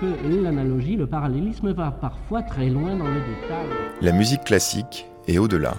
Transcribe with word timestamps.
que 0.00 0.42
l'analogie, 0.42 0.96
le 0.96 1.06
parallélisme 1.06 1.72
va 1.72 1.90
parfois 1.90 2.42
très 2.42 2.68
loin 2.68 2.96
dans 2.96 3.08
le 3.08 3.20
détail. 3.20 3.66
La 4.00 4.12
musique 4.12 4.44
classique 4.44 5.06
est 5.26 5.38
au-delà. 5.38 5.74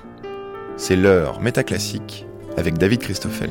C'est 0.77 0.95
l'heure 0.95 1.41
métaclassique 1.41 2.25
avec 2.57 2.77
David 2.77 2.99
Christoffel. 2.99 3.49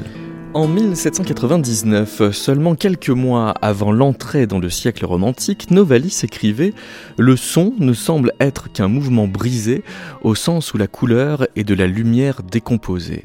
En 0.55 0.69
1799, 0.69 2.31
seulement 2.31 2.77
quelques 2.77 3.11
mois 3.11 3.55
avant 3.61 3.91
l'entrée 3.91 4.47
dans 4.47 4.61
le 4.61 4.71
siècle 4.71 5.05
romantique, 5.05 5.73
Novalis 5.73 6.21
écrivait 6.23 6.75
Le 7.19 7.35
son 7.35 7.75
ne 7.81 7.93
semble 7.93 8.33
être 8.39 8.71
qu'un 8.71 8.87
mouvement 8.87 9.27
brisé, 9.27 9.83
au 10.23 10.37
sens 10.37 10.73
où 10.73 10.79
la 10.79 10.87
couleur 10.87 11.49
est 11.57 11.65
de 11.65 11.75
la 11.75 11.89
lumière 11.89 12.43
décomposée. 12.45 13.25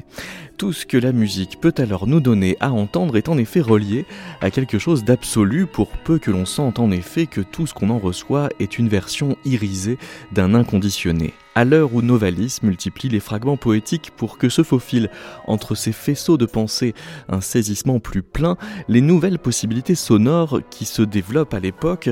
Tout 0.60 0.74
ce 0.74 0.84
que 0.84 0.98
la 0.98 1.12
musique 1.12 1.58
peut 1.58 1.72
alors 1.78 2.06
nous 2.06 2.20
donner 2.20 2.58
à 2.60 2.70
entendre 2.70 3.16
est 3.16 3.30
en 3.30 3.38
effet 3.38 3.62
relié 3.62 4.04
à 4.42 4.50
quelque 4.50 4.78
chose 4.78 5.04
d'absolu 5.04 5.66
pour 5.66 5.88
peu 5.88 6.18
que 6.18 6.30
l'on 6.30 6.44
sente 6.44 6.78
en 6.78 6.90
effet 6.90 7.24
que 7.24 7.40
tout 7.40 7.66
ce 7.66 7.72
qu'on 7.72 7.88
en 7.88 7.98
reçoit 7.98 8.50
est 8.60 8.78
une 8.78 8.90
version 8.90 9.38
irisée 9.46 9.96
d'un 10.32 10.52
inconditionné 10.52 11.32
à 11.54 11.64
l'heure 11.64 11.94
où 11.94 12.02
Novalis 12.02 12.58
multiplie 12.62 13.08
les 13.08 13.20
fragments 13.20 13.56
poétiques 13.56 14.12
pour 14.16 14.38
que 14.38 14.48
se 14.48 14.62
faufile 14.62 15.10
entre 15.46 15.74
ces 15.74 15.92
faisceaux 15.92 16.36
de 16.36 16.46
pensée 16.46 16.94
un 17.28 17.40
saisissement 17.40 17.98
plus 17.98 18.22
plein, 18.22 18.56
les 18.88 19.00
nouvelles 19.00 19.38
possibilités 19.38 19.94
sonores 19.94 20.60
qui 20.70 20.84
se 20.84 21.02
développent 21.02 21.54
à 21.54 21.60
l'époque 21.60 22.10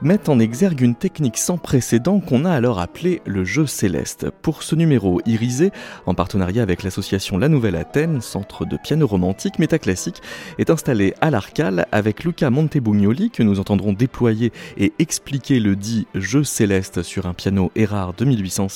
mettent 0.00 0.28
en 0.28 0.38
exergue 0.38 0.80
une 0.80 0.94
technique 0.94 1.38
sans 1.38 1.58
précédent 1.58 2.20
qu'on 2.20 2.44
a 2.44 2.52
alors 2.52 2.78
appelée 2.78 3.20
le 3.26 3.44
jeu 3.44 3.66
céleste. 3.66 4.30
Pour 4.42 4.62
ce 4.62 4.74
numéro 4.74 5.20
irisé, 5.26 5.70
en 6.06 6.14
partenariat 6.14 6.62
avec 6.62 6.82
l'association 6.82 7.36
La 7.36 7.48
Nouvelle 7.48 7.76
Athènes, 7.76 8.20
centre 8.20 8.64
de 8.64 8.76
piano 8.76 9.06
romantique 9.06 9.58
métaclassique, 9.58 10.22
est 10.58 10.70
installé 10.70 11.14
à 11.20 11.30
l'Arcal 11.30 11.86
avec 11.92 12.24
Luca 12.24 12.50
Montebugnoli 12.50 13.30
que 13.30 13.42
nous 13.42 13.60
entendrons 13.60 13.92
déployer 13.92 14.52
et 14.78 14.92
expliquer 14.98 15.60
le 15.60 15.76
dit 15.76 16.06
jeu 16.14 16.44
céleste 16.44 17.02
sur 17.02 17.26
un 17.26 17.34
piano 17.34 17.70
Erard 17.76 18.14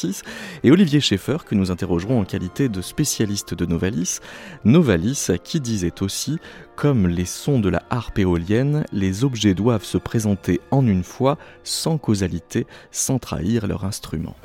2806 0.03 0.23
et 0.65 0.71
Olivier 0.71 1.01
Schaeffer, 1.01 1.39
que 1.47 1.55
nous 1.55 1.71
interrogerons 1.71 2.21
en 2.21 2.25
qualité 2.25 2.69
de 2.69 2.81
spécialiste 2.81 3.55
de 3.55 3.67
Novalis. 3.67 4.19
Novalis, 4.65 5.29
qui 5.43 5.61
disait 5.61 6.03
aussi 6.03 6.39
Comme 6.77 7.09
les 7.09 7.25
sons 7.25 7.61
de 7.61 7.69
la 7.69 7.83
harpe 7.91 8.19
éolienne, 8.19 8.85
les 8.93 9.25
objets 9.25 9.55
doivent 9.55 9.85
se 9.85 9.99
présenter 9.99 10.61
en 10.71 10.87
une 10.87 11.05
fois, 11.05 11.39
sans 11.65 11.99
causalité, 11.99 12.67
sans 12.91 13.19
trahir 13.19 13.67
leur 13.67 13.85
instrument. 13.85 14.37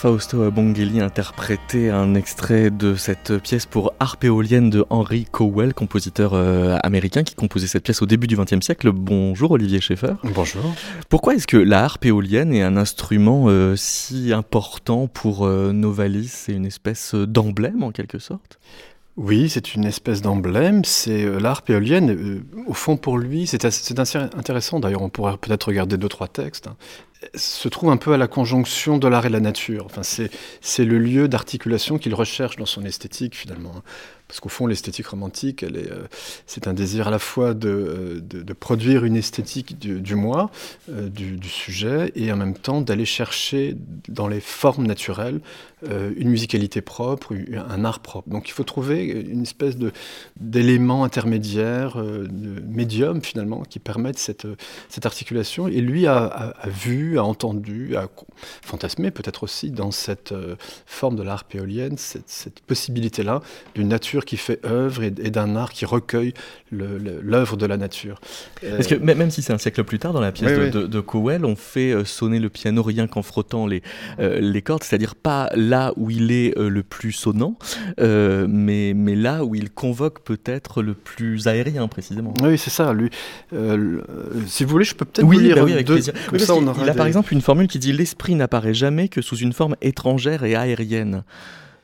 Fausto 0.00 0.50
Bonghelli 0.50 0.98
interprétait 1.02 1.90
un 1.90 2.14
extrait 2.14 2.70
de 2.70 2.94
cette 2.94 3.36
pièce 3.36 3.66
pour 3.66 3.92
harpe 4.00 4.24
éolienne 4.24 4.70
de 4.70 4.86
Henry 4.88 5.26
Cowell, 5.30 5.74
compositeur 5.74 6.32
euh, 6.32 6.78
américain 6.82 7.22
qui 7.22 7.34
composait 7.34 7.66
cette 7.66 7.82
pièce 7.82 8.00
au 8.00 8.06
début 8.06 8.26
du 8.26 8.34
XXe 8.34 8.64
siècle. 8.64 8.92
Bonjour 8.92 9.50
Olivier 9.50 9.78
Schaeffer. 9.78 10.14
Bonjour. 10.24 10.62
Pourquoi 11.10 11.34
est-ce 11.34 11.46
que 11.46 11.58
la 11.58 11.84
harpe 11.84 12.06
éolienne 12.06 12.54
est 12.54 12.62
un 12.62 12.78
instrument 12.78 13.48
euh, 13.48 13.76
si 13.76 14.32
important 14.32 15.06
pour 15.06 15.44
euh, 15.44 15.72
Novalis 15.72 16.28
C'est 16.28 16.54
une 16.54 16.64
espèce 16.64 17.14
d'emblème 17.14 17.82
en 17.82 17.90
quelque 17.90 18.18
sorte? 18.18 18.58
Oui, 19.22 19.50
c'est 19.50 19.74
une 19.74 19.84
espèce 19.84 20.22
d'emblème. 20.22 20.84
C'est 20.84 21.24
l'harpe 21.38 21.68
éolienne. 21.68 22.42
au 22.66 22.72
fond, 22.72 22.96
pour 22.96 23.18
lui, 23.18 23.46
c'est 23.46 23.66
assez, 23.66 23.94
intéressant. 24.16 24.80
D'ailleurs, 24.80 25.02
on 25.02 25.10
pourrait 25.10 25.36
peut-être 25.36 25.64
regarder 25.64 25.98
deux 25.98 26.08
trois 26.08 26.28
textes. 26.28 26.68
Hein 26.68 26.76
se 27.34 27.68
trouve 27.68 27.90
un 27.90 27.96
peu 27.96 28.12
à 28.12 28.16
la 28.16 28.28
conjonction 28.28 28.98
de 28.98 29.06
l'art 29.06 29.26
et 29.26 29.28
la 29.28 29.40
nature. 29.40 29.84
Enfin, 29.86 30.02
c'est 30.02 30.84
le 30.84 30.98
lieu 30.98 31.28
d'articulation 31.28 31.98
qu'il 31.98 32.14
recherche 32.14 32.56
dans 32.56 32.66
son 32.66 32.84
esthétique 32.84 33.36
finalement. 33.36 33.74
Parce 34.26 34.38
qu'au 34.38 34.48
fond, 34.48 34.68
l'esthétique 34.68 35.08
romantique, 35.08 35.64
euh, 35.64 36.06
c'est 36.46 36.68
un 36.68 36.72
désir 36.72 37.08
à 37.08 37.10
la 37.10 37.18
fois 37.18 37.52
de, 37.52 37.68
euh, 37.68 38.20
de, 38.20 38.52
produire 38.52 39.04
une 39.04 39.16
esthétique 39.16 39.76
du, 39.76 40.14
moi, 40.14 40.52
euh, 40.88 41.08
du, 41.08 41.48
sujet, 41.48 42.12
et 42.14 42.30
en 42.30 42.36
même 42.36 42.54
temps 42.54 42.80
d'aller 42.80 43.06
chercher 43.06 43.76
dans 44.08 44.28
les 44.28 44.38
formes 44.38 44.86
naturelles 44.86 45.40
une 45.82 46.28
musicalité 46.28 46.80
propre, 46.80 47.34
un 47.54 47.84
art 47.84 48.00
propre. 48.00 48.28
Donc 48.28 48.48
il 48.48 48.52
faut 48.52 48.64
trouver 48.64 49.04
une 49.06 49.42
espèce 49.42 49.76
d'élément 50.36 51.04
intermédiaire, 51.04 51.96
de 51.96 52.60
médium 52.68 53.22
finalement, 53.22 53.62
qui 53.62 53.78
permettent 53.78 54.18
cette, 54.18 54.46
cette 54.88 55.06
articulation. 55.06 55.68
Et 55.68 55.80
lui 55.80 56.06
a, 56.06 56.24
a, 56.24 56.68
vu, 56.68 57.18
a 57.18 57.24
entendu, 57.24 57.96
a 57.96 58.08
fantasmé 58.62 59.10
peut-être 59.10 59.42
aussi 59.44 59.70
dans 59.70 59.90
cette 59.90 60.34
forme 60.86 61.16
de 61.16 61.22
l'art 61.22 61.44
péolienne, 61.44 61.96
cette, 61.96 62.28
cette 62.28 62.60
possibilité-là 62.60 63.40
d'une 63.74 63.88
nature 63.88 64.24
qui 64.24 64.36
fait 64.36 64.64
œuvre 64.64 65.02
et, 65.02 65.10
d'un 65.10 65.56
art 65.56 65.72
qui 65.72 65.84
recueille 65.84 66.34
l'œuvre 66.72 67.56
de 67.56 67.66
la 67.66 67.76
nature. 67.76 68.20
Parce 68.62 68.86
que 68.86 68.94
même 68.94 69.30
si 69.30 69.42
c'est 69.42 69.52
un 69.52 69.58
siècle 69.58 69.84
plus 69.84 69.98
tard, 69.98 70.12
dans 70.12 70.20
la 70.20 70.32
pièce 70.32 70.72
de, 70.72 71.00
Cowell, 71.00 71.44
on 71.44 71.56
fait 71.56 71.92
euh, 71.92 72.04
sonner 72.04 72.38
le 72.38 72.50
piano 72.50 72.82
rien 72.82 73.06
qu'en 73.06 73.22
frottant 73.22 73.66
les, 73.66 73.82
euh, 74.18 74.38
les 74.40 74.62
cordes, 74.62 74.82
c'est-à-dire 74.82 75.14
pas 75.14 75.50
là 75.54 75.92
où 75.96 76.10
il 76.10 76.30
est 76.30 76.56
euh, 76.58 76.68
le 76.68 76.82
plus 76.82 77.12
sonnant, 77.12 77.56
mais, 77.98 78.92
mais 78.94 79.14
là 79.14 79.44
où 79.44 79.54
il 79.54 79.70
convoque 79.70 80.20
peut-être 80.22 80.82
le 80.82 80.94
plus 80.94 81.48
aérien 81.48 81.88
précisément. 81.88 82.34
Oui, 82.42 82.58
c'est 82.58 82.70
ça. 82.70 82.92
Lui, 82.92 83.10
si 84.46 84.64
vous 84.64 84.70
voulez, 84.70 84.84
je 84.84 84.94
peux 84.94 85.04
peut-être 85.04 85.26
vous 85.26 85.38
lire 85.38 85.56
bah 85.56 85.64
oui, 85.64 85.72
avec 85.72 85.86
deux, 85.86 85.94
plaisir. 85.94 86.14
ça, 86.38 86.54
on 86.54 86.66
aura 86.66 86.82
il, 86.82 86.88
a 86.88 86.94
par 86.94 87.06
exemple 87.06 87.32
une 87.32 87.40
formule 87.40 87.68
qui 87.68 87.78
dit 87.78 87.92
l'esprit 87.92 88.34
n'apparaît 88.34 88.74
jamais 88.74 89.08
que 89.08 89.22
sous 89.22 89.36
une 89.36 89.52
forme 89.52 89.76
étrangère 89.80 90.44
et 90.44 90.54
aérienne. 90.54 91.24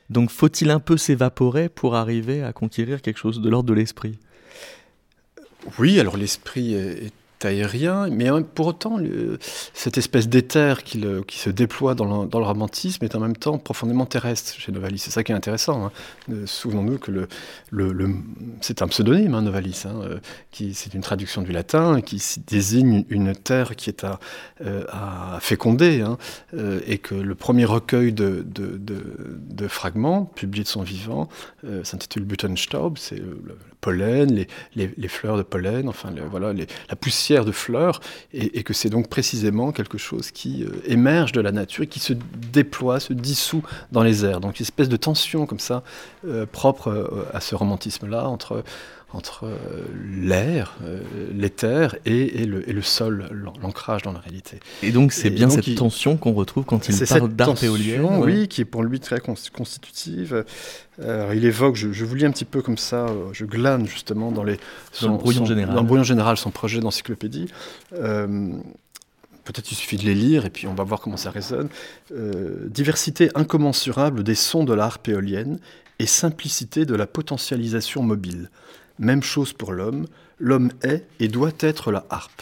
Donc 0.09 0.31
faut-il 0.31 0.69
un 0.71 0.79
peu 0.79 0.97
s'évaporer 0.97 1.69
pour 1.69 1.95
arriver 1.95 2.43
à 2.43 2.53
conquérir 2.53 3.01
quelque 3.01 3.17
chose 3.17 3.41
de 3.41 3.49
l'ordre 3.49 3.69
de 3.69 3.73
l'esprit? 3.73 4.17
Oui, 5.79 5.99
alors 5.99 6.17
l'esprit 6.17 6.73
est 6.73 7.11
aérien, 7.45 8.09
mais 8.09 8.29
pour 8.55 8.67
autant, 8.67 8.97
cette 9.73 9.97
espèce 9.97 10.27
d'éther 10.27 10.83
qui, 10.83 11.01
se 11.29 11.49
déploie 11.49 11.93
dans 11.93 12.23
le, 12.23 12.45
romantisme 12.45 13.03
est 13.05 13.15
en 13.15 13.19
même 13.19 13.35
temps 13.35 13.57
profondément 13.57 14.05
terrestre 14.05 14.53
chez 14.57 14.71
Novalis. 14.71 14.99
C'est 14.99 15.11
ça 15.11 15.23
qui 15.23 15.31
est 15.31 15.35
intéressant. 15.35 15.85
Hein. 15.85 15.91
Euh, 16.31 16.45
souvenons-nous 16.45 16.97
que 16.97 17.27
c'est 18.61 18.81
un 18.81 18.87
pseudonyme, 18.87 19.35
hein, 19.35 19.41
Novalis, 19.41 19.83
hein, 19.85 20.01
euh, 20.03 20.19
qui, 20.51 20.73
c'est 20.73 20.93
une 20.93 21.01
traduction 21.01 21.41
du 21.41 21.51
latin 21.51 22.01
qui 22.01 22.21
désigne 22.47 23.05
une 23.09 23.35
terre 23.35 23.75
qui 23.75 23.89
est 23.89 24.03
à, 24.03 24.19
euh, 24.61 25.39
féconder, 25.39 26.03
et 26.85 26.97
que 26.97 27.15
le 27.15 27.35
premier 27.35 27.65
recueil 27.65 28.13
de, 28.13 29.67
fragments, 29.67 30.25
publié 30.25 30.63
de 30.63 30.69
son 30.69 30.81
vivant, 30.81 31.29
s'intitule 31.83 32.23
Butenstaub, 32.23 32.97
pollen, 33.81 34.45
les, 34.75 35.07
fleurs 35.07 35.37
de 35.37 35.43
pollen, 35.43 35.87
enfin 35.87 36.09
voilà, 36.29 36.53
la 36.53 36.95
poussière 36.95 37.45
de 37.45 37.51
fleurs, 37.51 37.99
et, 38.33 38.63
que 38.63 38.73
c'est 38.73 38.89
donc 38.89 39.07
précisément 39.07 39.71
quelque 39.71 39.97
chose 39.97 40.31
qui 40.31 40.63
euh, 40.63 40.69
émerge 40.85 41.31
de 41.31 41.41
la 41.41 41.51
nature 41.51 41.83
et 41.83 41.87
qui 41.87 41.99
se 41.99 42.13
déploie, 42.51 42.99
se 42.99 43.13
dissout 43.13 43.63
dans 43.91 44.03
les 44.03 44.25
airs. 44.25 44.39
Donc 44.39 44.59
une 44.59 44.63
espèce 44.63 44.89
de 44.89 44.97
tension 44.97 45.45
comme 45.45 45.59
ça, 45.59 45.83
euh, 46.25 46.45
propre 46.45 46.89
euh, 46.89 47.25
à 47.33 47.39
ce 47.39 47.55
romantisme-là, 47.55 48.27
entre 48.27 48.63
entre 49.13 49.45
euh, 49.45 49.85
l'air, 50.21 50.75
euh, 50.83 51.01
l'éther 51.33 51.95
et, 52.05 52.45
le, 52.45 52.81
sol, 52.81 53.29
l'ancrage 53.61 54.01
dans 54.01 54.11
la 54.11 54.19
réalité. 54.19 54.59
Et 54.83 54.91
donc 54.91 55.13
c'est 55.13 55.29
bien 55.29 55.49
cette 55.49 55.73
tension 55.75 56.17
qu'on 56.17 56.33
retrouve 56.33 56.65
quand 56.65 56.89
il 56.89 57.07
parle 57.07 57.29
d'art 57.33 57.63
éolienne 57.63 58.05
Oui, 58.19 58.47
qui 58.47 58.61
est 58.61 58.65
pour 58.65 58.83
lui 58.83 58.99
très 58.99 59.19
constitutive. 59.19 60.43
il 60.99 61.45
évoque, 61.45 61.75
je, 61.75 62.03
vous 62.03 62.15
lis 62.15 62.25
un 62.25 62.31
petit 62.31 62.45
peu 62.45 62.61
comme 62.61 62.77
ça, 62.77 63.07
euh, 63.07 63.29
je 63.31 63.45
glane 63.45 63.87
justement 63.87 64.31
dans, 64.31 64.43
les, 64.43 64.59
son, 64.91 65.13
le 65.13 65.17
brouillon 65.17 65.45
général. 65.45 65.73
Dans 65.73 65.81
le 65.81 65.87
brouillon 65.87 66.03
général, 66.03 66.37
son 66.37 66.51
projet 66.51 66.79
d'encyclopédie. 66.79 67.47
Peut-être 67.91 69.71
il 69.71 69.75
suffit 69.75 69.95
de 69.95 70.03
les 70.03 70.15
lire 70.15 70.45
et 70.45 70.49
puis 70.49 70.67
on 70.67 70.73
va 70.73 70.83
voir 70.83 70.99
comment 70.99 71.15
ça 71.15 71.31
résonne. 71.31 71.69
diversité 72.67 73.29
incommensurable 73.35 74.23
des 74.25 74.35
sons 74.35 74.65
de 74.65 74.73
l'harpe 74.73 75.07
éolienne 75.07 75.59
et 75.99 76.05
simplicité 76.05 76.85
de 76.85 76.93
la 76.93 77.07
potentialisation 77.07 78.03
mobile. 78.03 78.49
Même 78.99 79.23
chose 79.23 79.53
pour 79.53 79.71
l'homme, 79.71 80.07
l'homme 80.39 80.71
est 80.81 81.05
et 81.19 81.27
doit 81.27 81.51
être 81.59 81.91
la 81.91 82.05
harpe. 82.09 82.41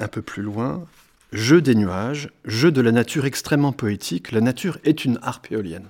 Un 0.00 0.08
peu 0.08 0.22
plus 0.22 0.42
loin, 0.42 0.84
jeu 1.32 1.60
des 1.60 1.74
nuages, 1.74 2.30
jeu 2.44 2.70
de 2.70 2.80
la 2.80 2.92
nature 2.92 3.24
extrêmement 3.24 3.72
poétique, 3.72 4.32
la 4.32 4.40
nature 4.40 4.78
est 4.84 5.04
une 5.04 5.18
harpe 5.22 5.50
éolienne. 5.50 5.88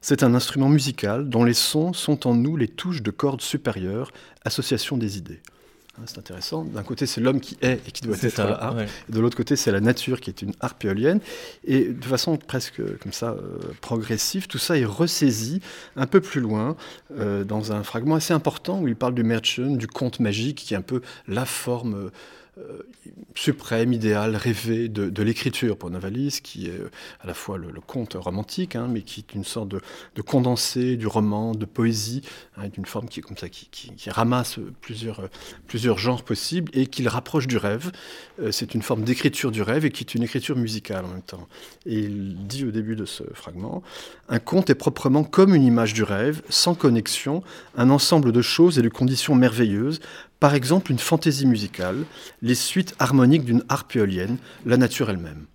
C'est 0.00 0.22
un 0.22 0.34
instrument 0.34 0.68
musical 0.68 1.28
dont 1.28 1.44
les 1.44 1.54
sons 1.54 1.92
sont 1.92 2.26
en 2.26 2.34
nous 2.34 2.56
les 2.56 2.68
touches 2.68 3.02
de 3.02 3.10
cordes 3.10 3.40
supérieures, 3.40 4.12
association 4.44 4.96
des 4.96 5.18
idées. 5.18 5.40
Hein, 5.98 6.04
c'est 6.06 6.18
intéressant. 6.18 6.64
D'un 6.64 6.82
côté, 6.82 7.06
c'est 7.06 7.20
l'homme 7.20 7.40
qui 7.40 7.56
est 7.60 7.80
et 7.86 7.90
qui 7.90 8.02
doit 8.02 8.16
être 8.22 8.38
la 8.38 8.62
harpe. 8.62 8.78
de 9.08 9.20
l'autre 9.20 9.36
côté, 9.36 9.56
c'est 9.56 9.72
la 9.72 9.80
nature 9.80 10.20
qui 10.20 10.30
est 10.30 10.42
une 10.42 10.52
harpe 10.60 10.84
éolienne. 10.84 11.20
Et 11.64 11.86
de 11.86 12.04
façon 12.04 12.36
presque 12.36 12.80
comme 12.98 13.12
ça 13.12 13.30
euh, 13.30 13.58
progressive, 13.80 14.46
tout 14.46 14.58
ça 14.58 14.78
est 14.78 14.84
ressaisi 14.84 15.60
un 15.96 16.06
peu 16.06 16.20
plus 16.20 16.40
loin 16.40 16.76
euh, 17.18 17.42
dans 17.44 17.72
un 17.72 17.82
fragment 17.82 18.14
assez 18.14 18.32
important 18.32 18.80
où 18.80 18.88
il 18.88 18.96
parle 18.96 19.14
du 19.14 19.24
Merchant, 19.24 19.74
du 19.74 19.88
conte 19.88 20.20
magique, 20.20 20.58
qui 20.58 20.74
est 20.74 20.76
un 20.76 20.82
peu 20.82 21.02
la 21.26 21.44
forme 21.44 21.94
euh, 21.94 22.10
suprême, 23.34 23.92
idéal, 23.92 24.34
rêvé 24.36 24.88
de, 24.88 25.22
l'écriture 25.22 25.76
pour 25.76 25.90
Novalis, 25.90 26.40
qui 26.42 26.66
est 26.66 26.80
euh, 26.80 26.90
à 27.20 27.26
la 27.26 27.34
fois 27.34 27.56
le, 27.56 27.68
conte 27.80 28.14
romantique, 28.14 28.74
hein, 28.76 28.88
mais 28.90 29.02
qui 29.02 29.20
est 29.20 29.34
une 29.34 29.44
sorte 29.44 29.68
de, 29.68 29.80
condensé 30.22 30.96
du 30.96 31.06
roman, 31.06 31.54
de 31.54 31.64
poésie, 31.64 32.22
hein, 32.56 32.68
d'une 32.68 32.84
forme 32.84 33.08
qui 33.08 33.20
est 33.20 33.22
comme 33.22 33.36
ça, 33.36 33.48
qui, 33.48 33.92
ramasse 34.08 34.58
plusieurs, 34.80 35.28
plusieurs 35.66 35.98
genres 35.98 36.22
possibles 36.22 36.70
et 36.74 36.86
qui 36.86 37.02
le 37.02 37.08
rapproche 37.08 37.46
du 37.46 37.56
rêve. 37.56 37.92
Euh, 38.40 38.50
c'est 38.50 38.74
une 38.74 38.82
forme 38.82 39.02
d'écriture 39.04 39.50
du 39.50 39.62
rêve 39.62 39.84
et 39.84 39.90
qui 39.90 40.02
est 40.02 40.14
une 40.14 40.22
écriture 40.22 40.56
musicale 40.56 41.04
en 41.04 41.08
même 41.08 41.22
temps. 41.22 41.46
Et 41.86 41.98
il 41.98 42.46
dit 42.46 42.64
au 42.64 42.70
début 42.70 42.96
de 42.96 43.04
ce 43.04 43.22
fragment, 43.34 43.82
un 44.28 44.38
conte 44.38 44.70
est 44.70 44.74
proprement 44.74 45.24
comme 45.24 45.54
une 45.54 45.64
image 45.64 45.94
du 45.94 46.02
rêve, 46.02 46.42
sans 46.48 46.74
connexion, 46.74 47.42
un 47.76 47.90
ensemble 47.90 48.32
de 48.32 48.42
choses 48.42 48.78
et 48.78 48.82
de 48.82 48.88
conditions 48.88 49.34
merveilleuses, 49.34 50.00
par 50.40 50.54
exemple, 50.54 50.92
une 50.92 50.98
fantaisie 50.98 51.46
musicale, 51.46 52.04
les 52.42 52.54
suites 52.54 52.94
harmoniques 52.98 53.44
d'une 53.44 53.64
harpe 53.68 53.96
éolienne, 53.96 54.36
la 54.64 54.76
nature 54.76 55.10
elle-même. 55.10 55.46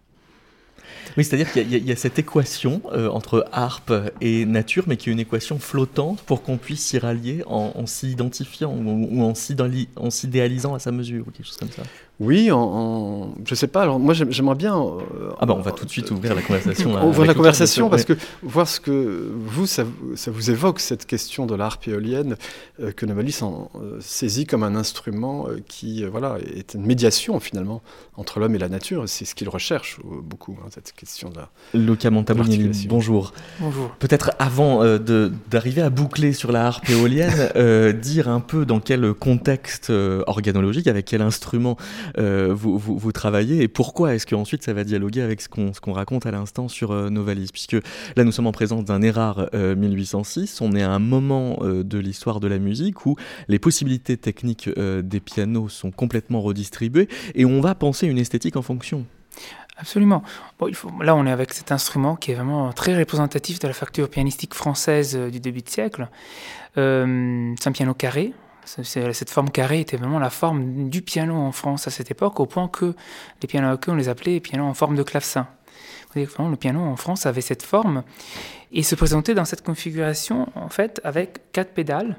Oui, 1.18 1.24
c'est-à-dire 1.24 1.52
qu'il 1.52 1.72
y, 1.72 1.92
a 1.92 1.96
cette 1.96 2.18
équation 2.18 2.82
euh, 2.92 3.10
entre 3.10 3.46
harpe 3.52 3.94
et 4.22 4.46
nature, 4.46 4.86
mais 4.88 4.98
qui 4.98 5.10
est 5.10 5.14
une 5.14 5.20
équation 5.20 5.60
flottante 5.60 6.22
pour 6.22 6.42
qu'on 6.42 6.58
puisse 6.58 6.84
s'y 6.84 6.98
rallier 6.98 7.44
en, 7.46 7.86
s'identifiant 7.86 8.74
ou, 8.74 9.22
en 9.22 10.10
s'idéalisant 10.10 10.74
à 10.74 10.80
sa 10.80 10.92
mesure, 10.92 11.28
ou 11.28 11.32
quelque 11.32 11.46
chose 11.46 11.58
comme 11.58 11.72
ça. 11.72 11.84
Oui, 12.24 12.52
en, 12.52 13.34
je 13.46 13.54
sais 13.54 13.68
pas. 13.68 13.82
Alors 13.82 14.00
moi, 14.00 14.14
j'aimerais 14.14 14.56
bien. 14.56 14.78
Euh, 14.78 15.32
ah 15.40 15.46
bah, 15.46 15.56
on 15.58 15.62
va 15.62 15.72
tout 15.72 15.84
de 15.84 15.90
suite 15.90 16.10
ouvrir 16.12 16.34
la 16.34 16.42
conversation. 16.42 17.06
ouvrir 17.06 17.26
la 17.26 17.34
conversation 17.34 17.90
parce 17.90 18.06
que 18.06 18.14
voir 18.42 18.68
ce 18.68 18.80
que 18.80 19.30
vous, 19.36 19.66
ça, 19.66 19.84
vous 20.28 20.50
évoque 20.50 20.80
cette 20.80 21.06
question 21.06 21.46
de 21.46 21.54
l'harpe 21.54 21.88
éolienne 21.88 22.38
euh, 22.80 22.92
que 22.92 23.06
Novalis 23.06 23.40
en, 23.42 23.70
euh, 23.76 23.98
saisit 24.00 24.46
comme 24.46 24.64
un 24.64 24.76
instrument 24.76 25.48
qui, 25.68 26.06
voilà, 26.06 26.38
est 26.56 26.76
une 26.76 26.86
médiation 26.86 27.40
finalement 27.42 27.82
entre 28.16 28.40
l'homme 28.40 28.56
et 28.56 28.60
la 28.60 28.70
nature. 28.70 29.04
C'est 29.08 29.26
ce 29.26 29.36
qu'il 29.36 29.50
recherche 29.50 30.00
beaucoup 30.04 30.58
hein, 30.64 30.70
cette 30.74 30.94
question 30.94 31.32
là. 31.36 31.50
Luca 31.74 32.10
Montabugnini, 32.10 32.88
bonjour. 32.88 33.34
Bonjour. 33.60 33.90
Peut-être 34.00 34.32
avant 34.40 34.98
d'arriver 34.98 35.82
à 35.82 35.90
boucler 35.90 36.32
sur 36.32 36.54
la 36.54 36.68
harpe 36.68 36.90
éolienne, 36.90 37.92
dire 38.02 38.30
un 38.30 38.40
peu 38.40 38.66
dans 38.66 38.80
quel 38.80 39.14
contexte 39.14 39.92
organologique, 40.26 40.88
avec 40.88 41.06
quel 41.06 41.22
instrument 41.22 41.76
euh, 42.18 42.54
vous, 42.54 43.12
travaillez 43.12 43.64
et 43.64 43.68
pourquoi 43.68 44.16
est-ce 44.16 44.26
qu'ensuite 44.26 44.64
ça 44.64 44.74
va 44.74 44.84
dialoguer 44.84 45.22
avec 45.22 45.42
ce 45.42 45.50
qu'on 45.50 45.72
qu'on 45.72 45.94
raconte 45.94 46.26
à 46.26 46.32
l'instant 46.32 46.68
sur 46.68 46.92
euh, 46.92 47.10
Novalis? 47.10 47.50
Puisque 47.52 47.78
là, 48.16 48.24
nous 48.24 48.32
sommes 48.32 48.48
en 48.48 48.52
présence 48.52 48.86
d'un 48.86 49.02
Erard 49.02 49.50
1806, 49.54 50.62
euh, 50.62 50.66
on 50.66 50.76
est 50.76 50.84
à 50.84 50.92
un 50.92 51.00
moment 51.00 51.60
de 51.64 51.98
l'histoire 51.98 52.40
de 52.40 52.48
la 52.48 52.60
musique 52.60 53.06
où 53.06 53.16
les 53.48 53.60
possibilités 53.60 54.18
techniques 54.18 54.70
des 54.70 55.20
pianos 55.20 55.70
sont 55.70 55.92
complètement 55.92 56.42
redistribuées 56.42 57.08
et 57.36 57.46
on 57.46 57.62
va 57.62 57.76
penser 57.76 58.08
une 58.08 58.18
esthétique 58.18 58.56
en 58.56 58.62
fonction. 58.62 59.06
Absolument. 59.78 60.24
Là, 61.02 61.16
on 61.16 61.26
est 61.26 61.32
avec 61.32 61.54
cet 61.54 61.72
instrument 61.72 62.16
qui 62.16 62.32
est 62.32 62.36
vraiment 62.36 62.72
très 62.74 62.98
représentatif 62.98 63.60
de 63.60 63.68
la 63.68 63.74
facture 63.74 64.10
pianistique 64.10 64.54
française 64.54 65.16
du 65.16 65.40
début 65.40 65.62
de 65.62 65.70
siècle. 65.70 66.08
c'est 66.76 66.82
un 66.82 67.72
piano 67.72 67.94
carré, 67.94 68.34
cette 68.66 69.30
forme 69.30 69.50
carrée 69.50 69.82
était 69.82 69.98
vraiment 69.98 70.20
la 70.20 70.30
forme 70.30 70.90
du 70.90 71.02
piano 71.02 71.36
en 71.36 71.52
France 71.52 71.88
à 71.88 71.92
cette 71.92 72.12
époque, 72.12 72.40
au 72.40 72.46
point 72.46 72.68
que 72.68 72.96
les 73.42 73.48
pianos 73.48 73.72
à 73.72 73.78
queue, 73.78 73.92
on 73.92 73.96
les 73.96 74.10
appelait 74.10 74.40
pianos 74.40 74.66
en 74.66 74.74
forme 74.74 74.96
de 74.96 75.04
clavecin. 75.04 75.48
Le 76.16 76.56
piano 76.56 76.80
en 76.80 76.96
France 76.96 77.26
avait 77.26 77.42
cette 77.42 77.64
forme 77.64 78.04
et 78.72 78.84
se 78.84 78.94
présentait 78.96 79.34
dans 79.34 79.46
cette 79.46 79.64
configuration 79.64 80.48
en 80.56 80.70
fait 80.70 81.02
avec 81.04 81.52
quatre 81.52 81.74
pédales 81.74 82.18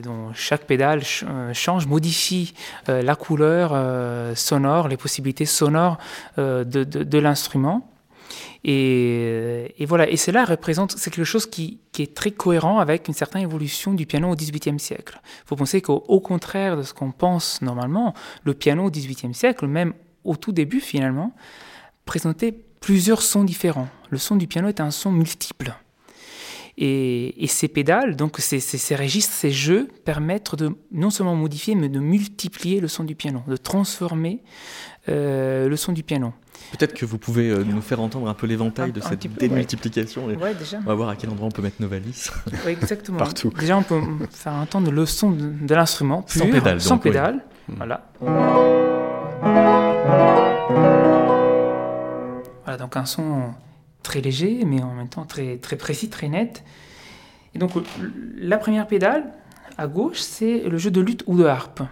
dont 0.00 0.32
chaque 0.32 0.64
pédale 0.64 1.02
euh, 1.24 1.52
change, 1.52 1.86
modifie 1.86 2.54
euh, 2.88 3.02
la 3.02 3.14
couleur 3.16 3.72
euh, 3.74 4.34
sonore, 4.34 4.88
les 4.88 4.96
possibilités 4.96 5.44
sonores 5.44 5.98
de 6.38 7.18
l'instrument. 7.18 7.89
Et, 8.64 9.86
voilà, 9.86 10.08
et 10.08 10.16
cela 10.16 10.44
représente, 10.44 10.92
c'est 10.92 11.10
quelque 11.10 11.24
chose 11.24 11.46
qui, 11.46 11.80
est 11.98 12.14
très 12.14 12.30
cohérent 12.30 12.78
avec 12.78 13.08
une 13.08 13.14
certaine 13.14 13.42
évolution 13.42 13.92
du 13.92 14.06
piano 14.06 14.30
au 14.30 14.34
XVIIIe 14.34 14.80
siècle. 14.80 15.20
Il 15.44 15.48
faut 15.48 15.56
penser 15.56 15.82
qu'au 15.82 16.20
contraire 16.20 16.78
de 16.78 16.82
ce 16.82 16.94
qu'on 16.94 17.12
pense 17.12 17.60
normalement, 17.60 18.14
le 18.44 18.54
piano 18.54 18.86
au 18.86 18.90
XVIIIe 18.90 19.34
siècle, 19.34 19.66
même 19.66 19.92
au 20.24 20.36
tout 20.36 20.52
début 20.52 20.80
finalement, 20.80 21.34
présentait 22.06 22.52
plusieurs 22.80 23.20
sons 23.20 23.44
différents. 23.44 23.88
Le 24.08 24.16
son 24.16 24.36
du 24.36 24.46
piano 24.46 24.68
est 24.68 24.80
un 24.80 24.90
son 24.90 25.12
multiple. 25.12 25.74
Et, 26.82 27.46
ces 27.46 27.68
pédales, 27.68 28.16
donc 28.16 28.38
ces, 28.38 28.58
ces, 28.58 28.96
registres, 28.96 29.34
ces 29.34 29.50
jeux 29.50 29.88
permettent 30.06 30.54
de 30.54 30.70
non 30.92 31.10
seulement 31.10 31.36
modifier, 31.36 31.74
mais 31.74 31.90
de 31.90 32.00
multiplier 32.00 32.80
le 32.80 32.88
son 32.88 33.04
du 33.04 33.14
piano, 33.14 33.42
de 33.46 33.58
transformer 33.58 34.42
euh, 35.10 35.68
le 35.68 35.76
son 35.76 35.92
du 35.92 36.02
piano. 36.02 36.32
Peut-être 36.72 36.94
que 36.94 37.04
vous 37.04 37.18
pouvez 37.18 37.50
euh, 37.50 37.64
nous 37.64 37.82
faire 37.82 38.00
entendre 38.00 38.28
un 38.28 38.34
peu 38.34 38.46
l'éventail 38.46 38.92
de 38.92 39.00
cette 39.00 39.30
démultiplication. 39.36 40.28
déjà. 40.28 40.78
On 40.78 40.88
va 40.88 40.94
voir 40.94 41.10
à 41.10 41.16
quel 41.16 41.28
endroit 41.28 41.48
on 41.48 41.50
peut 41.50 41.62
mettre 41.62 41.82
nos 41.82 41.88
valises. 41.88 42.30
Oui, 42.64 42.72
exactement. 42.72 43.18
Partout. 43.18 43.52
Déjà, 43.58 43.76
on 43.76 43.82
peut 43.82 44.00
faire 44.30 44.54
entendre 44.54 44.90
le 44.90 45.04
son 45.04 45.32
de, 45.32 45.74
l'instrument. 45.74 46.24
Sans 46.28 46.48
pédale. 46.48 46.80
Sans 46.80 46.96
pédale. 46.96 47.44
Voilà. 47.68 48.06
Voilà, 52.64 52.78
donc 52.78 52.96
un 52.96 53.04
son 53.04 53.52
très 54.10 54.20
léger, 54.20 54.64
mais 54.66 54.82
en 54.82 54.92
même 54.92 55.08
temps 55.08 55.24
très, 55.24 55.58
très 55.58 55.76
précis, 55.76 56.10
très 56.10 56.28
net. 56.28 56.64
Et 57.54 57.60
donc 57.60 57.76
euh, 57.76 57.82
la 58.36 58.58
première 58.58 58.88
pédale, 58.88 59.32
à 59.78 59.86
gauche, 59.86 60.18
c'est 60.18 60.64
le 60.68 60.78
jeu 60.78 60.90
de 60.90 61.00
lutte 61.00 61.22
ou 61.28 61.36
de 61.36 61.44
harpe. 61.44 61.82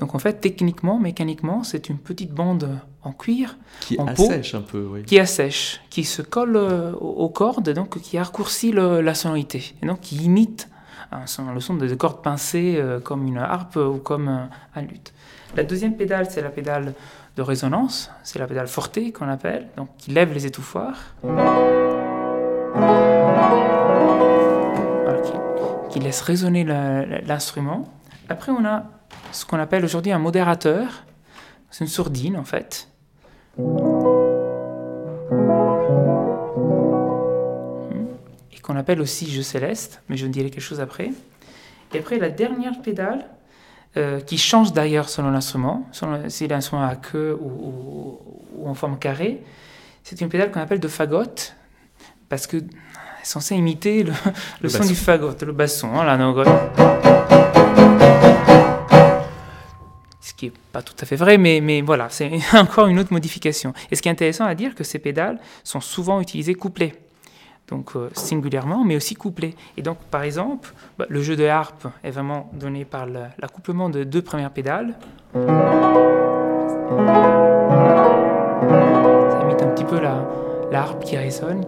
Donc 0.00 0.14
en 0.14 0.18
fait, 0.18 0.40
techniquement, 0.40 0.98
mécaniquement, 0.98 1.62
c'est 1.62 1.90
une 1.90 1.98
petite 1.98 2.32
bande 2.32 2.70
en 3.02 3.12
cuir, 3.12 3.58
qui 3.80 4.00
en 4.00 4.06
assèche 4.06 4.52
peau, 4.52 4.58
un 4.58 4.62
peu, 4.62 4.88
oui. 4.92 5.02
qui 5.04 5.18
assèche, 5.18 5.82
qui 5.90 6.04
se 6.04 6.22
colle 6.22 6.56
euh, 6.56 6.92
aux 6.92 7.28
cordes, 7.28 7.68
donc 7.68 8.00
qui 8.00 8.18
raccourcit 8.18 8.72
la 8.72 9.14
sonorité, 9.14 9.74
et 9.82 9.86
donc 9.86 10.00
qui 10.00 10.16
imite 10.16 10.70
le 11.54 11.60
son 11.60 11.74
des 11.74 11.94
cordes 11.98 12.22
pincées 12.22 12.76
euh, 12.78 12.98
comme 12.98 13.26
une 13.26 13.36
harpe 13.36 13.76
ou 13.76 13.98
comme 13.98 14.28
un, 14.28 14.48
un 14.74 14.80
luth. 14.80 15.12
La 15.54 15.64
deuxième 15.64 15.96
pédale, 15.96 16.30
c'est 16.30 16.40
la 16.40 16.48
pédale 16.48 16.94
de 17.36 17.42
résonance, 17.42 18.10
c'est 18.22 18.38
la 18.38 18.46
pédale 18.46 18.68
forte 18.68 19.12
qu'on 19.12 19.28
appelle, 19.28 19.68
donc 19.76 19.88
qui 19.98 20.10
lève 20.10 20.32
les 20.32 20.46
étouffoirs. 20.46 21.14
qui 25.92 26.00
laisse 26.00 26.22
résonner 26.22 26.64
l'instrument. 26.64 27.92
Après, 28.30 28.50
on 28.50 28.64
a 28.64 28.84
ce 29.30 29.44
qu'on 29.44 29.58
appelle 29.58 29.84
aujourd'hui 29.84 30.10
un 30.10 30.18
modérateur. 30.18 31.04
C'est 31.70 31.84
une 31.84 31.90
sourdine, 31.90 32.38
en 32.38 32.44
fait. 32.44 32.88
Et 38.52 38.58
qu'on 38.60 38.76
appelle 38.76 39.02
aussi 39.02 39.30
jeu 39.30 39.42
céleste, 39.42 40.00
mais 40.08 40.16
je 40.16 40.26
ne 40.26 40.32
dirai 40.32 40.48
quelque 40.48 40.62
chose 40.62 40.80
après. 40.80 41.10
Et 41.92 41.98
après, 41.98 42.18
la 42.18 42.30
dernière 42.30 42.80
pédale, 42.80 43.26
euh, 43.96 44.20
qui 44.20 44.38
change 44.38 44.72
d'ailleurs 44.72 45.08
selon 45.08 45.30
l'instrument, 45.30 45.86
si 46.28 46.48
l'instrument 46.48 46.82
a 46.82 46.96
queue 46.96 47.36
ou, 47.40 48.18
en 48.64 48.74
forme 48.74 48.98
carrée, 48.98 49.42
c'est 50.02 50.20
une 50.20 50.28
pédale 50.28 50.50
qu'on 50.50 50.60
appelle 50.60 50.80
de 50.80 50.88
fagotte, 50.88 51.54
parce 52.28 52.46
que 52.46 52.56
est 52.56 52.64
censée 53.22 53.54
imiter 53.54 54.04
le, 54.62 54.68
son 54.68 54.84
du 54.84 54.94
fagot, 54.94 55.32
le 55.42 55.52
basson. 55.52 55.94
Hein, 55.94 56.04
ce 60.20 60.32
qui 60.34 60.46
n'est 60.46 60.52
pas 60.72 60.82
tout 60.82 60.94
à 61.00 61.04
fait 61.04 61.16
vrai, 61.16 61.36
mais, 61.36 61.60
mais 61.60 61.82
voilà, 61.82 62.08
c'est 62.08 62.30
encore 62.54 62.86
une 62.86 62.98
autre 62.98 63.12
modification. 63.12 63.74
Et 63.90 63.96
ce 63.96 64.02
qui 64.02 64.08
est 64.08 64.12
intéressant 64.12 64.44
à 64.44 64.54
dire, 64.54 64.74
que 64.74 64.84
ces 64.84 64.98
pédales 64.98 65.38
sont 65.64 65.80
souvent 65.80 66.20
utilisées 66.20 66.54
couplées. 66.54 66.94
Donc 67.68 67.96
euh, 67.96 68.10
singulièrement, 68.12 68.84
mais 68.84 68.96
aussi 68.96 69.14
couplées. 69.14 69.54
Et 69.76 69.82
donc, 69.82 69.98
par 70.10 70.22
exemple, 70.22 70.74
bah, 70.98 71.06
le 71.08 71.22
jeu 71.22 71.36
de 71.36 71.44
harpe 71.44 71.86
est 72.02 72.10
vraiment 72.10 72.50
donné 72.52 72.84
par 72.84 73.06
l'accouplement 73.06 73.88
de 73.88 74.04
deux 74.04 74.22
premières 74.22 74.50
pédales. 74.50 74.98
Ça 75.32 75.40
imite 79.42 79.62
un 79.62 79.68
petit 79.68 79.84
peu 79.84 80.00
la, 80.00 80.28
harpe 80.72 81.04
qui 81.04 81.16
résonne, 81.16 81.64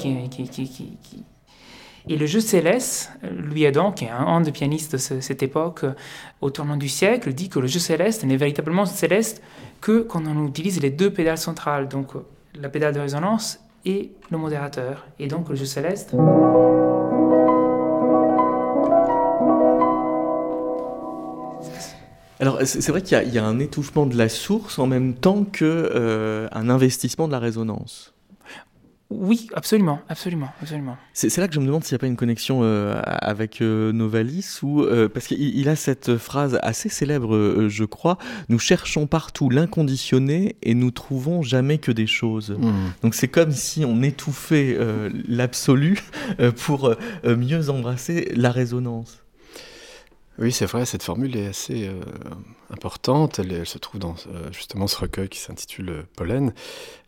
et 2.07 2.17
le 2.19 2.27
jeu 2.27 2.41
céleste, 2.41 3.11
Louis 3.23 3.65
Adam, 3.65 3.91
qui 3.91 4.05
est 4.05 4.11
un 4.11 4.43
de 4.43 4.51
pianiste 4.51 4.93
de 4.93 4.99
cette 4.99 5.43
époque, 5.43 5.87
au 6.43 6.51
tournant 6.51 6.77
du 6.77 6.89
siècle, 6.89 7.33
dit 7.33 7.49
que 7.49 7.59
le 7.59 7.67
jeu 7.67 7.79
céleste 7.79 8.25
n'est 8.25 8.37
véritablement 8.37 8.85
céleste 8.85 9.43
que 9.81 10.03
quand 10.03 10.23
on 10.27 10.47
utilise 10.47 10.83
les 10.83 10.91
deux 10.91 11.11
pédales 11.11 11.39
centrales, 11.39 11.89
donc 11.89 12.13
la 12.55 12.69
pédale 12.69 12.95
de 12.95 13.01
résonance 13.01 13.59
et 13.85 14.13
le 14.31 14.39
modérateur. 14.39 15.07
Et 15.19 15.27
donc 15.27 15.49
le 15.49 15.55
jeu 15.55 15.65
céleste. 15.65 16.15
Alors 22.41 22.59
c'est 22.65 22.89
vrai 22.89 23.03
qu'il 23.03 23.33
y, 23.33 23.39
a 23.39 23.45
un 23.45 23.59
étouffement 23.59 24.07
de 24.07 24.17
la 24.17 24.29
source 24.29 24.79
en 24.79 24.87
même 24.87 25.15
temps 25.15 25.45
qu'un 25.45 25.65
euh, 25.65 26.49
investissement 26.53 27.27
de 27.27 27.33
la 27.33 27.39
résonance. 27.39 28.14
Oui, 29.11 29.49
absolument, 29.55 30.01
absolument, 30.09 30.49
absolument. 30.61 30.97
C'est 31.13 31.37
là 31.37 31.47
que 31.47 31.55
je 31.55 31.61
me 31.61 31.67
demande 31.67 31.85
s'il 31.85 31.95
n'y 31.95 31.99
a 31.99 32.01
pas 32.01 32.07
une 32.07 32.17
connexion 32.17 32.61
euh, 32.63 33.01
avec 33.05 33.61
euh, 33.61 33.93
Novalis, 33.93 34.61
ou, 34.63 34.83
euh, 34.83 35.09
parce 35.09 35.27
qu'il 35.27 35.69
a 35.69 35.77
cette 35.77 36.17
phrase 36.17 36.59
assez 36.63 36.89
célèbre, 36.89 37.69
je 37.69 37.85
crois, 37.85 38.19
nous 38.49 38.59
cherchons 38.59 39.07
partout 39.07 39.51
l'inconditionné 39.51 40.57
et 40.63 40.75
nous 40.75 40.91
trouvons 40.91 41.43
jamais 41.43 41.79
que 41.79 41.93
des 41.93 42.07
choses. 42.07 42.57
Hmm. 42.59 42.91
Donc 43.03 43.15
c'est 43.15 43.29
comme 43.29 43.53
si 43.53 43.85
on 43.85 44.03
étouffait 44.03 44.79
l'absolu 45.29 46.01
pour 46.65 46.95
mieux 47.25 47.71
embrasser 47.71 48.33
la 48.35 48.51
résonance. 48.51 49.21
Oui, 50.39 50.51
c'est 50.51 50.67
vrai, 50.67 50.85
cette 50.85 51.05
formule 51.05 51.37
est 51.37 51.47
assez 51.47 51.89
importante. 52.71 53.39
Elle, 53.39 53.67
se 53.67 53.79
trouve 53.79 54.01
dans 54.01 54.17
justement 54.51 54.87
ce 54.87 54.97
recueil 54.97 55.29
qui 55.29 55.39
s'intitule 55.39 56.05
Pollen. 56.17 56.53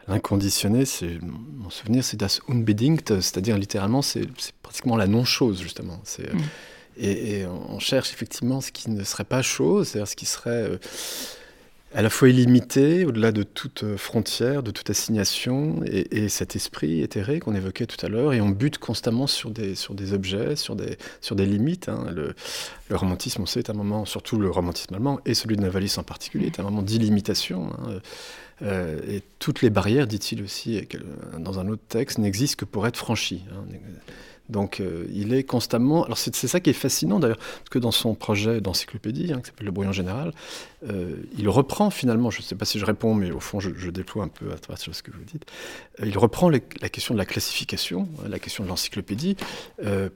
L'inconditionné, 0.09 0.85
c'est 0.85 1.19
mon 1.23 1.69
souvenir, 1.69 2.05
c'est 2.05 2.17
das 2.17 2.41
Unbedingt, 2.49 3.21
c'est-à-dire 3.21 3.59
littéralement, 3.59 4.03
c'est 4.03 4.29
pratiquement 4.63 4.97
la 4.97 5.09
non-chose, 5.09 5.61
justement. 5.61 6.01
C'est, 6.05 6.33
mm. 6.33 6.39
et, 6.99 7.47
on 7.47 7.81
cherche 7.81 8.13
effectivement 8.13 8.61
ce 8.61 8.71
qui 8.71 8.91
ne 8.91 9.03
serait 9.03 9.25
pas 9.25 9.43
chose, 9.43 9.89
c'est-à-dire 9.89 10.09
ce 10.09 10.15
qui 10.15 10.27
serait 10.27 10.51
euh, 10.51 10.79
à 11.93 12.03
la 12.03 12.11
fois 12.11 12.29
illimité, 12.29 13.05
au-delà 13.05 13.33
de 13.33 13.43
toute 13.43 13.83
euh, 13.83 13.97
frontière, 13.97 14.63
de 14.63 14.71
toute 14.71 14.91
assignation, 14.91 15.81
et, 15.87 16.29
cet 16.29 16.55
esprit 16.55 17.01
éthéré 17.01 17.41
qu'on 17.41 17.55
évoquait 17.55 17.87
tout 17.87 18.05
à 18.05 18.09
l'heure, 18.09 18.33
et 18.33 18.41
on 18.41 18.51
bute 18.51 18.79
constamment 18.79 19.27
sur 19.27 19.51
des, 19.51 19.75
sur 19.75 19.95
des 19.95 20.13
objets, 20.13 20.55
sur 20.55 20.77
des, 20.77 20.99
sur 21.21 21.35
des 21.35 21.47
limites. 21.47 21.89
Hein. 21.89 22.07
Le, 22.15 22.35
le, 22.91 22.97
romantisme, 22.97 23.43
on 23.43 23.47
sait, 23.47 23.61
est 23.61 23.71
un 23.71 23.75
moment, 23.75 24.05
surtout 24.05 24.39
le 24.39 24.51
romantisme 24.51 24.95
allemand, 24.95 25.19
et 25.27 25.35
celui 25.35 25.57
de 25.57 25.63
Navalis 25.63 25.95
en 25.97 26.05
particulier, 26.05 26.47
est 26.47 26.61
un 26.61 26.65
moment 26.65 26.83
d'illimitation. 26.83 27.73
Hein. 27.73 28.01
Euh, 28.63 29.01
et 29.07 29.23
toutes 29.39 29.63
les 29.63 29.71
barrières, 29.71 30.07
dit-il 30.07 30.43
aussi 30.43 30.89
dans 31.39 31.59
un 31.59 31.69
autre 31.69 31.83
texte, 31.89 32.19
n'existent 32.19 32.61
que 32.61 32.65
pour 32.65 32.87
être 32.87 32.97
franchies. 32.97 33.45
Hein. 33.53 33.65
Donc 34.49 34.81
euh, 34.81 35.07
il 35.13 35.35
est 35.35 35.43
constamment. 35.43 36.05
Alors 36.05 36.19
c'est 36.19 36.35
ça 36.35 36.61
qui 36.61 36.71
est 36.71 36.75
fascinant 36.75 37.19
d'ailleurs, 37.19 37.39
parce 37.39 37.71
que 37.71 37.79
dans 37.79 37.91
son 37.91 38.15
projet 38.15 38.61
d'encyclopédie, 38.61 39.33
hein, 39.33 39.41
qui 39.41 39.47
s'appelle 39.47 39.67
Le 39.67 39.73
Brouillon 39.73 39.93
Général, 39.93 40.33
euh, 40.89 41.17
il 41.37 41.49
reprend 41.49 41.91
finalement, 41.91 42.31
je 42.31 42.39
ne 42.39 42.43
sais 42.43 42.55
pas 42.55 42.65
si 42.65 42.79
je 42.79 42.85
réponds, 42.85 43.15
mais 43.15 43.31
au 43.31 43.41
fond 43.41 43.61
je, 43.61 43.91
déploie 43.91 44.25
un 44.25 44.29
peu 44.29 44.53
à 44.53 44.57
travers 44.57 44.79
ce 44.79 45.03
que 45.03 45.11
vous 45.11 45.25
dites, 45.25 45.47
euh, 46.01 46.07
il 46.07 46.17
reprend 46.19 46.49
la 46.49 46.61
question 46.61 47.15
de 47.15 47.19
la 47.19 47.25
classification, 47.25 48.09
hein, 48.21 48.29
la 48.29 48.39
question 48.39 48.63
de 48.63 48.69
l'encyclopédie, 48.69 49.37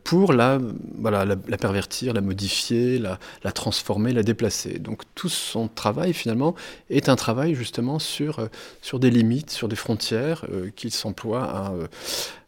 pour 0.04 0.32
la, 0.32 0.58
voilà, 0.98 1.24
la, 1.24 1.36
pervertir, 1.56 2.12
la 2.12 2.20
modifier, 2.20 2.98
la, 2.98 3.18
la, 3.42 3.52
transformer, 3.52 4.12
la 4.12 4.22
déplacer. 4.22 4.78
Donc 4.78 5.02
tout 5.14 5.28
son 5.28 5.68
travail 5.68 6.12
finalement 6.12 6.54
est 6.88 7.08
un 7.08 7.16
travail 7.16 7.54
justement 7.54 7.98
sur, 7.98 8.48
sur 8.82 9.00
des 9.00 9.10
limites, 9.10 9.50
sur 9.50 9.68
des 9.68 9.76
frontières 9.76 10.46
qu'il 10.76 10.92
s'emploie 10.92 11.44
à 11.44 11.72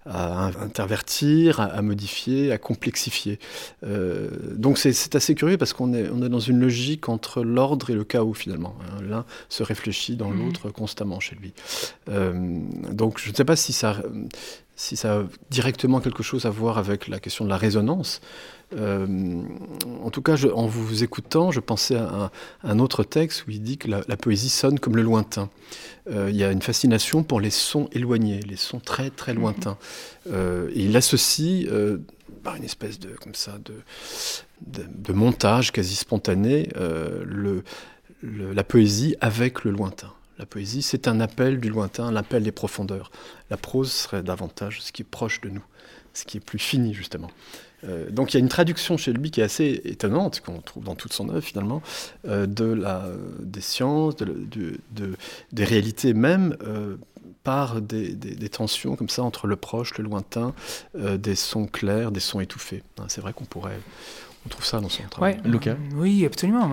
à 0.05 0.51
intervertir, 0.61 1.61
à, 1.61 1.81
modifier, 1.83 2.51
à 2.51 2.59
complexifier. 2.59 3.39
Euh, 3.85 4.31
donc 4.57 4.79
c'est 4.79 5.15
assez 5.15 5.35
curieux 5.35 5.59
parce 5.59 5.73
qu'on 5.73 5.93
est, 5.95 6.09
on 6.09 6.23
est 6.23 6.29
dans 6.29 6.41
une 6.41 6.61
logique 6.61 7.09
entre 7.09 7.43
l'ordre 7.45 7.91
et 7.91 7.95
le 7.95 8.05
chaos 8.05 8.35
finalement. 8.35 8.77
Hein. 8.83 9.03
L'un 9.09 9.25
se 9.49 9.63
réfléchit 9.63 10.17
dans 10.17 10.31
mmh. 10.31 10.45
l'autre 10.45 10.71
constamment 10.71 11.21
chez 11.21 11.37
lui. 11.37 11.53
Euh, 12.09 12.33
donc 12.91 13.21
je 13.21 13.31
ne 13.31 13.35
sais 13.35 13.45
pas 13.45 13.57
si 13.57 13.73
ça, 13.73 14.03
si 14.83 14.97
ça 14.97 15.19
a 15.19 15.23
directement 15.49 16.01
quelque 16.01 16.25
chose 16.25 16.45
à 16.45 16.51
voir 16.51 16.77
avec 16.77 17.07
la 17.07 17.21
question 17.21 17.45
de 17.45 17.51
la 17.51 17.57
résonance. 17.57 18.21
Euh, 18.77 19.07
en 20.03 20.11
tout 20.11 20.23
cas, 20.23 20.37
en 20.53 20.67
vous 20.67 21.05
écoutant, 21.05 21.53
je 21.53 21.61
pensais 21.61 21.95
à 21.95 22.33
un, 22.65 22.79
autre 22.81 23.05
texte 23.05 23.47
où 23.47 23.53
il 23.53 23.63
dit 23.63 23.79
que 23.79 23.89
la, 23.89 24.17
poésie 24.17 24.49
sonne 24.49 24.81
comme 24.81 24.97
le 24.97 25.03
lointain. 25.03 25.51
Euh, 26.11 26.31
il 26.31 26.37
y 26.37 26.43
a 26.43 26.51
une 26.51 26.63
fascination 26.63 27.23
pour 27.23 27.41
les 27.41 27.51
sons 27.51 27.89
éloignés, 27.93 28.41
les 28.41 28.57
sons 28.57 28.81
très 28.81 29.11
très 29.11 29.35
lointains. 29.35 29.79
Euh, 30.33 30.69
et 30.75 30.87
il 30.87 30.97
associe 30.97 31.69
par 32.43 32.57
une 32.57 32.65
espèce 32.65 32.99
de 32.99 33.11
comme 33.11 33.37
ça 33.37 33.53
de, 33.65 34.83
de, 34.89 35.13
montage 35.13 35.71
quasi 35.71 35.95
spontané 35.95 36.71
le, 37.25 37.63
la 38.21 38.65
poésie 38.65 39.15
avec 39.21 39.63
le 39.63 39.71
lointain. 39.71 40.13
La 40.43 40.47
poésie, 40.47 40.83
c'est 40.83 41.07
un 41.07 41.21
appel 41.21 41.61
du 41.61 41.69
lointain, 41.69 42.11
l'appel 42.11 42.43
des 42.43 42.51
profondeurs. 42.51 43.13
La 43.49 43.57
prose 43.57 43.93
serait 43.93 44.25
davantage 44.25 44.83
ce 44.83 44.91
qui 44.91 45.03
est 45.03 45.09
proche 45.09 45.41
de 45.41 45.51
nous, 45.51 45.63
ce 46.15 46.25
qui 46.25 46.39
est 46.39 46.41
plus 46.41 46.59
fini, 46.59 46.95
justement. 46.95 47.31
Euh, 47.85 48.11
donc 48.11 48.35
il 48.35 48.39
y 48.39 48.41
a 48.41 48.41
une 48.41 48.49
traduction 48.49 48.97
chez 48.97 49.13
lui 49.13 49.31
qui 49.31 49.41
est 49.41 49.45
assez 49.45 49.81
étonnante, 49.85 50.41
qu'on 50.41 50.61
trouve 50.61 50.83
dans 50.83 50.97
toute 50.97 51.13
son 51.13 51.29
œuvre 51.29 51.43
finalement, 51.43 51.81
euh, 52.27 52.47
de 52.47 52.65
la, 52.65 53.05
des 53.39 53.61
sciences, 53.61 54.17
de, 54.17 54.49
des 55.53 55.65
réalités 55.65 56.13
même, 56.13 56.57
euh, 56.65 56.97
par 57.45 57.81
des, 57.81 58.17
tensions 58.49 58.97
comme 58.97 59.09
ça 59.09 59.23
entre 59.23 59.47
le 59.47 59.55
proche, 59.55 59.97
le 59.97 60.03
lointain, 60.03 60.55
des 60.97 61.37
sons 61.37 61.67
clairs, 61.67 62.11
des 62.11 62.19
sons 62.19 62.41
étouffés. 62.41 62.83
Hein, 62.99 63.05
c'est 63.07 63.21
vrai 63.21 63.33
qu'on 63.33 63.45
pourrait, 63.45 63.79
on 64.45 64.49
trouve 64.49 64.65
ça 64.65 64.81
dans 64.81 64.89
son 64.89 65.05
travail. 65.05 65.35
Ouais, 65.45 65.77
Oui, 65.95 66.27
absolument. 66.27 66.69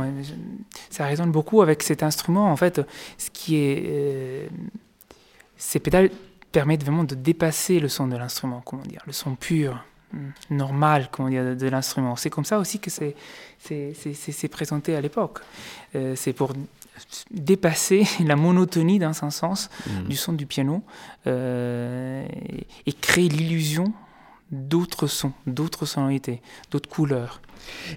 Ça 0.89 1.05
résonne 1.05 1.31
beaucoup 1.31 1.61
avec 1.61 1.83
cet 1.83 2.03
instrument. 2.03 2.51
En 2.51 2.55
fait, 2.55 2.81
ce 3.17 3.29
qui 3.31 3.57
est. 3.57 3.83
Euh, 3.87 4.47
ces 5.57 5.79
pédales 5.79 6.09
permettent 6.51 6.83
vraiment 6.83 7.03
de 7.03 7.15
dépasser 7.15 7.79
le 7.79 7.89
son 7.89 8.07
de 8.07 8.15
l'instrument, 8.15 8.61
comment 8.65 8.83
dire, 8.83 9.03
le 9.05 9.13
son 9.13 9.35
pur, 9.35 9.83
normal, 10.49 11.09
comment 11.11 11.29
dire, 11.29 11.55
de, 11.55 11.67
l'instrument. 11.67 12.15
C'est 12.15 12.29
comme 12.29 12.45
ça 12.45 12.59
aussi 12.59 12.79
que 12.79 12.89
c'est 12.89 14.47
présenté 14.49 14.95
à 14.95 15.01
l'époque. 15.01 15.39
Euh, 15.95 16.15
c'est 16.15 16.33
pour 16.33 16.53
dépasser 17.31 18.07
la 18.25 18.35
monotonie 18.35 18.99
dans 18.99 19.23
un 19.23 19.29
sens 19.29 19.69
mm. 19.85 20.07
du 20.07 20.15
son 20.15 20.33
du 20.33 20.45
piano 20.45 20.83
euh, 21.27 22.27
et 22.85 22.93
créer 22.93 23.29
l'illusion 23.29 23.93
d'autres 24.51 25.07
sons, 25.07 25.33
d'autres 25.45 25.85
sonorités, 25.85 26.41
d'autres 26.71 26.89
couleurs. 26.89 27.41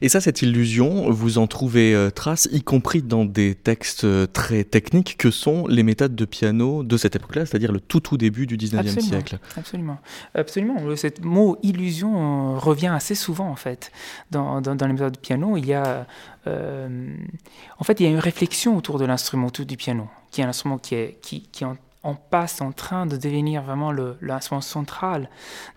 Et 0.00 0.08
ça, 0.08 0.20
cette 0.20 0.42
illusion, 0.42 1.10
vous 1.10 1.38
en 1.38 1.46
trouvez 1.46 1.94
euh, 1.94 2.10
trace, 2.10 2.48
y 2.52 2.62
compris 2.62 3.02
dans 3.02 3.24
des 3.24 3.54
textes 3.54 4.04
euh, 4.04 4.26
très 4.26 4.64
techniques 4.64 5.16
que 5.16 5.30
sont 5.30 5.66
les 5.66 5.82
méthodes 5.82 6.14
de 6.14 6.24
piano 6.24 6.82
de 6.82 6.96
cette 6.96 7.16
époque-là, 7.16 7.46
c'est-à-dire 7.46 7.72
le 7.72 7.80
tout 7.80 8.00
tout 8.00 8.16
début 8.16 8.46
du 8.46 8.56
19e 8.56 9.00
siècle. 9.00 9.38
Absolument, 9.56 9.98
absolument. 10.34 10.76
Ce 10.96 11.08
mot 11.22 11.58
illusion 11.62 12.54
euh, 12.54 12.58
revient 12.58 12.92
assez 12.94 13.14
souvent 13.14 13.48
en 13.48 13.56
fait 13.56 13.92
dans, 14.30 14.60
dans, 14.60 14.86
les 14.86 14.92
méthodes 14.92 15.12
de 15.14 15.18
piano. 15.18 15.56
Il 15.56 15.66
y 15.66 15.74
a, 15.74 16.06
en 16.46 17.84
fait, 17.84 18.00
il 18.00 18.04
y 18.04 18.06
a 18.06 18.10
une 18.10 18.18
réflexion 18.18 18.76
autour 18.76 18.98
de 18.98 19.04
l'instrument, 19.04 19.46
autour 19.48 19.66
du 19.66 19.76
piano, 19.76 20.08
qui 20.30 20.40
est 20.40 20.44
un 20.44 20.48
instrument 20.48 20.78
qui 20.78 20.94
est 20.94 21.18
qui, 21.22 21.42
qui 21.52 21.64
en, 21.64 21.76
en 22.02 22.14
passe 22.14 22.60
en 22.60 22.72
train 22.72 23.06
de 23.06 23.16
devenir 23.16 23.62
vraiment 23.62 23.92
l'instrument 24.20 24.60
central 24.60 25.28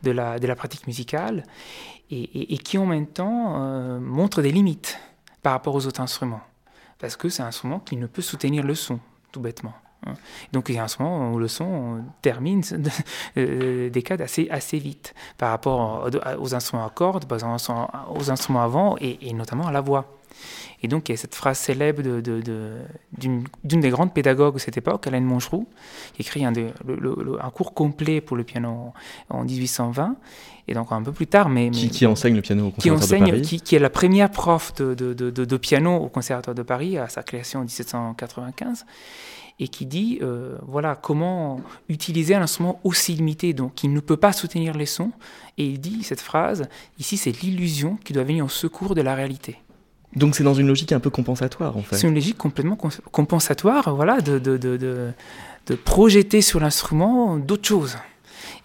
de 0.04 0.12
la, 0.12 0.39
de 0.39 0.48
la 0.48 0.56
pratique 0.56 0.88
musicale 0.88 1.44
et, 2.12 2.57
qui 2.59 2.77
en 2.77 2.85
même 2.85 3.07
temps 3.07 3.55
euh, 3.57 4.00
montre 4.00 4.41
des 4.41 4.51
limites 4.51 5.00
par 5.41 5.53
rapport 5.53 5.75
aux 5.75 5.85
autres 5.85 6.01
instruments. 6.01 6.41
Parce 7.00 7.15
que 7.15 7.29
c'est 7.29 7.43
un 7.43 7.47
instrument 7.47 7.79
qui 7.79 7.97
ne 7.97 8.07
peut 8.07 8.21
soutenir 8.21 8.63
le 8.63 8.75
son, 8.75 9.00
tout 9.31 9.39
bêtement. 9.39 9.74
Hein. 10.05 10.13
Donc 10.53 10.69
il 10.69 10.75
y 10.75 10.77
a 10.77 10.81
un 10.81 10.85
instrument 10.85 11.33
où 11.33 11.39
le 11.39 11.47
son 11.47 12.03
termine 12.21 12.62
euh, 13.38 13.89
des 13.89 14.01
cas 14.01 14.17
assez, 14.19 14.47
assez 14.50 14.79
vite 14.79 15.13
par 15.38 15.50
rapport 15.50 16.09
aux 16.39 16.55
instruments 16.55 16.85
à 16.85 16.89
cordes, 16.89 17.25
aux 18.09 18.31
instruments 18.31 18.62
avant 18.62 18.95
et, 19.00 19.29
et 19.29 19.33
notamment 19.33 19.67
à 19.67 19.71
la 19.71 19.81
voix. 19.81 20.07
Et 20.83 20.88
donc, 20.88 21.09
il 21.09 21.13
y 21.13 21.15
a 21.15 21.17
cette 21.17 21.35
phrase 21.35 21.57
célèbre 21.57 22.01
d'une 22.01 22.21
de, 22.31 23.43
de, 23.63 23.79
des 23.79 23.89
grandes 23.89 24.13
pédagogues 24.13 24.55
de 24.55 24.59
cette 24.59 24.77
époque, 24.77 25.07
Alain 25.07 25.21
Mongeroux, 25.21 25.67
qui 26.13 26.21
écrit 26.21 26.45
un, 26.45 26.53
cours 27.53 27.74
complet 27.74 28.21
pour 28.21 28.38
le 28.38 28.43
piano 28.43 28.93
en 29.29 29.43
1820, 29.43 30.15
et 30.67 30.74
donc 30.74 30.91
un 30.91 31.01
peu 31.01 31.12
plus 31.12 31.27
tard. 31.27 31.50
Mais, 31.50 31.69
qui, 31.72 32.05
enseigne 32.05 32.36
le 32.36 32.41
piano 32.41 32.67
au 32.67 32.72
Conservatoire 32.72 33.19
de 33.22 33.31
Paris 33.31 33.62
qui, 33.63 33.75
est 33.75 33.79
la 33.79 33.89
première 33.89 34.31
prof 34.31 34.74
de, 34.75 35.57
piano 35.57 35.95
au 35.95 36.07
Conservatoire 36.07 36.55
de 36.55 36.63
Paris 36.63 36.98
à 36.98 37.07
sa 37.07 37.24
création 37.24 37.60
en 37.60 37.63
1795 37.63 38.86
et 39.57 39.69
qui 39.69 39.86
dit 39.86 40.19
euh, 40.22 40.57
voilà 40.67 40.95
comment 40.95 41.62
utiliser 41.88 42.36
un 42.36 42.41
instrument 42.41 42.79
aussi 42.84 43.13
limité, 43.13 43.53
donc 43.53 43.75
qui 43.75 43.88
ne 43.88 44.00
peut 44.00 44.17
pas 44.17 44.34
soutenir 44.34 44.75
les 44.75 44.86
sons. 44.86 45.12
Et 45.57 45.65
il 45.65 45.79
dit 45.79 46.03
cette 46.03 46.22
phrase 46.22 46.67
ici, 47.00 47.17
c'est 47.17 47.31
l'illusion 47.41 47.98
qui 48.03 48.13
doit 48.13 48.24
venir 48.24 48.45
au 48.45 48.50
secours 48.50 48.95
de 48.95 49.01
la 49.01 49.15
réalité. 49.15 49.57
Donc 50.15 50.36
c'est 50.36 50.43
dans 50.43 50.53
une 50.53 50.67
logique 50.67 50.93
un 50.93 51.00
peu 51.00 51.10
compensatoire 51.10 51.75
en 51.77 51.81
fait. 51.81 51.98
C'est 51.98 52.07
une 52.07 52.15
logique 52.15 52.38
complètement 52.38 52.77
compensatoire, 53.12 53.93
voilà, 53.95 54.22
de, 54.22 54.39
de, 54.39 54.57
de, 54.57 54.77
de 54.77 55.75
projeter 55.75 56.41
sur 56.41 56.60
l'instrument 56.60 57.38
d'autres 57.38 57.67
choses. 57.67 57.98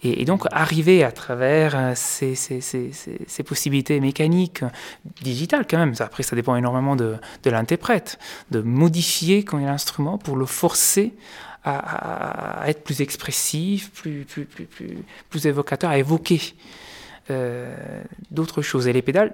Et, 0.03 0.25
donc 0.25 0.45
arriver 0.51 1.03
à 1.03 1.11
travers 1.11 1.75
euh, 1.75 1.93
ces, 1.95 3.43
possibilités 3.45 3.99
mécaniques, 3.99 4.63
digitales 5.21 5.65
quand 5.69 5.77
même, 5.77 5.93
après 5.99 6.23
ça 6.23 6.35
dépend 6.35 6.55
énormément 6.55 6.95
de, 6.95 7.17
l'interprète, 7.45 8.17
de 8.49 8.61
modifier 8.61 9.43
quand 9.43 9.59
il 9.59 9.63
y 9.63 9.67
a 9.67 9.69
l'instrument 9.69 10.17
pour 10.17 10.35
le 10.35 10.45
forcer 10.45 11.13
à, 11.63 12.63
être 12.65 12.83
plus 12.83 13.01
expressif, 13.01 13.91
plus 15.29 15.45
évocateur, 15.45 15.91
à 15.91 15.99
évoquer 15.99 16.41
euh, 17.29 17.75
d'autres 18.31 18.63
choses. 18.63 18.87
Et 18.87 18.93
les 18.93 19.03
pédales, 19.03 19.33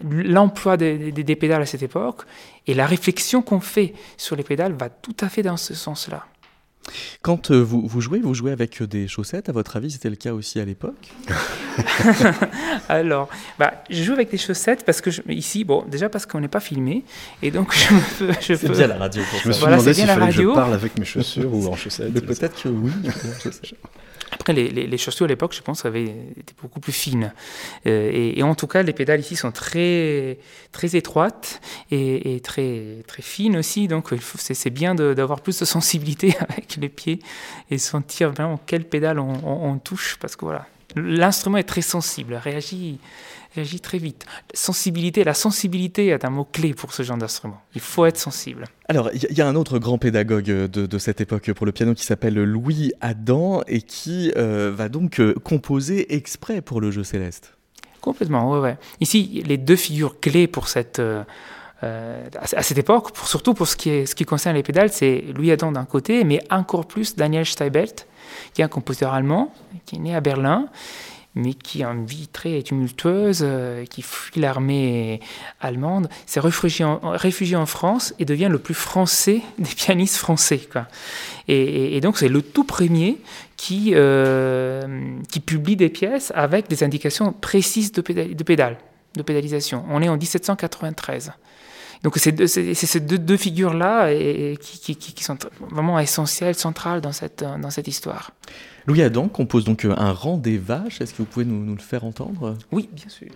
l'emploi 0.00 0.76
des, 0.76 1.36
pédales 1.36 1.62
à 1.62 1.66
cette 1.66 1.82
époque 1.82 2.22
et 2.66 2.74
la 2.74 2.86
réflexion 2.86 3.42
qu'on 3.42 3.60
fait 3.60 3.94
sur 4.16 4.36
les 4.36 4.42
pédales 4.42 4.72
va 4.72 4.88
tout 4.88 5.16
à 5.20 5.28
fait 5.28 5.42
dans 5.42 5.56
ce 5.56 5.74
sens-là. 5.74 6.26
Quand 7.22 7.50
euh, 7.50 7.60
vous, 7.60 7.86
vous, 7.86 8.00
jouez, 8.00 8.20
vous 8.20 8.34
jouez 8.34 8.52
avec 8.52 8.80
euh, 8.80 8.86
des 8.86 9.08
chaussettes, 9.08 9.48
à 9.48 9.52
votre 9.52 9.76
avis, 9.76 9.90
c'était 9.90 10.10
le 10.10 10.16
cas 10.16 10.32
aussi 10.32 10.60
à 10.60 10.64
l'époque? 10.64 11.12
Alors, 12.88 13.28
bah, 13.58 13.82
je 13.90 14.02
joue 14.02 14.12
avec 14.12 14.30
des 14.30 14.38
chaussettes 14.38 14.84
parce 14.84 15.00
que 15.00 15.10
ici, 15.30 15.64
bon, 15.64 15.84
déjà 15.88 16.08
parce 16.08 16.26
qu'on 16.26 16.40
n'est 16.40 16.48
pas 16.48 16.60
filmé, 16.60 17.04
et 17.42 17.50
donc 17.50 17.74
je 17.74 17.94
me 17.94 18.18
peux. 18.18 18.40
C'est 18.40 18.70
bien 18.70 18.86
la 18.86 18.96
radio. 18.96 19.22
Pour 19.30 19.40
je 19.40 19.48
me 19.48 19.52
suis 19.52 19.64
demandé 19.64 19.94
s'il 19.94 20.06
fallait 20.06 20.26
que 20.26 20.32
je 20.32 20.54
parle 20.54 20.74
avec 20.74 20.98
mes 20.98 21.04
chaussures 21.04 21.52
ou 21.52 21.66
en 21.66 21.76
chaussettes. 21.76 22.12
Peut-être 22.24 22.62
que 22.62 22.68
oui. 22.68 22.92
Après, 24.38 24.52
les, 24.52 24.68
les, 24.70 24.98
chaussures 24.98 25.24
à 25.24 25.28
l'époque, 25.28 25.54
je 25.54 25.62
pense, 25.62 25.84
avaient 25.84 26.04
été 26.04 26.54
beaucoup 26.60 26.80
plus 26.80 26.92
fines. 26.92 27.32
Euh, 27.86 28.10
et, 28.12 28.42
en 28.42 28.54
tout 28.54 28.66
cas, 28.66 28.82
les 28.82 28.92
pédales 28.92 29.20
ici 29.20 29.34
sont 29.34 29.50
très, 29.50 30.38
très 30.72 30.94
étroites 30.94 31.60
et, 31.90 32.40
très, 32.42 33.02
très 33.06 33.22
fines 33.22 33.56
aussi. 33.56 33.88
Donc, 33.88 34.10
c'est 34.36 34.70
bien 34.70 34.94
d'avoir 34.94 35.40
plus 35.40 35.58
de 35.58 35.64
sensibilité 35.64 36.36
avec 36.48 36.76
les 36.76 36.88
pieds 36.88 37.20
et 37.70 37.78
sentir 37.78 38.30
vraiment 38.30 38.60
quelle 38.66 38.84
pédale 38.84 39.18
on, 39.18 39.32
on 39.44 39.78
touche. 39.78 40.16
Parce 40.20 40.36
que 40.36 40.44
voilà, 40.44 40.66
l'instrument 40.94 41.58
est 41.58 41.64
très 41.64 41.82
sensible, 41.82 42.34
réagit 42.34 42.98
réagit 43.56 43.80
très 43.80 43.98
vite. 43.98 44.26
Sensibilité, 44.54 45.24
la 45.24 45.34
sensibilité 45.34 46.08
est 46.08 46.24
un 46.24 46.30
mot-clé 46.30 46.74
pour 46.74 46.92
ce 46.92 47.02
genre 47.02 47.16
d'instrument. 47.16 47.60
Il 47.74 47.80
faut 47.80 48.06
être 48.06 48.18
sensible. 48.18 48.64
Alors, 48.88 49.10
il 49.12 49.36
y, 49.36 49.40
a 49.40 49.48
un 49.48 49.56
autre 49.56 49.78
grand 49.78 49.98
pédagogue 49.98 50.44
de, 50.44 50.98
cette 50.98 51.20
époque 51.20 51.52
pour 51.52 51.66
le 51.66 51.72
piano 51.72 51.94
qui 51.94 52.04
s'appelle 52.04 52.34
Louis 52.34 52.92
Adam 53.00 53.62
et 53.66 53.82
qui 53.82 54.32
euh, 54.36 54.72
va 54.74 54.88
donc 54.88 55.20
euh, 55.20 55.34
composer 55.42 56.14
exprès 56.14 56.60
pour 56.60 56.80
le 56.80 56.90
jeu 56.90 57.02
céleste. 57.02 57.54
Complètement, 58.00 58.52
ouais, 58.52 58.60
ouais. 58.60 58.78
Ici, 59.00 59.42
les 59.44 59.56
deux 59.56 59.76
figures 59.76 60.20
clés 60.20 60.46
pour 60.46 60.68
cette... 60.68 61.00
Euh, 61.00 61.24
à 62.32 62.62
cette 62.62 62.78
époque, 62.78 63.12
pour, 63.12 63.28
surtout 63.28 63.52
pour 63.52 63.68
ce 63.68 63.76
qui, 63.76 63.90
est, 63.90 64.06
ce 64.06 64.14
qui 64.14 64.24
concerne 64.24 64.56
les 64.56 64.62
pédales, 64.62 64.90
c'est 64.90 65.24
Louis 65.34 65.52
Adam 65.52 65.72
d'un 65.72 65.84
côté, 65.84 66.24
mais 66.24 66.40
encore 66.50 66.86
plus 66.86 67.16
Daniel 67.16 67.44
Steibelt, 67.44 68.06
qui 68.54 68.62
est 68.62 68.64
un 68.64 68.68
compositeur 68.68 69.12
allemand, 69.12 69.52
qui 69.84 69.96
est 69.96 69.98
né 69.98 70.14
à 70.14 70.20
Berlin 70.20 70.68
mais 71.36 71.52
qui 71.52 71.84
a 71.84 71.90
une 71.90 72.06
vie 72.06 72.26
très 72.28 72.62
tumultueuse, 72.62 73.40
euh, 73.42 73.84
qui 73.84 74.02
fuit 74.02 74.40
l'armée 74.40 75.20
allemande, 75.60 76.08
s'est 76.24 76.40
réfugié 76.40 76.84
en, 76.84 77.66
France 77.66 78.14
et 78.18 78.24
devient 78.24 78.48
le 78.50 78.58
plus 78.58 78.74
français 78.74 79.42
des 79.58 79.74
pianistes 79.74 80.16
français. 80.16 80.68
Et, 81.46 82.00
donc 82.00 82.18
c'est 82.18 82.28
le 82.28 82.42
tout 82.42 82.64
premier 82.64 83.18
qui, 83.56 83.92
euh, 83.94 85.16
qui 85.30 85.40
publie 85.40 85.76
des 85.76 85.90
pièces 85.90 86.32
avec 86.34 86.68
des 86.68 86.82
indications 86.82 87.32
précises 87.32 87.92
de, 87.92 88.00
de 88.00 88.44
pédale, 88.44 88.78
de 89.14 89.22
pédalisation. 89.22 89.84
On 89.90 90.02
est 90.02 90.08
en 90.08 90.16
1793. 90.16 91.32
Donc 92.02 92.16
c'est 92.16 92.74
ces 92.74 93.00
deux, 93.00 93.18
deux 93.18 93.36
figures-là 93.36 94.12
qui, 94.56 94.94
qui, 94.96 94.96
qui, 94.96 95.24
sont 95.24 95.38
vraiment 95.70 95.98
essentielles, 95.98 96.54
centrales 96.54 97.00
dans 97.00 97.12
cette, 97.12 97.42
dans 97.42 97.70
cette 97.70 97.88
histoire. 97.88 98.32
Louis 98.86 99.02
Adam 99.02 99.28
compose 99.28 99.64
donc 99.64 99.84
un 99.84 100.12
rang 100.12 100.36
des 100.36 100.58
vaches. 100.58 101.00
Est-ce 101.00 101.12
que 101.12 101.18
vous 101.18 101.24
pouvez 101.24 101.44
nous, 101.44 101.64
nous 101.64 101.74
le 101.74 101.82
faire 101.82 102.04
entendre? 102.04 102.56
Oui, 102.70 102.88
bien 102.92 103.08
sûr. 103.08 103.28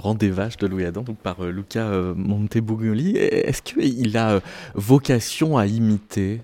Rang 0.00 0.14
des 0.14 0.30
vaches 0.30 0.56
de 0.56 0.66
Louis 0.66 0.84
Adam, 0.84 1.02
donc 1.02 1.18
par 1.18 1.42
Luca 1.44 1.88
Montebugnoli. 2.16 3.16
Est-ce 3.16 3.62
qu'il 3.62 4.16
a 4.16 4.40
vocation 4.74 5.56
à 5.56 5.66
imiter? 5.66 6.40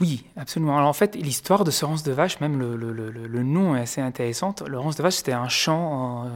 Oui, 0.00 0.24
absolument. 0.36 0.76
Alors 0.76 0.90
en 0.90 0.92
fait, 0.92 1.16
l'histoire 1.16 1.64
de 1.64 1.70
ce 1.70 1.84
rance 1.84 2.02
de 2.02 2.12
vache, 2.12 2.40
même 2.40 2.58
le, 2.58 3.42
nom 3.42 3.74
est 3.74 3.80
assez 3.80 4.00
intéressant. 4.00 4.54
Le 4.66 4.78
rance 4.78 4.96
de 4.96 5.02
vache, 5.02 5.14
c'était 5.14 5.32
un 5.32 5.48
chant 5.48 6.30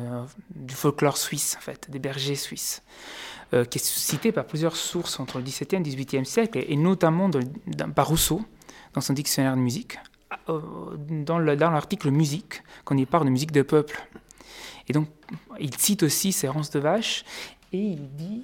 du 0.55 0.75
folklore 0.75 1.18
suisse, 1.18 1.57
en 1.59 1.62
fait, 1.62 1.90
des 1.90 1.99
bergers 1.99 2.37
suisses. 2.37 2.83
Euh, 3.53 3.64
qui 3.64 3.79
est 3.79 3.85
cité 3.85 4.31
par 4.31 4.44
plusieurs 4.44 4.77
sources 4.77 5.18
entre 5.18 5.38
le 5.38 5.42
XVIIe 5.42 5.66
et 5.73 5.79
le 5.79 5.83
XVIIIe 5.83 6.25
siècle, 6.25 6.64
et, 6.64 6.77
notamment 6.77 7.29
par 7.96 8.07
Rousseau, 8.07 8.42
dans 8.94 9.01
son 9.01 9.12
dictionnaire 9.12 9.57
de 9.57 9.61
musique, 9.61 9.99
euh, 10.49 10.61
dans 11.27 11.40
l'article 11.40 12.12
musique, 12.12 12.62
quand 12.85 12.96
il 12.96 13.09
parle 13.09 13.25
de 13.25 13.31
musique 13.31 13.51
de 13.51 13.62
peuple. 13.62 14.07
Et 14.88 14.93
donc, 14.93 15.09
il 15.59 15.77
cite 15.77 16.03
aussi 16.03 16.33
ces 16.33 16.49
ronces 16.49 16.71
de 16.71 16.81
vache, 16.81 17.25
et 17.73 17.79
il 17.79 18.09
dit, 18.16 18.43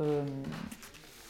euh, 0.00 0.24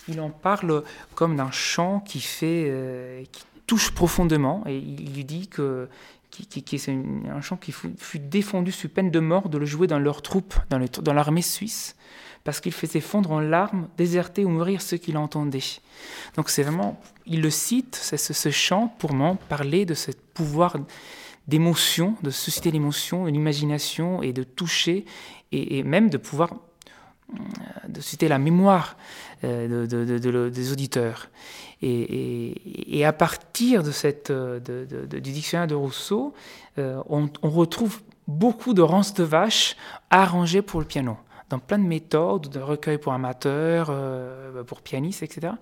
il 0.09 0.21
en 0.21 0.31
parle 0.31 0.85
comme 1.15 1.37
d'un 1.37 1.51
chant 1.51 2.01
qui 2.01 2.21
fait, 2.21 3.27
qui 3.33 3.45
touche 3.67 3.93
profondément, 3.93 4.62
et 4.67 4.77
il 4.77 5.15
lui 5.15 5.25
dit 5.25 5.49
que 5.49 5.88
qui, 6.33 6.79
c'est 6.79 6.93
un 6.93 7.41
chant 7.41 7.57
qui 7.57 7.73
fut, 7.73 8.19
défendu 8.19 8.73
sous 8.73 8.88
peine 8.88 9.11
de 9.11 9.21
mort 9.21 9.49
de 9.49 9.59
le 9.59 9.67
jouer 9.67 9.87
dans 9.87 9.99
leur 9.99 10.23
troupe, 10.23 10.55
dans 10.71 11.12
l'armée 11.12 11.43
suisse, 11.43 11.95
parce 12.45 12.61
qu'il 12.61 12.73
faisait 12.73 13.01
fondre 13.01 13.33
en 13.33 13.41
larmes, 13.41 13.88
déserter 13.97 14.45
ou 14.45 14.49
mourir 14.49 14.81
ceux 14.81 14.97
qui 14.97 15.12
l'entendaient. 15.12 15.61
Donc 16.37 16.49
c'est 16.49 16.62
vraiment, 16.62 17.01
il 17.27 17.43
le 17.43 17.51
cite, 17.51 17.99
c'est 18.01 18.17
ce, 18.17 18.51
chant 18.51 18.88
pour 18.99 19.12
m'en 19.12 19.37
parler 19.37 19.85
de 19.85 19.95
ce 19.95 20.11
pouvoir 20.35 20.77
d'émotion, 21.49 22.17
de 22.23 22.31
susciter 22.31 22.71
l'émotion, 22.71 23.27
l'imagination 23.27 24.23
et 24.23 24.33
de 24.33 24.43
toucher 24.43 25.05
et, 25.51 25.83
même 25.83 26.09
de 26.09 26.17
pouvoir 26.17 26.55
euh, 27.33 27.89
de 27.89 28.01
susciter 28.01 28.29
la 28.29 28.39
mémoire 28.39 28.97
euh, 29.45 29.87
de, 29.87 30.49
des 30.49 30.73
auditeurs. 30.73 31.29
Et, 31.83 33.05
à 33.05 33.13
partir 33.13 33.83
de 33.83 33.91
cette, 33.91 34.31
euh, 34.31 34.61
du 34.61 35.33
dictionnaire 35.33 35.67
de 35.67 35.75
Rousseau, 35.75 36.33
on, 36.79 37.29
retrouve 37.43 38.01
beaucoup 38.29 38.73
de 38.73 38.83
rances 38.83 39.15
de 39.15 39.25
vaches 39.25 39.77
arrangées 40.11 40.63
pour 40.63 40.81
le 40.81 40.87
piano 40.87 41.17
dans 41.51 41.59
plein 41.59 41.79
de 41.79 41.85
méthodes, 41.85 42.49
de 42.49 42.61
recueils 42.61 42.97
pour 42.97 43.13
amateurs, 43.13 43.93
pour 44.67 44.81
pianistes, 44.81 45.23
etc. 45.23 45.53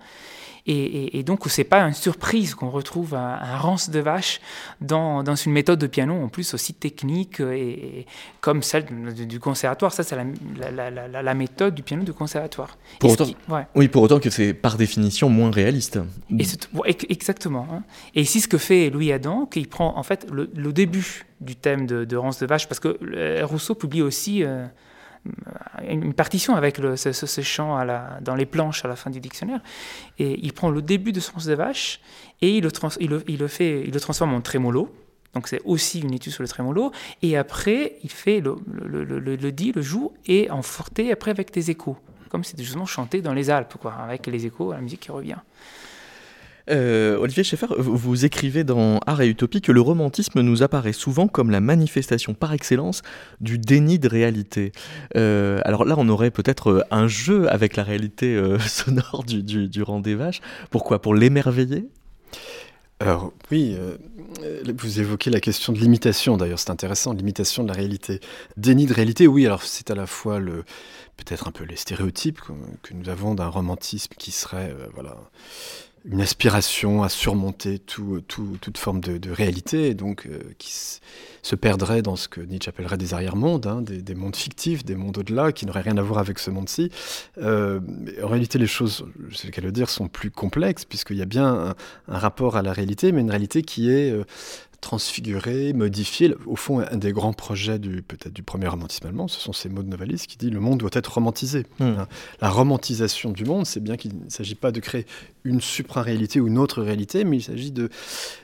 Et, 0.66 1.18
et, 1.18 1.22
donc, 1.22 1.40
c'est 1.46 1.64
pas 1.64 1.80
une 1.80 1.94
surprise 1.94 2.54
qu'on 2.54 2.70
retrouve 2.70 3.14
un, 3.14 3.56
rance 3.56 3.90
de 3.90 4.00
vache 4.00 4.40
dans, 4.80 5.22
dans, 5.22 5.34
une 5.34 5.52
méthode 5.52 5.78
de 5.78 5.86
piano, 5.86 6.14
en 6.14 6.28
plus 6.28 6.54
aussi 6.54 6.74
technique, 6.74 7.40
et, 7.40 8.06
comme 8.40 8.62
celle 8.62 8.84
du 9.14 9.40
conservatoire. 9.40 9.92
Ça, 9.92 10.02
c'est 10.02 10.16
la, 10.16 10.90
la, 10.90 11.22
la, 11.22 11.34
méthode 11.34 11.74
du 11.74 11.82
piano 11.82 12.04
du 12.04 12.12
conservatoire. 12.12 12.76
Pour 12.98 13.12
autant, 13.12 13.26
Oui, 13.74 13.88
pour 13.88 14.02
autant 14.02 14.20
que 14.20 14.30
c'est 14.30 14.54
par 14.54 14.76
définition 14.76 15.28
moins 15.28 15.50
réaliste. 15.50 15.98
Et 16.38 16.44
exactement. 17.08 17.66
Hein. 17.72 17.82
Et 18.14 18.22
ici, 18.22 18.40
ce 18.40 18.48
que 18.48 18.58
fait 18.58 18.90
Louis 18.90 19.12
Adam, 19.12 19.46
qu'il 19.46 19.68
prend 19.68 19.96
en 19.96 20.02
fait 20.02 20.26
le, 20.30 20.46
début 20.72 21.26
du 21.40 21.56
thème 21.56 21.86
de, 21.86 22.04
de 22.04 22.16
Rance 22.16 22.38
de 22.38 22.46
vache, 22.46 22.68
parce 22.68 22.80
que 22.80 22.98
euh, 23.14 23.44
Rousseau 23.44 23.74
publie 23.74 24.02
aussi. 24.02 24.44
Euh, 24.44 24.66
une 25.86 26.14
partition 26.14 26.54
avec 26.56 26.76
ce, 26.76 27.40
chant 27.42 27.84
dans 28.20 28.34
les 28.34 28.46
planches 28.46 28.84
à 28.84 28.88
la 28.88 28.96
fin 28.96 29.10
du 29.10 29.20
dictionnaire. 29.20 29.60
Et 30.18 30.38
il 30.42 30.52
prend 30.52 30.70
le 30.70 30.82
début 30.82 31.12
de 31.12 31.20
Sens 31.20 31.44
de 31.44 31.54
vache 31.54 32.00
et 32.40 32.56
il 32.56 32.62
le, 32.62 33.46
fait, 33.48 33.82
il 33.84 33.92
le 33.92 34.00
transforme 34.00 34.34
en 34.34 34.40
trémolo. 34.40 34.94
Donc 35.34 35.46
c'est 35.46 35.60
aussi 35.64 36.00
une 36.00 36.12
étude 36.12 36.32
sur 36.32 36.42
le 36.42 36.48
trémolo. 36.48 36.92
Et 37.22 37.36
après, 37.36 37.96
il 38.02 38.10
fait 38.10 38.40
le, 38.40 38.56
le, 38.66 39.52
dit, 39.52 39.72
le 39.72 39.82
joue, 39.82 40.12
et 40.26 40.50
en 40.50 40.62
forté, 40.62 41.12
après 41.12 41.30
avec 41.30 41.52
des 41.52 41.70
échos. 41.70 41.96
Comme 42.30 42.44
c'était 42.44 42.62
justement 42.62 42.86
chanté 42.86 43.22
dans 43.22 43.32
les 43.32 43.50
Alpes, 43.50 43.74
quoi, 43.80 43.94
avec 43.94 44.26
les 44.26 44.46
échos, 44.46 44.72
la 44.72 44.80
musique 44.80 45.00
qui 45.00 45.12
revient. 45.12 45.38
Euh, 46.68 47.16
Olivier 47.18 47.44
Schaeffer, 47.44 47.66
vous 47.78 48.24
écrivez 48.24 48.64
dans 48.64 48.98
Art 49.06 49.20
et 49.22 49.28
Utopie 49.28 49.60
que 49.60 49.72
le 49.72 49.80
romantisme 49.80 50.40
nous 50.40 50.62
apparaît 50.62 50.92
souvent 50.92 51.28
comme 51.28 51.50
la 51.50 51.60
manifestation 51.60 52.34
par 52.34 52.52
excellence 52.52 53.02
du 53.40 53.58
déni 53.58 53.98
de 53.98 54.08
réalité. 54.08 54.72
Euh, 55.16 55.60
alors 55.64 55.84
là, 55.84 55.94
on 55.98 56.08
aurait 56.08 56.30
peut-être 56.30 56.70
euh, 56.70 56.82
un 56.90 57.08
jeu 57.08 57.50
avec 57.50 57.76
la 57.76 57.82
réalité 57.82 58.40
sonore 58.66 59.24
du, 59.26 59.68
du, 59.68 59.82
rang 59.82 60.00
des 60.00 60.14
vaches. 60.14 60.40
Pourquoi? 60.70 61.00
Pour 61.00 61.14
l'émerveiller? 61.14 61.88
Alors 63.00 63.32
oui, 63.50 63.74
vous 64.76 65.00
évoquez 65.00 65.30
la 65.30 65.40
question 65.40 65.72
de 65.72 65.78
l'imitation 65.78 66.36
d'ailleurs, 66.36 66.58
c'est 66.58 66.68
intéressant, 66.68 67.14
l'imitation 67.14 67.62
de 67.62 67.68
la 67.68 67.74
réalité. 67.74 68.20
Déni 68.58 68.84
de 68.84 68.92
réalité, 68.92 69.26
oui, 69.26 69.46
alors 69.46 69.62
c'est 69.62 69.90
à 69.90 69.94
la 69.94 70.06
fois 70.06 70.38
peut-être 71.16 71.48
un 71.48 71.50
peu 71.50 71.64
les 71.64 71.76
stéréotypes 71.76 72.42
que, 72.42 72.52
que 72.82 72.92
nous 72.92 73.08
avons 73.08 73.34
d'un 73.34 73.48
romantisme 73.48 74.12
qui 74.18 74.32
serait 74.32 74.76
voilà 74.92 75.16
une 76.04 76.20
aspiration 76.20 77.02
à 77.02 77.08
surmonter 77.08 77.78
tout, 77.78 78.22
toute 78.26 78.78
forme 78.78 79.00
de, 79.00 79.30
réalité, 79.30 79.88
et 79.88 79.94
donc 79.94 80.26
euh, 80.26 80.40
qui 80.58 80.72
se 81.42 81.56
perdrait 81.56 82.02
dans 82.02 82.16
ce 82.16 82.28
que 82.28 82.40
Nietzsche 82.40 82.68
appellerait 82.68 82.96
des 82.96 83.12
arrière-mondes, 83.12 83.66
hein, 83.66 83.82
des, 83.82 84.14
mondes 84.14 84.36
fictifs, 84.36 84.84
des 84.84 84.96
mondes 84.96 85.18
au-delà, 85.18 85.52
qui 85.52 85.66
n'auraient 85.66 85.82
rien 85.82 85.98
à 85.98 86.02
voir 86.02 86.18
avec 86.18 86.38
ce 86.38 86.50
monde-ci. 86.50 86.90
Euh, 87.38 87.80
en 88.22 88.28
réalité, 88.28 88.58
les 88.58 88.66
choses, 88.66 89.04
je 89.28 89.36
sais 89.36 89.50
qu'à 89.50 89.60
le 89.60 89.72
dire, 89.72 89.90
sont 89.90 90.08
plus 90.08 90.30
complexes, 90.30 90.84
puisqu'il 90.84 91.16
y 91.16 91.22
a 91.22 91.26
bien 91.26 91.46
un, 91.46 91.74
rapport 92.08 92.56
à 92.56 92.62
la 92.62 92.72
réalité, 92.72 93.12
mais 93.12 93.20
une 93.20 93.30
réalité 93.30 93.62
qui 93.62 93.90
est 93.90 94.10
euh, 94.10 94.24
transfigurer, 94.80 95.72
modifier. 95.72 96.34
Au 96.46 96.56
fond, 96.56 96.80
un 96.80 96.96
des 96.96 97.12
grands 97.12 97.32
projets 97.32 97.78
du 97.78 98.02
peut-être 98.02 98.32
du 98.32 98.42
premier 98.42 98.66
romantisme 98.66 99.06
allemand, 99.06 99.28
ce 99.28 99.38
sont 99.38 99.52
ces 99.52 99.68
mots 99.68 99.82
de 99.82 99.88
Novalis 99.88 100.24
qui 100.26 100.36
dit 100.36 100.50
le 100.50 100.60
monde 100.60 100.78
doit 100.78 100.90
être 100.92 101.12
romantisé. 101.12 101.66
Hmm. 101.78 102.04
La 102.40 102.48
romantisation 102.48 103.30
du 103.30 103.44
monde, 103.44 103.66
c'est 103.66 103.80
bien 103.80 103.96
qu'il 103.96 104.12
ne 104.24 104.30
s'agit 104.30 104.54
pas 104.54 104.72
de 104.72 104.80
créer 104.80 105.06
une 105.44 105.60
supra-réalité 105.60 106.40
ou 106.40 106.46
une 106.46 106.58
autre 106.58 106.82
réalité, 106.82 107.24
mais 107.24 107.38
il 107.38 107.42
s'agit 107.42 107.72
de, 107.72 107.88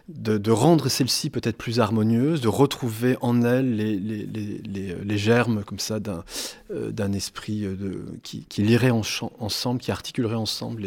de, 0.08 0.50
rendre 0.50 0.88
celle-ci 0.88 1.30
peut-être 1.30 1.56
plus 1.56 1.80
harmonieuse, 1.80 2.40
de 2.40 2.48
retrouver 2.48 3.16
en 3.20 3.42
elle 3.42 3.74
les, 3.74 3.96
les, 3.96 4.26
les, 4.26 4.94
les 4.94 5.18
germes 5.18 5.64
comme 5.64 5.78
ça 5.78 6.00
d'un 6.00 6.22
euh, 6.70 7.12
esprit 7.12 7.64
euh, 7.64 7.74
de, 7.74 8.04
qui, 8.22 8.44
qui, 8.48 8.62
lirait 8.62 8.90
ensemble, 8.90 9.80
qui 9.80 9.90
articulerait 9.90 10.36
ensemble 10.36 10.84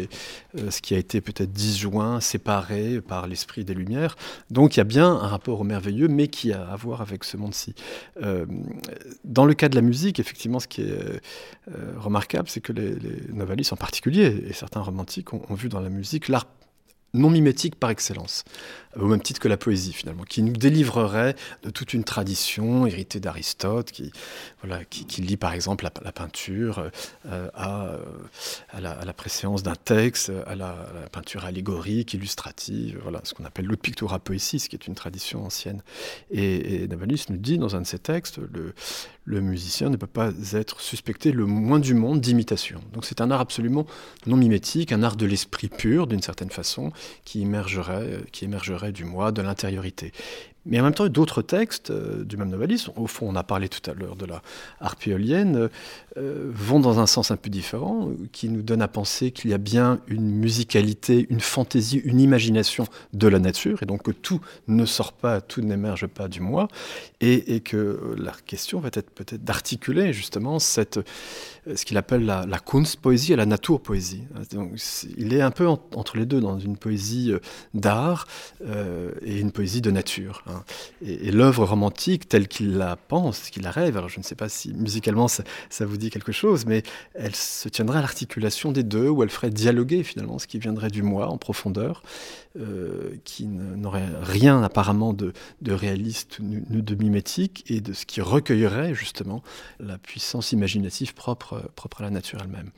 euh, 0.57 0.71
ce 0.71 0.81
qui 0.81 0.95
a 0.95 0.97
été 0.97 1.21
peut-être 1.21 1.51
disjoint, 1.51 2.21
séparé 2.21 3.01
par 3.01 3.27
l'esprit 3.27 3.65
des 3.65 3.73
Lumières. 3.73 4.15
Donc 4.49 4.75
il 4.75 4.79
y 4.79 4.81
a 4.81 4.85
bien 4.85 5.11
un 5.11 5.27
rapport 5.27 5.59
au 5.59 5.63
merveilleux, 5.63 6.07
mais 6.07 6.27
qui 6.27 6.53
a 6.53 6.63
à 6.63 6.75
voir 6.75 7.01
avec 7.01 7.23
ce 7.23 7.37
monde-ci. 7.37 7.73
dans 9.23 9.45
le 9.45 9.53
cas 9.53 9.69
de 9.69 9.75
la 9.75 9.81
musique, 9.81 10.19
effectivement, 10.19 10.59
ce 10.59 10.67
qui 10.67 10.81
est 10.81 11.21
remarquable, 11.97 12.49
c'est 12.49 12.61
que 12.61 12.73
les, 12.73 12.95
les 12.95 13.71
en 13.71 13.75
particulier, 13.75 14.43
et 14.47 14.53
certains 14.53 14.81
romantiques, 14.81 15.33
ont, 15.33 15.41
ont 15.49 15.53
vu 15.53 15.69
dans 15.69 15.79
la 15.79 15.89
musique 15.89 15.98
l'art 16.29 16.47
non 17.13 17.29
mimétique 17.29 17.75
par 17.75 17.89
excellence 17.89 18.43
au 18.97 19.05
même 19.05 19.21
titre 19.21 19.39
que 19.39 19.47
la 19.47 19.57
poésie 19.57 19.93
finalement, 19.93 20.23
qui 20.23 20.41
nous 20.41 20.53
délivrerait 20.53 21.35
de 21.63 21.69
toute 21.69 21.93
une 21.93 22.03
tradition 22.03 22.87
héritée 22.87 23.19
d'Aristote, 23.19 23.91
qui, 23.91 24.11
voilà, 24.63 24.83
qui, 24.85 25.21
lie 25.21 25.37
par 25.37 25.53
exemple 25.53 25.87
la, 26.03 26.11
peinture 26.11 26.89
euh, 27.27 27.49
à, 27.53 27.85
euh, 27.85 27.99
à, 28.71 29.05
la, 29.05 29.13
préséance 29.13 29.61
d'un 29.61 29.75
texte, 29.75 30.31
à 30.47 30.55
la, 30.55 30.75
peinture 31.11 31.45
allégorique, 31.45 32.13
illustrative, 32.13 32.99
voilà, 33.03 33.21
ce 33.23 33.33
qu'on 33.33 33.45
appelle 33.45 33.65
l'autre 33.65 33.81
pictura 33.81 34.19
poésis, 34.19 34.67
qui 34.67 34.75
est 34.75 34.87
une 34.87 34.95
tradition 34.95 35.45
ancienne. 35.45 35.83
Et, 36.31 36.83
et 36.83 36.87
nous 36.87 37.37
dit 37.37 37.57
dans 37.57 37.75
un 37.75 37.81
de 37.81 37.87
ses 37.87 37.99
textes, 37.99 38.39
le, 38.51 38.73
le 39.25 39.41
musicien 39.41 39.89
ne 39.89 39.97
peut 39.97 40.07
pas 40.07 40.31
être 40.53 40.81
suspecté 40.81 41.31
le 41.31 41.45
moins 41.45 41.79
du 41.79 41.93
monde 41.93 42.19
d'imitation. 42.19 42.79
Donc 42.93 43.05
c'est 43.05 43.21
un 43.21 43.29
art 43.29 43.41
absolument 43.41 43.85
non 44.25 44.37
mimétique, 44.37 44.91
un 44.91 45.03
art 45.03 45.15
de 45.15 45.25
l'esprit 45.27 45.67
pur 45.67 46.07
d'une 46.07 46.21
certaine 46.21 46.49
façon, 46.49 46.91
qui 47.25 47.41
émergerait, 47.41 48.23
qui 48.31 48.45
émergerait 48.45 48.91
du 48.91 49.05
moi, 49.05 49.31
de 49.31 49.41
l'intériorité. 49.41 50.11
Mais 50.65 50.79
en 50.79 50.83
même 50.83 50.93
temps, 50.93 51.07
d'autres 51.07 51.41
textes 51.41 51.89
euh, 51.89 52.23
du 52.23 52.35
même 52.37 52.49
noveliste, 52.49 52.89
au 52.95 53.07
fond, 53.07 53.27
on 53.29 53.35
a 53.35 53.43
parlé 53.43 53.69
tout 53.69 53.89
à 53.89 53.93
l'heure 53.93 54.15
de 54.15 54.25
la 54.25 54.41
harpe 54.81 55.07
éolienne, 55.07 55.69
euh, 56.17 56.51
vont 56.53 56.79
dans 56.79 56.99
un 56.99 57.07
sens 57.07 57.31
un 57.31 57.37
peu 57.37 57.49
différent, 57.49 58.09
qui 58.33 58.49
nous 58.49 58.61
donne 58.61 58.81
à 58.81 58.87
penser 58.87 59.31
qu'il 59.31 59.51
y 59.51 59.53
a 59.53 59.57
bien 59.57 59.99
une 60.07 60.29
musicalité, 60.29 61.27
une 61.29 61.39
fantaisie, 61.39 61.97
une 62.03 62.19
imagination 62.19 62.85
de 63.13 63.27
la 63.27 63.39
nature, 63.39 63.81
et 63.81 63.85
donc 63.85 64.03
que 64.03 64.11
tout 64.11 64.41
ne 64.67 64.85
sort 64.85 65.13
pas, 65.13 65.39
tout 65.39 65.61
n'émerge 65.61 66.07
pas 66.07 66.27
du 66.27 66.41
moi, 66.41 66.67
et, 67.21 67.61
que 67.61 68.15
la 68.17 68.33
question 68.45 68.79
va 68.79 68.89
être 68.93 69.09
peut-être 69.09 69.43
d'articuler 69.43 70.13
justement 70.13 70.59
cette, 70.59 70.99
ce 71.75 71.85
qu'il 71.85 71.97
appelle 71.97 72.25
la, 72.25 72.45
la 72.45 72.59
Kunstpoésie 72.59 73.33
et 73.33 73.35
la 73.35 73.45
Naturpoésie. 73.45 74.23
Donc, 74.51 74.73
il 75.17 75.33
est 75.33 75.41
un 75.41 75.51
peu 75.51 75.67
entre 75.67 76.17
les 76.17 76.25
deux, 76.25 76.39
dans 76.39 76.59
une 76.59 76.77
poésie 76.77 77.33
d'art 77.73 78.27
et 78.61 79.39
une 79.39 79.51
poésie 79.51 79.81
de 79.81 79.91
nature. 79.91 80.43
Hein. 80.47 80.63
Et, 81.01 81.31
l'œuvre 81.31 81.65
romantique, 81.65 82.27
telle 82.27 82.47
qu'il 82.47 82.77
la 82.77 82.95
pense, 82.95 83.49
qu'il 83.49 83.63
la 83.63 83.71
rêve, 83.71 83.97
alors 83.97 84.09
je 84.09 84.19
ne 84.19 84.23
sais 84.23 84.35
pas 84.35 84.49
si 84.49 84.73
musicalement 84.73 85.27
ça, 85.27 85.43
vous 85.81 85.97
dit 85.97 86.09
quelque 86.09 86.31
chose, 86.31 86.65
mais 86.65 86.83
elle 87.13 87.35
se 87.35 87.69
tiendrait 87.69 87.99
à 87.99 88.01
l'articulation 88.01 88.71
des 88.71 88.83
deux, 88.83 89.09
où 89.09 89.23
elle 89.23 89.29
ferait 89.29 89.49
dialoguer 89.49 90.03
finalement 90.03 90.39
ce 90.39 90.47
qui 90.47 90.59
viendrait 90.59 90.89
du 90.89 91.03
moi 91.03 91.29
en 91.29 91.37
profondeur, 91.37 92.03
euh, 92.59 93.11
qui 93.23 93.45
n'aurait 93.45 94.09
rien 94.21 94.63
apparemment 94.63 95.13
de, 95.13 95.33
réaliste 95.67 96.39
ni 96.39 96.81
de 96.81 96.95
mimétique, 96.95 97.63
et 97.67 97.81
de 97.81 97.93
ce 97.93 98.05
qui 98.05 98.21
recueillerait 98.21 98.93
justement 98.93 99.43
la 99.79 99.97
puissance 99.97 100.51
imaginative 100.51 101.13
propre, 101.13 101.58
propre 101.75 102.01
à 102.01 102.03
la 102.03 102.09
nature 102.09 102.39
elle-même. 102.41 102.71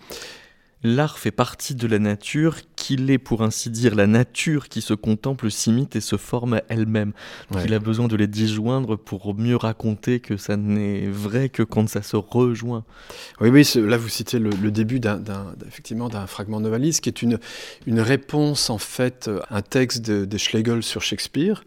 L'art 0.83 1.19
fait 1.19 1.31
partie 1.31 1.75
de 1.75 1.85
la 1.87 1.99
nature, 1.99 2.57
qu'il 2.75 3.11
est 3.11 3.19
pour 3.19 3.43
ainsi 3.43 3.69
dire 3.69 3.93
la 3.93 4.07
nature 4.07 4.67
qui 4.67 4.81
se 4.81 4.95
contemple, 4.95 5.51
s'imite 5.51 5.95
et 5.95 6.01
se 6.01 6.17
forme 6.17 6.61
elle-même. 6.69 7.13
Il 7.63 7.73
a 7.73 7.79
besoin 7.79 8.07
de 8.07 8.15
les 8.15 8.27
disjoindre 8.27 8.95
pour 8.95 9.35
mieux 9.35 9.55
raconter 9.55 10.19
que 10.19 10.37
ça 10.37 10.57
n'est 10.57 11.07
vrai 11.07 11.49
que 11.49 11.61
quand 11.61 11.87
ça 11.87 12.01
se 12.01 12.15
rejoint. 12.15 12.83
Oui, 13.39 13.49
oui, 13.49 13.67
là 13.75 13.97
vous 13.97 14.09
citez 14.09 14.39
le, 14.39 14.71
début 14.71 14.99
d'un, 14.99 15.21
effectivement 15.67 16.09
d'un 16.09 16.25
fragment 16.25 16.59
noveliste 16.59 17.01
qui 17.01 17.09
est 17.09 17.21
une, 17.21 17.39
une 17.85 17.99
réponse 17.99 18.69
en 18.69 18.77
fait 18.77 19.29
à 19.49 19.57
un 19.57 19.61
texte 19.61 20.01
de, 20.01 20.37
Schlegel 20.37 20.81
sur 20.81 21.03
Shakespeare. 21.03 21.63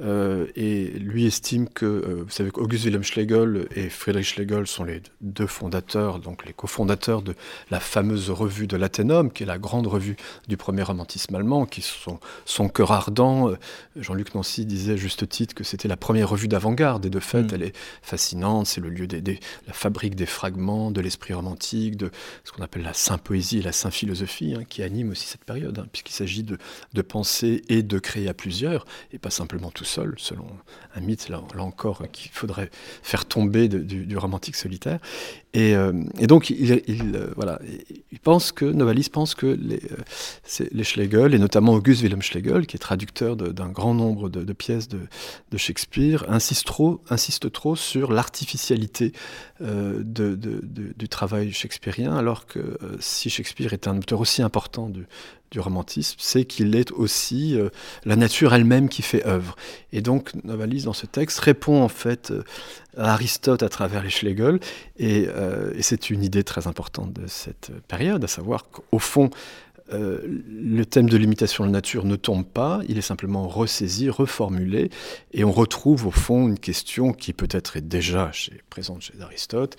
Euh, 0.00 0.46
et 0.54 0.90
lui 0.98 1.26
estime 1.26 1.68
que, 1.68 1.86
euh, 1.86 2.22
vous 2.24 2.30
savez 2.30 2.50
qu'August 2.50 2.84
Wilhelm 2.84 3.02
Schlegel 3.02 3.66
et 3.74 3.88
Friedrich 3.88 4.26
Schlegel 4.26 4.66
sont 4.66 4.84
les 4.84 5.02
deux 5.20 5.46
fondateurs, 5.46 6.18
donc 6.18 6.44
les 6.44 6.52
cofondateurs 6.52 7.22
de 7.22 7.34
la 7.70 7.80
fameuse 7.80 8.30
revue 8.30 8.57
de 8.66 8.76
l'Athénum, 8.76 9.32
qui 9.32 9.42
est 9.42 9.46
la 9.46 9.58
grande 9.58 9.86
revue 9.86 10.16
du 10.48 10.56
premier 10.56 10.82
romantisme 10.82 11.34
allemand, 11.34 11.66
qui 11.66 11.82
sont 11.82 12.18
son 12.44 12.68
cœur 12.68 12.92
ardent. 12.92 13.50
Euh, 13.50 13.58
Jean-Luc 13.96 14.34
Nancy 14.34 14.66
disait 14.66 14.96
juste 14.96 15.28
titre 15.28 15.54
que 15.54 15.64
c'était 15.64 15.88
la 15.88 15.96
première 15.96 16.28
revue 16.28 16.48
d'avant-garde, 16.48 17.06
et 17.06 17.10
de 17.10 17.20
fait, 17.20 17.44
mm. 17.44 17.50
elle 17.54 17.62
est 17.62 17.76
fascinante. 18.02 18.66
C'est 18.66 18.80
le 18.80 18.90
lieu 18.90 19.06
des, 19.06 19.40
la 19.66 19.72
fabrique 19.72 20.14
des 20.14 20.26
fragments, 20.26 20.90
de 20.90 21.00
l'esprit 21.00 21.34
romantique, 21.34 21.96
de 21.96 22.10
ce 22.44 22.52
qu'on 22.52 22.62
appelle 22.62 22.82
la 22.82 22.94
saint-poésie 22.94 23.58
et 23.58 23.62
la 23.62 23.72
saint-philosophie, 23.72 24.54
hein, 24.56 24.64
qui 24.68 24.82
anime 24.82 25.10
aussi 25.10 25.26
cette 25.26 25.44
période, 25.44 25.78
hein, 25.78 25.86
puisqu'il 25.92 26.14
s'agit 26.14 26.42
de, 26.42 26.58
de, 26.92 27.02
penser 27.02 27.62
et 27.68 27.82
de 27.82 27.98
créer 27.98 28.28
à 28.28 28.34
plusieurs, 28.34 28.84
et 29.12 29.18
pas 29.18 29.30
simplement 29.30 29.70
tout 29.70 29.84
seul, 29.84 30.14
selon 30.16 30.46
un 30.94 31.00
mythe, 31.00 31.28
là, 31.28 31.42
là 31.54 31.62
encore, 31.62 32.02
qu'il 32.12 32.30
faudrait 32.30 32.70
faire 33.02 33.26
tomber 33.26 33.68
du, 33.68 34.06
du, 34.06 34.16
romantique 34.16 34.56
solitaire. 34.56 34.98
Et, 35.54 35.74
euh, 35.74 35.92
et 36.18 36.26
donc, 36.26 36.50
il, 36.50 36.82
il 36.86 37.16
euh, 37.16 37.32
voilà, 37.36 37.60
il 38.12 38.20
pense 38.20 38.47
que, 38.52 38.64
Novalis 38.64 39.08
pense 39.10 39.34
que 39.34 39.46
les, 39.46 39.76
euh, 39.76 40.66
les, 40.72 40.84
Schlegel, 40.84 41.34
et 41.34 41.38
notamment 41.38 41.74
August 41.74 42.02
Wilhelm 42.02 42.22
Schlegel, 42.22 42.66
qui 42.66 42.76
est 42.76 42.80
traducteur 42.80 43.36
d'un 43.36 43.68
grand 43.68 43.94
nombre 43.94 44.28
de, 44.28 44.52
pièces 44.52 44.88
de, 44.88 44.98
Shakespeare, 45.56 46.24
insiste 46.28 46.66
trop, 46.66 47.00
insiste 47.10 47.50
trop 47.52 47.76
sur 47.76 48.12
l'artificialité 48.12 49.12
euh, 49.60 50.02
du 50.02 51.08
travail 51.08 51.52
shakespearien, 51.52 52.16
alors 52.16 52.46
que 52.46 52.58
euh, 52.58 52.96
si 53.00 53.30
Shakespeare 53.30 53.72
est 53.72 53.88
un 53.88 53.98
auteur 53.98 54.20
aussi 54.20 54.42
important 54.42 54.88
du, 54.88 55.06
du 55.50 55.60
romantisme, 55.60 56.16
c'est 56.18 56.44
qu'il 56.44 56.74
est 56.76 56.90
aussi 56.92 57.56
euh, 57.56 57.70
la 58.04 58.16
nature 58.16 58.54
elle-même 58.54 58.88
qui 58.88 59.02
fait 59.02 59.26
œuvre. 59.26 59.56
Et 59.92 60.00
donc 60.00 60.32
Novalis, 60.44 60.84
dans 60.84 60.92
ce 60.92 61.06
texte, 61.06 61.38
répond 61.40 61.82
en 61.82 61.88
fait 61.88 62.30
euh, 62.30 62.42
à 62.96 63.12
Aristote 63.14 63.62
à 63.62 63.68
travers 63.68 64.02
les 64.02 64.10
Schlegel, 64.10 64.60
euh, 65.00 65.72
et, 65.74 65.82
c'est 65.82 66.10
une 66.10 66.22
idée 66.22 66.44
très 66.44 66.66
importante 66.66 67.12
de 67.12 67.26
cette 67.26 67.70
période, 67.88 68.22
à 68.24 68.28
savoir 68.28 68.68
qu'au 68.70 68.98
fond, 68.98 69.30
le 69.90 70.84
thème 70.84 71.08
de 71.08 71.16
l'imitation 71.16 71.64
de 71.64 71.68
la 71.68 71.72
nature 71.72 72.04
ne 72.04 72.16
tombe 72.16 72.44
pas, 72.44 72.82
il 72.90 72.98
est 72.98 73.02
simplement 73.02 73.48
ressaisi, 73.48 74.10
reformulé, 74.10 74.90
et 75.32 75.44
on 75.44 75.50
retrouve 75.50 76.06
au 76.06 76.10
fond 76.10 76.46
une 76.46 76.58
question 76.58 77.14
qui 77.14 77.32
peut-être 77.32 77.78
est 77.78 77.88
déjà 77.88 78.30
présente 78.68 79.00
chez 79.00 79.14
Aristote, 79.22 79.78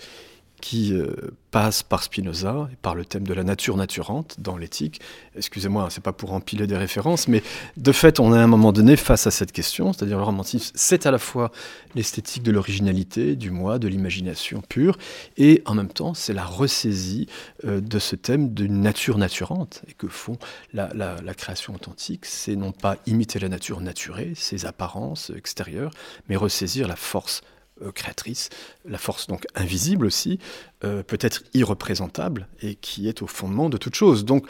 qui 0.59 0.93
euh, 0.93 1.13
passe 1.51 1.83
par 1.83 2.03
Spinoza, 2.03 2.69
et 2.71 2.75
par 2.75 2.95
le 2.95 3.05
thème 3.05 3.25
de 3.25 3.33
la 3.33 3.43
nature 3.43 3.77
naturante 3.77 4.35
dans 4.39 4.57
l'éthique. 4.57 5.01
Excusez-moi, 5.35 5.87
c'est 5.89 6.03
pas 6.03 6.13
pour 6.13 6.33
empiler 6.33 6.67
des 6.67 6.77
références, 6.77 7.27
mais 7.27 7.41
de 7.77 7.91
fait, 7.91 8.19
on 8.19 8.33
est 8.33 8.37
à 8.37 8.43
un 8.43 8.47
moment 8.47 8.71
donné 8.71 8.95
face 8.95 9.25
à 9.27 9.31
cette 9.31 9.51
question, 9.51 9.93
c'est-à-dire 9.93 10.17
le 10.17 10.23
romantisme, 10.23 10.71
c'est 10.75 11.05
à 11.05 11.11
la 11.11 11.17
fois 11.17 11.51
l'esthétique 11.95 12.43
de 12.43 12.51
l'originalité, 12.51 13.35
du 13.35 13.51
moi, 13.51 13.79
de 13.79 13.87
l'imagination 13.87 14.61
pure, 14.61 14.97
et 15.37 15.63
en 15.65 15.75
même 15.75 15.89
temps, 15.89 16.13
c'est 16.13 16.33
la 16.33 16.45
ressaisie 16.45 17.27
euh, 17.65 17.81
de 17.81 17.99
ce 17.99 18.15
thème 18.15 18.53
d'une 18.53 18.81
nature 18.81 19.17
naturante, 19.17 19.81
et 19.87 19.93
que 19.93 20.07
font 20.07 20.37
la, 20.73 20.89
la 20.93 21.33
création 21.33 21.73
authentique, 21.73 22.25
c'est 22.25 22.55
non 22.55 22.71
pas 22.71 22.97
imiter 23.05 23.39
la 23.39 23.49
nature 23.49 23.81
naturée, 23.81 24.33
ses 24.35 24.65
apparences 24.65 25.31
extérieures, 25.35 25.91
mais 26.27 26.35
ressaisir 26.35 26.87
la 26.87 26.95
force 26.95 27.41
euh, 27.81 27.91
créatrice, 27.91 28.49
la 28.85 28.97
force 28.97 29.27
donc 29.27 29.45
invisible 29.55 30.05
aussi, 30.05 30.39
euh, 30.83 31.03
peut-être 31.03 31.43
irreprésentable, 31.53 32.47
et 32.61 32.75
qui 32.75 33.07
est 33.07 33.21
au 33.21 33.27
fondement 33.27 33.69
de 33.69 33.77
toute 33.77 33.95
chose. 33.95 34.25
Donc 34.25 34.47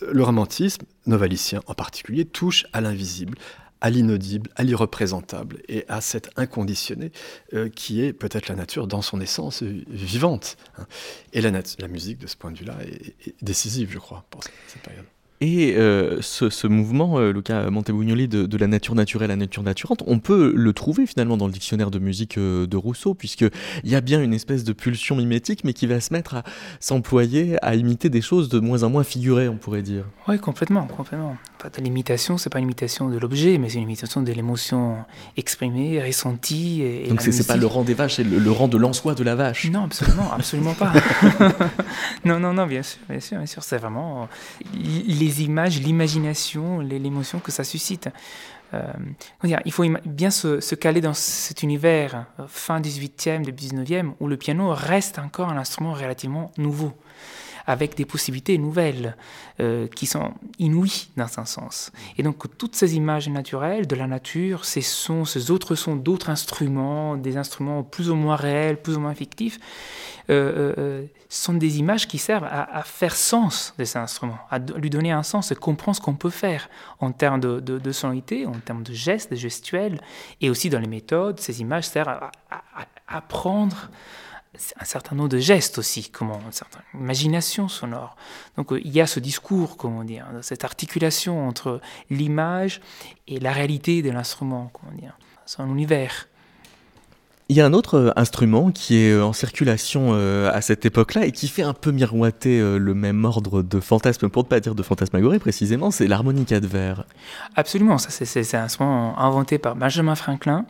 le 0.00 0.22
romantisme, 0.22 0.84
novalicien 1.06 1.60
en 1.66 1.74
particulier, 1.74 2.24
touche 2.24 2.66
à 2.72 2.80
l'invisible, 2.80 3.36
à 3.80 3.90
l'inaudible, 3.90 4.50
à 4.56 4.64
l'irreprésentable 4.64 5.62
et 5.68 5.84
à 5.88 6.00
cet 6.00 6.30
inconditionné 6.36 7.12
euh, 7.54 7.68
qui 7.68 8.02
est 8.02 8.12
peut-être 8.12 8.48
la 8.48 8.54
nature 8.54 8.86
dans 8.86 9.02
son 9.02 9.20
essence 9.20 9.62
vivante. 9.62 10.56
Hein. 10.78 10.86
Et 11.32 11.40
la, 11.40 11.50
musique, 11.88 12.18
de 12.18 12.26
ce 12.26 12.36
point 12.36 12.50
de 12.50 12.58
vue-là, 12.58 12.76
est 12.82 13.34
décisive, 13.42 13.90
je 13.90 13.98
crois, 13.98 14.24
pour 14.30 14.42
cette 14.66 14.82
période. 14.82 15.04
Et 15.40 15.76
euh, 15.76 16.20
ce, 16.20 16.66
mouvement, 16.66 17.18
euh, 17.18 17.32
Luca 17.32 17.70
Montebugnoli, 17.70 18.26
de, 18.26 18.56
la 18.56 18.66
nature 18.66 18.96
naturelle 18.96 19.30
à 19.30 19.34
la 19.34 19.36
nature 19.36 19.62
naturante, 19.62 20.02
on 20.06 20.18
peut 20.18 20.52
le 20.54 20.72
trouver 20.72 21.06
finalement 21.06 21.36
dans 21.36 21.46
le 21.46 21.52
dictionnaire 21.52 21.92
de 21.92 22.00
musique 22.00 22.38
euh, 22.38 22.66
de 22.66 22.76
Rousseau, 22.76 23.14
puisqu'il 23.14 23.50
y 23.84 23.94
a 23.94 24.00
bien 24.00 24.20
une 24.20 24.34
espèce 24.34 24.64
de 24.64 24.72
pulsion 24.72 25.14
mimétique, 25.14 25.62
mais 25.62 25.74
qui 25.74 25.86
va 25.86 26.00
se 26.00 26.12
mettre 26.12 26.34
à 26.34 26.42
s'employer 26.80 27.56
à 27.64 27.76
imiter 27.76 28.10
des 28.10 28.20
choses 28.20 28.48
de 28.48 28.58
moins 28.58 28.82
en 28.82 28.90
moins 28.90 29.04
figurées, 29.04 29.48
on 29.48 29.56
pourrait 29.56 29.82
dire. 29.82 30.04
Oui, 30.26 30.40
complètement, 30.40 30.86
complètement. 30.86 31.36
l'imitation, 31.78 32.36
c'est 32.36 32.50
pas 32.50 32.58
une 32.58 32.64
imitation 32.64 33.08
de 33.08 33.18
l'objet, 33.18 33.58
mais 33.58 33.68
c'est 33.68 33.76
une 33.76 33.84
imitation 33.84 34.22
de 34.22 34.32
l'émotion 34.32 34.96
exprimée, 35.36 36.02
ressentie. 36.02 36.82
Et, 36.82 37.08
Donc 37.08 37.20
c'est 37.20 37.46
pas 37.46 37.56
le 37.56 37.66
rang 37.66 37.84
des 37.84 37.94
vaches, 37.94 38.16
c'est 38.16 38.24
le, 38.24 38.50
rang 38.50 38.66
de 38.66 38.76
l'en-soi 38.76 39.14
de 39.14 39.22
la 39.22 39.36
vache. 39.36 39.70
Non, 39.70 39.84
absolument, 39.84 40.32
absolument 40.32 40.74
pas. 40.74 40.92
non, 42.24 42.40
non, 42.40 42.52
non, 42.52 42.66
bien 42.66 42.82
sûr, 42.82 42.98
bien 43.08 43.20
sûr, 43.20 43.36
bien 43.36 43.46
sûr, 43.46 43.62
c'est 43.62 43.78
vraiment 43.78 44.28
les 45.28 45.42
images, 45.42 45.80
l'imagination, 45.80 46.80
l'émotion 46.80 47.38
que 47.38 47.52
ça 47.52 47.64
suscite. 47.64 48.08
Euh, 48.74 48.92
il 49.64 49.72
faut 49.72 49.84
bien 50.04 50.30
se, 50.30 50.74
caler 50.74 51.00
dans 51.00 51.14
cet 51.14 51.62
univers 51.62 52.26
euh, 52.38 52.44
fin 52.46 52.80
18e, 52.80 53.42
début 53.42 53.64
19e, 53.64 54.12
où 54.20 54.26
le 54.26 54.36
piano 54.36 54.72
reste 54.74 55.18
encore 55.18 55.48
un 55.48 55.56
instrument 55.56 55.92
relativement 55.92 56.50
nouveau 56.58 56.92
avec 57.68 57.94
des 57.96 58.06
possibilités 58.06 58.56
nouvelles 58.56 59.14
euh, 59.60 59.88
qui 59.88 60.06
sont 60.06 60.32
inouïes 60.58 61.10
dans 61.18 61.38
un 61.38 61.44
sens. 61.44 61.92
Et 62.16 62.22
donc 62.22 62.56
toutes 62.56 62.74
ces 62.74 62.96
images 62.96 63.28
naturelles 63.28 63.86
de 63.86 63.94
la 63.94 64.06
nature, 64.06 64.64
ces 64.64 64.80
sons, 64.80 65.26
ces 65.26 65.50
autres 65.50 65.74
sons 65.74 65.94
d'autres 65.94 66.30
instruments, 66.30 67.18
des 67.18 67.36
instruments 67.36 67.82
plus 67.82 68.08
ou 68.08 68.14
moins 68.14 68.36
réels, 68.36 68.80
plus 68.80 68.96
ou 68.96 69.00
moins 69.00 69.14
fictifs, 69.14 69.60
euh, 70.30 70.72
euh, 70.78 71.04
sont 71.28 71.52
des 71.52 71.78
images 71.78 72.08
qui 72.08 72.16
servent 72.16 72.48
à, 72.50 72.82
faire 72.84 73.14
sens 73.14 73.74
de 73.78 73.84
ces 73.84 73.98
instruments, 73.98 74.38
à 74.50 74.58
lui 74.58 74.88
donner 74.88 75.12
un 75.12 75.22
sens 75.22 75.52
et 75.52 75.54
comprendre 75.54 75.96
ce 75.96 76.00
qu'on 76.00 76.14
peut 76.14 76.30
faire 76.30 76.70
en 77.00 77.12
termes 77.12 77.40
de, 77.40 77.60
de, 77.60 77.92
sonorité, 77.92 78.46
en 78.46 78.52
termes 78.52 78.82
de 78.82 78.94
gestes, 78.94 79.30
de 79.30 79.36
gestuels, 79.36 80.00
et 80.40 80.48
aussi 80.48 80.70
dans 80.70 80.80
les 80.80 80.86
méthodes. 80.86 81.38
Ces 81.38 81.60
images 81.60 81.84
servent 81.84 82.08
à, 82.08 82.30
à 82.50 82.86
apprendre 83.08 83.90
un 84.80 84.84
certain 84.84 85.14
nombre 85.14 85.28
de 85.28 85.38
gestes 85.38 85.78
aussi, 85.78 86.08
comment, 86.10 86.40
une 86.44 86.52
certaine 86.52 86.82
imagination 86.94 87.68
sonore. 87.68 88.16
Donc 88.56 88.72
euh, 88.72 88.80
il 88.84 88.92
y 88.92 89.00
a 89.00 89.06
ce 89.06 89.20
discours, 89.20 89.76
comment 89.76 90.04
dire, 90.04 90.26
cette 90.42 90.64
articulation 90.64 91.46
entre 91.46 91.80
l'image 92.10 92.80
et 93.26 93.38
la 93.40 93.52
réalité 93.52 94.02
de 94.02 94.10
l'instrument, 94.10 94.70
comment 94.72 94.96
dire, 94.96 95.16
son 95.46 95.68
univers. 95.68 96.28
Il 97.50 97.56
y 97.56 97.62
a 97.62 97.66
un 97.66 97.72
autre 97.72 97.94
euh, 97.94 98.10
instrument 98.16 98.70
qui 98.72 98.98
est 98.98 99.12
euh, 99.12 99.24
en 99.24 99.32
circulation 99.32 100.12
à 100.12 100.60
cette 100.60 100.84
époque-là 100.84 101.24
et 101.24 101.32
qui 101.32 101.48
fait 101.48 101.62
un 101.62 101.72
peu 101.74 101.92
miroiter 101.92 102.60
le 102.60 102.94
même 102.94 103.24
ordre 103.24 103.62
de 103.62 103.80
fantasme, 103.80 104.28
pour 104.28 104.44
ne 104.44 104.48
pas 104.48 104.60
dire 104.60 104.74
de 104.74 104.82
fantasmagorie 104.82 105.38
précisément, 105.38 105.90
c'est 105.90 106.06
l'harmonica 106.06 106.60
de 106.60 106.66
verre. 106.66 107.04
Absolument, 107.54 107.98
ça 107.98 108.10
c'est 108.10 108.54
un 108.56 108.64
instrument 108.64 109.18
inventé 109.18 109.58
par 109.58 109.76
Benjamin 109.76 110.14
Franklin 110.14 110.66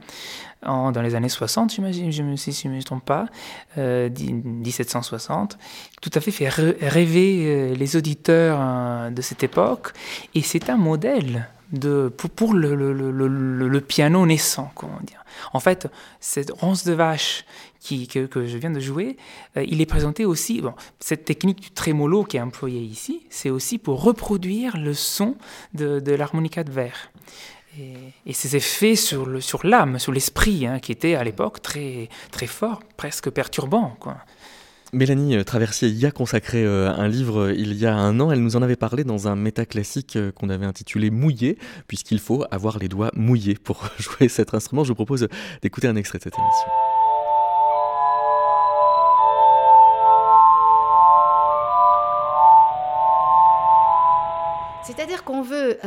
dans 0.63 1.03
les 1.03 1.15
années 1.15 1.29
60, 1.29 1.73
j'imagine, 1.73 2.37
si 2.37 2.53
je 2.53 2.69
ne 2.69 2.77
me 2.77 2.83
trompe 2.83 3.05
pas, 3.05 3.27
1760, 3.77 5.55
euh, 5.55 5.57
tout 6.01 6.11
à 6.15 6.21
fait 6.21 6.31
fait 6.31 6.49
rêver 6.49 7.45
euh, 7.47 7.75
les 7.75 7.97
auditeurs 7.97 8.59
euh, 8.61 9.11
de 9.11 9.23
cette 9.23 9.43
époque. 9.43 9.93
Et 10.35 10.43
c'est 10.43 10.69
un 10.71 10.77
modèle 10.77 11.49
pour, 12.35 12.55
le, 12.55 13.79
piano 13.81 14.27
naissant, 14.27 14.73
comment 14.75 14.99
dire. 15.05 15.25
En 15.53 15.61
fait, 15.61 15.89
cette 16.19 16.51
ronce 16.51 16.85
de 16.85 16.93
vache 16.93 17.45
que, 17.89 18.47
je 18.47 18.59
viens 18.59 18.71
de 18.71 18.81
jouer, 18.81 19.17
il 19.55 19.81
est 19.81 19.87
présenté 19.87 20.25
aussi, 20.25 20.61
bon, 20.61 20.75
cette 20.99 21.25
technique 21.25 21.61
du 21.61 21.71
trémolo 21.71 22.25
qui 22.25 22.39
est 22.39 22.41
employée 22.41 22.81
ici, 22.81 23.23
c'est 23.31 23.51
aussi 23.51 23.79
pour 23.79 24.03
reproduire 24.03 24.79
le 24.79 24.95
son 24.95 25.37
de 25.75 26.13
l'harmonica 26.13 26.65
de 26.65 26.73
verre. 26.73 27.11
Et, 28.27 28.33
ses 28.33 28.57
effets 28.57 28.97
sur, 28.97 29.27
l'âme, 29.65 29.99
sur 29.99 30.13
l'esprit, 30.13 30.67
hein, 30.67 30.79
qui 30.79 30.93
était 30.93 31.15
à 31.15 31.25
l'époque 31.25 31.63
très, 31.63 32.09
très 32.31 32.47
fort, 32.47 32.83
presque 32.97 33.31
perturbant. 33.31 33.97
Quoi. 34.01 34.17
Mélanie 34.93 35.37
euh, 35.37 35.45
Traversier 35.45 35.89
y 35.89 36.07
a 36.07 36.11
consacré 36.11 36.65
euh, 36.65 36.91
un 36.91 37.09
livre 37.09 37.47
euh, 37.47 37.55
il 37.55 37.75
y 37.75 37.87
a 37.87 37.95
un 37.95 38.21
an. 38.21 38.31
Elle 38.33 38.43
nous 38.43 38.57
en 38.57 38.63
avait 38.63 38.77
parlé 38.77 39.05
dans 39.05 39.29
un 39.29 39.37
métaclassique 39.37 40.19
qu'on 40.35 40.49
avait 40.49 40.67
intitulé 40.67 41.11
Mouillé, 41.11 41.59
puisqu'il 41.87 42.21
faut 42.21 42.45
avoir 42.51 42.79
les 42.79 42.89
doigts 42.89 43.11
mouillés 43.15 43.55
pour 43.55 43.91
jouer 43.99 44.29
cet 44.29 44.55
instrument. 44.55 44.85
Je 44.85 44.89
vous 44.89 44.95
propose 44.95 45.29
d'écouter 45.63 45.89
un 45.89 45.97
extrait 45.97 46.19
de 46.19 46.25
cette 46.25 46.39
émission. 46.39 46.98
C'est-à-dire 54.89 55.23
qu'on 55.23 55.43
veut 55.43 55.79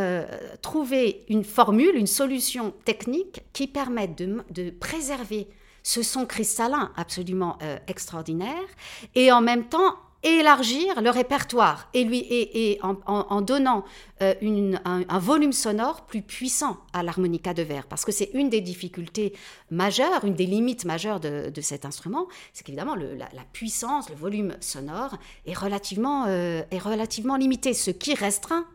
trouver 0.62 1.26
une 1.28 1.44
formule, 1.44 1.96
une 1.96 2.08
solution 2.08 2.72
technique 2.86 3.42
qui 3.52 3.66
permette 3.66 4.16
de, 4.16 4.70
préserver 4.70 5.48
ce 5.84 6.04
son 6.04 6.26
cristallin 6.26 6.92
absolument 6.96 7.58
euh, 7.64 7.78
extraordinaire, 7.88 8.68
et 9.16 9.32
en 9.32 9.42
même 9.42 9.66
temps 9.66 9.96
élargir 10.24 11.02
le 11.02 11.10
répertoire 11.10 11.90
et 11.96 12.04
lui 12.04 12.20
et, 12.30 12.80
en, 12.84 13.42
donnant 13.42 13.84
euh, 14.22 14.36
un, 14.86 15.20
volume 15.20 15.52
sonore 15.52 16.06
plus 16.06 16.22
puissant 16.22 16.78
à 16.94 17.02
l'harmonica 17.02 17.56
de 17.56 17.64
verre. 17.64 17.88
Parce 17.88 18.06
que 18.06 18.12
c'est 18.12 18.30
une 18.36 18.48
des 18.48 18.62
difficultés 18.62 19.34
majeures 19.72 20.24
une 20.24 20.36
des 20.36 20.46
limites 20.46 20.86
majeures 20.86 21.20
de, 21.20 21.52
cet 21.62 21.86
instrument 21.86 22.28
c'est 22.54 22.64
qu'évidemment 22.64 22.94
la, 22.94 23.28
puissance 23.52 24.12
le 24.12 24.16
volume 24.16 24.56
sonore 24.60 25.18
est 25.48 25.58
relativement 25.58 26.26
euh, 26.28 26.62
est 26.70 26.78
relativement 26.78 27.36
limité 27.36 27.74
ce 27.74 27.90
qui 27.90 28.14
restreint 28.14 28.68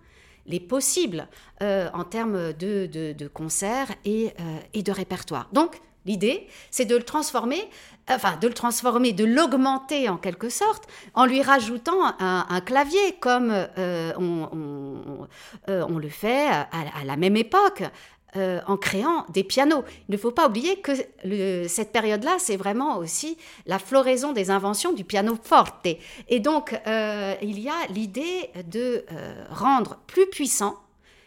les 0.47 0.61
possibles 0.61 1.29
en 1.61 2.05
termes 2.05 2.53
de, 2.53 2.87
de, 2.87 3.29
concerts 3.29 3.89
et, 4.05 4.33
et 4.75 4.83
de 4.83 4.93
répertoire 4.93 5.49
donc 5.53 5.81
L'idée, 6.07 6.47
c'est 6.71 6.85
de 6.85 6.97
le 6.97 7.03
transformer, 7.03 7.69
enfin 8.09 8.37
de 8.41 8.47
le 8.47 8.55
transformer, 8.55 9.13
de 9.13 9.25
l'augmenter 9.25 10.09
en 10.09 10.17
quelque 10.17 10.49
sorte, 10.49 10.85
en 11.15 11.27
lui 11.27 11.43
rajoutant 11.43 12.15
un, 12.21 12.61
clavier 12.61 13.17
comme 13.21 13.51
euh, 13.51 13.67
euh, 14.17 15.85
on, 15.89 15.99
le 15.99 16.09
fait 16.09 16.47
à, 16.47 17.05
la 17.05 17.17
même 17.17 17.37
époque. 17.37 17.83
Euh, 18.37 18.61
en 18.67 18.77
créant 18.77 19.25
des 19.31 19.45
pianos. 19.45 19.85
Il 20.09 20.13
ne 20.13 20.17
faut 20.17 20.31
pas 20.31 20.49
oublier 20.49 20.81
que 20.81 20.93
cette 21.69 21.93
période-là, 21.93 22.37
c'est 22.39 22.57
vraiment 22.57 22.99
aussi 22.99 23.37
la 23.67 23.79
floraison 23.79 24.33
des 24.33 24.51
inventions 24.51 24.93
du 24.93 25.05
piano 25.05 25.37
forte. 25.43 25.87
Et 26.29 26.41
donc, 26.41 26.79
il 27.43 27.61
y 27.61 27.69
a 27.69 27.87
l'idée 27.91 28.51
de 28.71 29.05
rendre 29.51 29.99
plus 30.07 30.27
puissant 30.27 30.77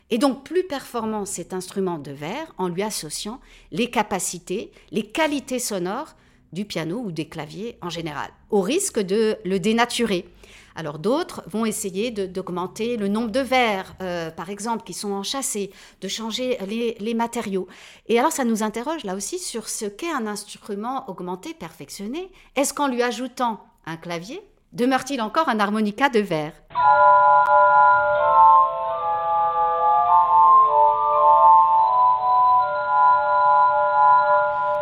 et 0.10 0.18
donc 0.18 0.44
plus 0.44 0.64
performant 0.64 1.26
cet 1.26 1.54
instrument 1.54 1.98
de 1.98 2.12
verre 2.12 2.54
en 2.58 2.68
lui 2.68 2.84
associant 2.84 3.40
les 3.72 3.90
capacités, 3.90 4.72
les 4.92 5.04
qualités 5.04 5.60
sonores 5.60 6.16
du 6.52 6.66
piano 6.66 7.00
ou 7.00 7.12
des 7.12 7.28
claviers 7.28 7.78
en 7.82 7.90
général, 7.90 8.30
au 8.50 8.62
risque 8.62 9.00
de 9.00 9.38
le 9.46 9.60
dénaturer. 9.60 10.26
Alors 10.76 11.00
d'autres 11.00 11.44
vont 11.48 11.66
essayer 11.66 12.12
d'augmenter 12.12 12.98
le 12.98 13.08
nombre 13.08 13.32
de 13.32 13.40
verres, 13.40 13.96
euh, 14.02 14.32
par 14.32 14.50
exemple, 14.50 14.84
qui 14.84 14.94
sont 14.94 15.12
enchâssés, 15.12 15.72
de 16.02 16.08
changer 16.08 16.58
les, 16.68 16.96
les, 17.00 17.14
matériaux. 17.14 17.68
Et 18.08 18.20
alors 18.20 18.32
ça 18.32 18.46
nous 18.46 18.64
interroge 18.64 19.04
là 19.04 19.16
aussi 19.16 19.40
sur 19.40 19.68
ce 19.70 19.86
qu'est 19.86 20.12
un 20.12 20.28
instrument 20.28 21.10
augmenté, 21.10 21.54
perfectionné. 21.54 22.32
Est-ce 22.56 22.74
qu'en 22.74 22.88
lui 22.88 23.04
ajoutant 23.04 23.66
un 23.86 23.98
clavier, 23.98 24.42
demeure-t-il 24.74 25.22
encore 25.22 25.50
un 25.50 25.60
harmonica 25.60 26.10
de 26.10 26.20
verre 26.20 26.54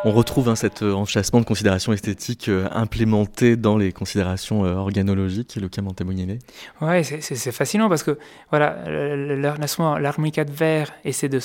On 0.05 0.11
retrouve 0.11 0.47
hein, 0.47 0.55
cet 0.55 0.83
euh, 0.83 0.93
enchâssement 0.93 1.39
de 1.39 1.45
considérations 1.45 1.91
esthétiques 1.91 2.49
euh, 2.49 2.67
implémenté 2.71 3.55
dans 3.55 3.77
les 3.77 3.91
considérations 3.91 4.63
euh, 4.63 4.75
organologiques, 4.75 5.55
le 5.55 5.69
témoignait. 5.69 6.37
Ouais, 6.81 7.03
c'est 7.03 7.51
fascinant 7.51 7.89
parce 7.89 8.03
que 8.03 8.19
voilà, 8.51 8.83
l'harmonica 8.87 10.45
de 10.45 10.51
verre 10.51 10.93
essaie 11.03 11.29
de 11.29 11.39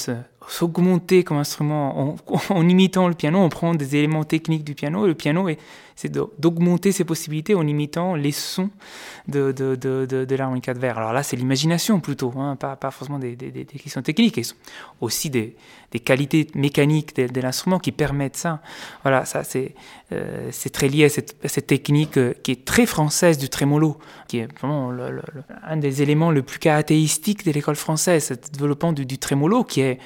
s'augmenter 0.48 1.24
comme 1.24 1.38
instrument 1.38 2.16
en, 2.50 2.68
imitant 2.68 3.08
le 3.08 3.14
piano. 3.14 3.38
On 3.38 3.48
prend 3.48 3.74
des 3.74 3.96
éléments 3.96 4.24
techniques 4.24 4.64
du 4.64 4.74
piano 4.74 5.04
et 5.04 5.08
le 5.08 5.14
piano 5.14 5.48
c'est 5.94 6.10
d'augmenter 6.10 6.90
ses 6.90 7.04
possibilités 7.04 7.54
en 7.54 7.66
imitant 7.66 8.14
les 8.14 8.32
sons 8.32 8.70
de, 9.28 9.52
de, 9.52 9.76
de, 9.76 10.06
de, 10.24 10.36
l'harmonica 10.36 10.74
de 10.74 10.78
verre. 10.78 10.98
Alors 10.98 11.12
là, 11.12 11.22
c'est 11.22 11.36
l'imagination 11.36 12.00
plutôt, 12.00 12.32
hein, 12.36 12.56
pas, 12.56 12.76
pas 12.76 12.90
forcément 12.90 13.18
des, 13.18 13.36
des, 13.36 13.50
des, 13.50 13.64
questions 13.64 14.02
techniques, 14.02 14.38
et 14.38 14.42
aussi 15.00 15.30
des, 15.30 15.54
des 15.90 16.00
qualités 16.00 16.48
mécaniques 16.54 17.14
de, 17.14 17.40
l'instrument 17.40 17.78
qui 17.78 17.92
permettent 17.92 18.36
ça. 18.36 18.60
Voilà, 19.02 19.24
ça 19.24 19.44
c'est 19.44 19.74
euh, 20.12 20.50
très 20.72 20.88
lié 20.88 21.04
à 21.04 21.08
cette, 21.08 21.36
cette 21.44 21.66
technique 21.66 22.16
euh, 22.16 22.34
qui 22.42 22.52
est 22.52 22.64
très 22.64 22.86
française 22.86 23.38
du 23.38 23.48
trémolo, 23.48 23.98
qui 24.28 24.38
est 24.38 24.58
vraiment 24.58 24.92
un 25.62 25.76
des 25.76 26.02
éléments 26.02 26.30
le 26.30 26.42
plus 26.42 26.58
caractéristiques 26.58 27.44
de 27.44 27.52
l'école 27.52 27.76
française, 27.76 28.24
ce 28.24 28.34
développement 28.34 28.92
du, 28.92 29.06
du 29.06 29.18
trémolo, 29.18 29.64
qui 29.64 29.82
est 29.82 29.98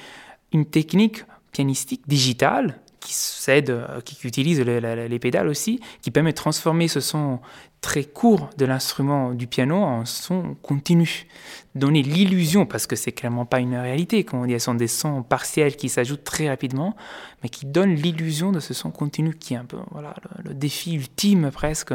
une 0.57 0.65
technique 0.65 1.23
pianistique 1.51 2.01
digitale 2.07 2.79
qui 2.99 3.13
euh, 3.49 4.01
qui, 4.01 4.27
utilise 4.27 4.59
les, 4.59 5.19
pédales 5.19 5.47
aussi, 5.47 5.79
qui 6.01 6.11
permet 6.11 6.31
de 6.31 6.35
transformer 6.35 6.89
ce 6.89 6.99
son 6.99 7.39
très 7.79 8.03
court 8.03 8.49
de 8.57 8.65
l'instrument 8.65 9.33
du 9.33 9.47
piano 9.47 9.77
en 9.77 10.03
son 10.03 10.55
continu. 10.61 11.27
Donner 11.75 12.01
l'illusion, 12.01 12.65
parce 12.65 12.87
que 12.87 12.97
c'est 12.97 13.13
clairement 13.13 13.45
pas 13.45 13.59
une 13.59 13.75
réalité, 13.75 14.25
comme 14.25 14.41
on 14.41 14.45
dit, 14.45 14.53
ce 14.53 14.65
sont 14.65 14.73
des 14.73 14.87
sons 14.87 15.23
partiels 15.23 15.77
qui 15.77 15.87
s'ajoutent 15.87 16.25
très 16.25 16.49
rapidement, 16.49 16.95
mais 17.41 17.49
qui 17.49 17.65
donnent 17.65 17.95
l'illusion 17.95 18.51
de 18.51 18.59
ce 18.59 18.73
son 18.73 18.91
continu 18.91 19.33
qui 19.35 19.53
est 19.53 19.57
un 19.57 19.65
peu 19.65 19.77
voilà, 19.91 20.13
le 20.43 20.53
défi 20.53 20.95
ultime 20.95 21.51
presque 21.51 21.93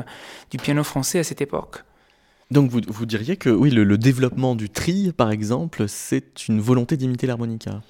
du 0.51 0.57
piano 0.57 0.83
français 0.85 1.18
à 1.18 1.25
cette 1.25 1.42
époque. 1.42 1.85
Donc 2.53 2.71
vous, 2.71 2.81
vous, 2.87 3.07
diriez 3.07 3.37
que 3.37 3.49
oui, 3.49 3.71
le, 3.71 3.97
développement 3.97 4.55
du 4.55 4.69
tri, 4.69 5.12
par 5.17 5.31
exemple, 5.31 5.85
c'est 5.88 6.49
une 6.49 6.61
volonté 6.61 6.99
d'imiter 6.99 7.27
l'harmonica 7.27 7.81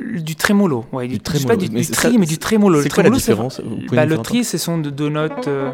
Du 0.00 0.34
trémolo, 0.34 0.86
oui. 0.92 1.08
Du, 1.08 1.20
trémolo. 1.20 1.48
Pas 1.48 1.56
du, 1.56 1.68
du 1.68 1.86
tri, 1.90 2.16
mais 2.16 2.24
du 2.24 2.38
trémolo. 2.38 2.80
C'est 2.80 2.88
quoi 2.88 3.02
la 3.02 3.10
différence? 3.10 3.60
Bah, 3.92 4.06
Le 4.06 4.16
tri, 4.18 4.44
ce 4.44 4.56
sont 4.56 4.78
de 4.78 4.88
deux 4.88 5.10
notes... 5.10 5.46
Euh, 5.46 5.70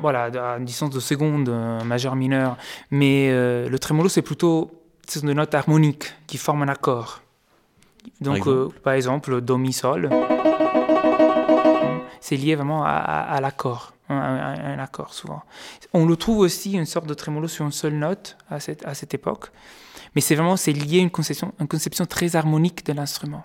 voilà, 0.00 0.26
à 0.26 0.58
une 0.58 0.64
distance 0.64 0.90
de 0.90 1.00
seconde, 1.00 1.48
euh, 1.48 1.82
majeur, 1.82 2.14
mineur. 2.14 2.56
Mais 2.92 3.28
euh, 3.30 3.68
le 3.68 3.78
trémolo, 3.80 4.08
c'est 4.08 4.22
plutôt 4.22 4.70
ce 5.08 5.18
sont 5.18 5.26
des 5.26 5.34
notes 5.34 5.54
harmoniques 5.54 6.14
qui 6.28 6.36
forment 6.36 6.62
un 6.62 6.68
accord. 6.68 7.22
Donc, 8.20 8.46
par 8.84 8.92
exemple, 8.92 9.40
do, 9.40 9.56
mi, 9.56 9.72
sol, 9.72 10.10
c'est 12.20 12.36
lié 12.36 12.54
vraiment 12.54 12.84
à 12.84 13.38
l'accord 13.40 13.94
un, 14.08 14.78
accord 14.78 15.12
souvent. 15.12 15.42
On 15.92 16.06
le 16.06 16.16
trouve 16.16 16.38
aussi 16.38 16.72
une 16.72 16.86
sorte 16.86 17.06
de 17.06 17.14
trémolo 17.14 17.48
sur 17.48 17.64
une 17.64 17.72
seule 17.72 17.94
note 17.94 18.36
à 18.48 18.60
cette, 18.60 18.84
à 18.86 18.94
cette 18.94 19.14
époque, 19.14 19.50
mais 20.14 20.20
c'est 20.20 20.34
vraiment 20.34 20.56
c'est 20.56 20.72
lié 20.72 20.98
à 20.98 21.02
une 21.02 21.10
conception, 21.10 21.52
une 21.60 21.68
conception 21.68 22.06
très 22.06 22.36
harmonique 22.36 22.84
de 22.86 22.92
l'instrument. 22.92 23.44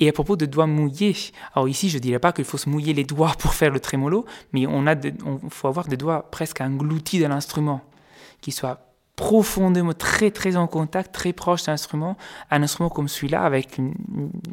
Et 0.00 0.08
à 0.08 0.12
propos 0.12 0.36
de 0.36 0.46
doigts 0.46 0.66
mouillés, 0.66 1.16
alors 1.54 1.68
ici 1.68 1.88
je 1.88 1.96
ne 1.96 2.02
dirais 2.02 2.18
pas 2.18 2.32
qu'il 2.32 2.44
faut 2.44 2.58
se 2.58 2.68
mouiller 2.68 2.94
les 2.94 3.04
doigts 3.04 3.34
pour 3.38 3.54
faire 3.54 3.70
le 3.70 3.80
trémolo, 3.80 4.24
mais 4.52 4.66
on 4.66 4.86
a 4.86 4.94
on 5.24 5.50
faut 5.50 5.68
avoir 5.68 5.88
des 5.88 5.96
doigts 5.96 6.30
presque 6.30 6.60
engloutis 6.60 7.18
de 7.18 7.26
l'instrument, 7.26 7.80
qui 8.40 8.52
soient 8.52 8.88
profondément 9.18 9.94
très 9.94 10.30
très 10.30 10.54
en 10.54 10.68
contact, 10.68 11.12
très 11.12 11.32
proche 11.32 11.64
de 11.64 11.72
l'instrument, 11.72 12.16
un 12.52 12.62
instrument 12.62 12.88
comme 12.88 13.08
celui-là 13.08 13.42
avec 13.42 13.80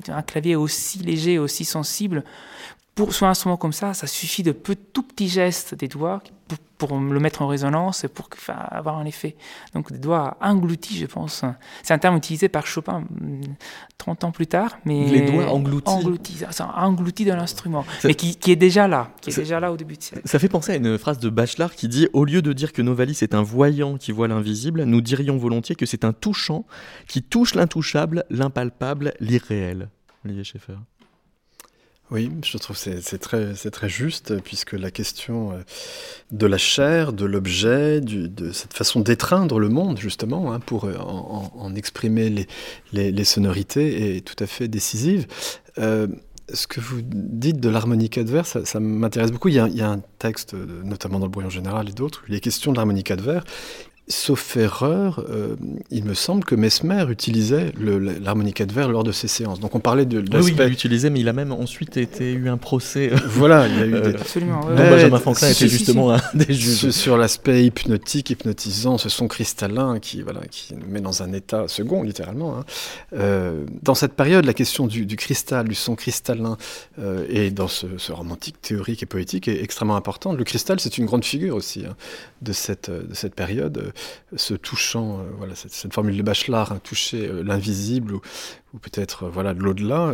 un 0.07 0.21
clavier 0.23 0.55
aussi 0.55 0.97
léger, 0.99 1.37
aussi 1.37 1.65
sensible, 1.65 2.23
pour 2.95 3.13
sur 3.13 3.27
un 3.27 3.31
instrument 3.31 3.57
comme 3.57 3.73
ça, 3.73 3.93
ça 3.93 4.07
suffit 4.07 4.41
de 4.41 4.53
peu, 4.53 4.75
tout 4.75 5.03
petits 5.03 5.27
gestes 5.27 5.75
des 5.75 5.89
doigts 5.89 6.23
pour, 6.77 6.97
le 6.97 7.19
mettre 7.19 7.41
en 7.41 7.47
résonance 7.47 8.05
et 8.05 8.07
pour 8.07 8.29
avoir 8.47 8.97
un 8.97 9.05
effet. 9.05 9.35
Donc 9.73 9.91
des 9.91 9.97
doigts 9.97 10.37
engloutis, 10.41 10.97
je 10.97 11.05
pense. 11.05 11.43
C'est 11.83 11.93
un 11.93 11.97
terme 11.97 12.15
utilisé 12.15 12.47
par 12.47 12.65
Chopin 12.65 13.03
30 13.97 14.23
mm, 14.23 14.25
ans 14.25 14.31
plus 14.31 14.47
tard, 14.47 14.77
mais 14.85 15.05
les 15.07 15.29
doigts 15.29 15.47
engloutis, 15.51 15.89
engloutis, 15.89 16.37
engloutis 16.59 17.25
de 17.25 17.33
l'instrument, 17.33 17.85
mais 18.05 18.15
qui, 18.15 18.51
est 18.51 18.55
déjà 18.55 18.87
là, 18.87 19.09
qui 19.21 19.29
est 19.31 19.37
déjà 19.37 19.59
là 19.59 19.73
au 19.73 19.77
début 19.77 19.95
siècle. 19.99 20.21
Ça 20.25 20.39
fait 20.39 20.49
penser 20.49 20.71
à 20.71 20.75
une 20.75 20.97
phrase 20.97 21.19
de 21.19 21.29
Bachelard 21.29 21.75
qui 21.75 21.89
dit 21.89 22.07
au 22.13 22.23
lieu 22.23 22.41
de 22.41 22.53
dire 22.53 22.71
que 22.71 22.81
Novalis 22.81 23.19
est 23.21 23.35
un 23.35 23.43
voyant 23.43 23.97
qui 23.97 24.13
voit 24.13 24.29
l'invisible, 24.29 24.83
nous 24.83 25.01
dirions 25.01 25.37
volontiers 25.37 25.75
que 25.75 25.85
c'est 25.85 26.05
un 26.05 26.13
touchant 26.13 26.65
qui 27.07 27.23
touche 27.23 27.55
l'intouchable, 27.55 28.23
l'impalpable, 28.29 29.13
l'irréel. 29.19 29.89
Olivier 30.23 30.43
Schaeffer. 30.43 30.77
Oui, 32.11 32.29
je 32.43 32.57
trouve 32.59 32.79
que 32.79 33.01
c'est 33.01 33.17
très, 33.17 33.53
très 33.53 33.89
juste, 33.89 34.39
puisque 34.41 34.73
la 34.73 34.91
question 34.91 35.53
euh, 35.53 35.63
de 36.31 36.45
la 36.45 36.59
chair, 36.59 37.13
de 37.13 37.25
l'objet, 37.25 37.99
de 37.99 38.51
cette 38.51 38.73
façon 38.73 38.99
d'étreindre 38.99 39.57
le 39.57 39.69
monde, 39.69 39.97
justement, 39.97 40.53
hein, 40.53 40.59
pour 40.59 40.85
euh, 40.85 40.97
en, 40.97 41.73
exprimer 41.73 42.29
les, 42.91 43.11
les, 43.11 43.23
sonorités, 43.23 44.17
est 44.17 44.21
tout 44.21 44.41
à 44.43 44.45
fait 44.45 44.67
décisive. 44.67 45.25
Euh, 45.79 46.05
ce 46.53 46.67
que 46.67 46.79
vous 46.79 47.01
dites 47.01 47.59
de 47.59 47.69
l'harmonica 47.69 48.23
de 48.23 48.29
verre, 48.29 48.45
ça, 48.45 48.79
m'intéresse 48.79 49.31
beaucoup. 49.31 49.47
Il 49.47 49.55
y, 49.55 49.81
a, 49.81 49.89
un 49.89 50.01
texte, 50.19 50.53
notamment 50.53 51.17
dans 51.17 51.25
le 51.25 51.31
brouillon 51.31 51.49
général 51.49 51.89
et 51.89 51.93
d'autres, 51.93 52.23
il 52.29 52.35
est 52.35 52.39
question 52.39 52.71
de 52.71 52.77
l'harmonica 52.77 53.15
de 53.15 53.23
verre. 53.23 53.43
Sauf 54.07 54.55
erreur, 54.55 55.25
euh, 55.31 55.55
il 55.89 56.05
me 56.05 56.13
semble 56.13 56.43
que 56.43 56.53
Mesmer 56.53 57.07
utilisait 57.09 57.71
l'harmonica 58.21 58.67
de 58.67 58.71
verre 58.71 58.89
lors 58.89 59.03
de 59.03 59.11
ses 59.11 59.27
séances. 59.27 59.59
Donc 59.59 59.73
on 59.73 59.79
parlait 59.79 60.05
de, 60.05 60.19
Oui, 60.37 60.53
il 60.55 60.63
l'utilisait, 60.65 61.09
mais 61.09 61.21
il 61.21 61.27
a 61.27 61.33
même 61.33 61.51
ensuite 61.51 61.97
été 61.97 62.31
eu 62.31 62.47
un 62.47 62.57
procès. 62.57 63.09
Voilà, 63.25 63.67
il 63.67 63.75
y 63.75 63.81
a 63.81 63.85
eu 63.87 63.91
des... 63.91 64.09
Euh, 64.09 64.21
Absolument. 64.21 64.61
Benjamin 64.65 65.17
Franklin 65.17 65.49
était 65.49 65.67
justement 65.67 66.13
un 66.13 66.21
des 66.35 66.53
juges. 66.53 66.91
Sur 66.91 67.17
l'aspect 67.17 67.65
hypnotique, 67.65 68.29
hypnotisant, 68.29 68.99
ce 68.99 69.09
son 69.09 69.27
cristallin 69.27 69.97
qui, 69.97 70.21
voilà, 70.21 70.41
qui 70.51 70.75
nous 70.75 70.87
met 70.87 71.01
dans 71.01 71.23
un 71.23 71.33
état 71.33 71.67
second, 71.67 72.03
littéralement. 72.03 72.59
Hein. 72.59 72.65
Euh, 73.13 73.65
dans 73.81 73.95
cette 73.95 74.13
période, 74.13 74.45
la 74.45 74.53
question 74.53 74.85
du, 74.85 75.07
cristal, 75.15 75.67
du 75.67 75.75
son 75.75 75.95
cristallin, 75.95 76.57
et 77.27 77.49
dans 77.49 77.67
ce, 77.67 77.87
romantique 78.11 78.61
théorique 78.61 79.01
et 79.01 79.07
poétique 79.07 79.47
est 79.47 79.63
extrêmement 79.63 79.95
importante. 79.95 80.37
Le 80.37 80.43
cristal, 80.43 80.79
c'est 80.79 80.99
une 80.99 81.05
grande 81.05 81.25
figure 81.25 81.55
aussi 81.55 81.85
hein, 81.87 81.95
de, 82.43 82.53
cette, 82.53 82.91
de 82.91 83.15
cette 83.15 83.33
période 83.33 83.93
ce 84.35 84.53
touchant, 84.53 85.19
euh, 85.19 85.23
voilà, 85.37 85.55
cette, 85.55 85.93
formule 85.93 86.17
de 86.17 86.23
Bachelard, 86.23 86.71
hein, 86.71 86.79
toucher 86.83 87.27
euh, 87.27 87.43
l'invisible 87.43 88.15
ou, 88.15 88.21
peut-être 88.81 89.23
euh, 89.23 89.29
voilà 89.29 89.53
de 89.53 89.61
l'au-delà, 89.61 90.13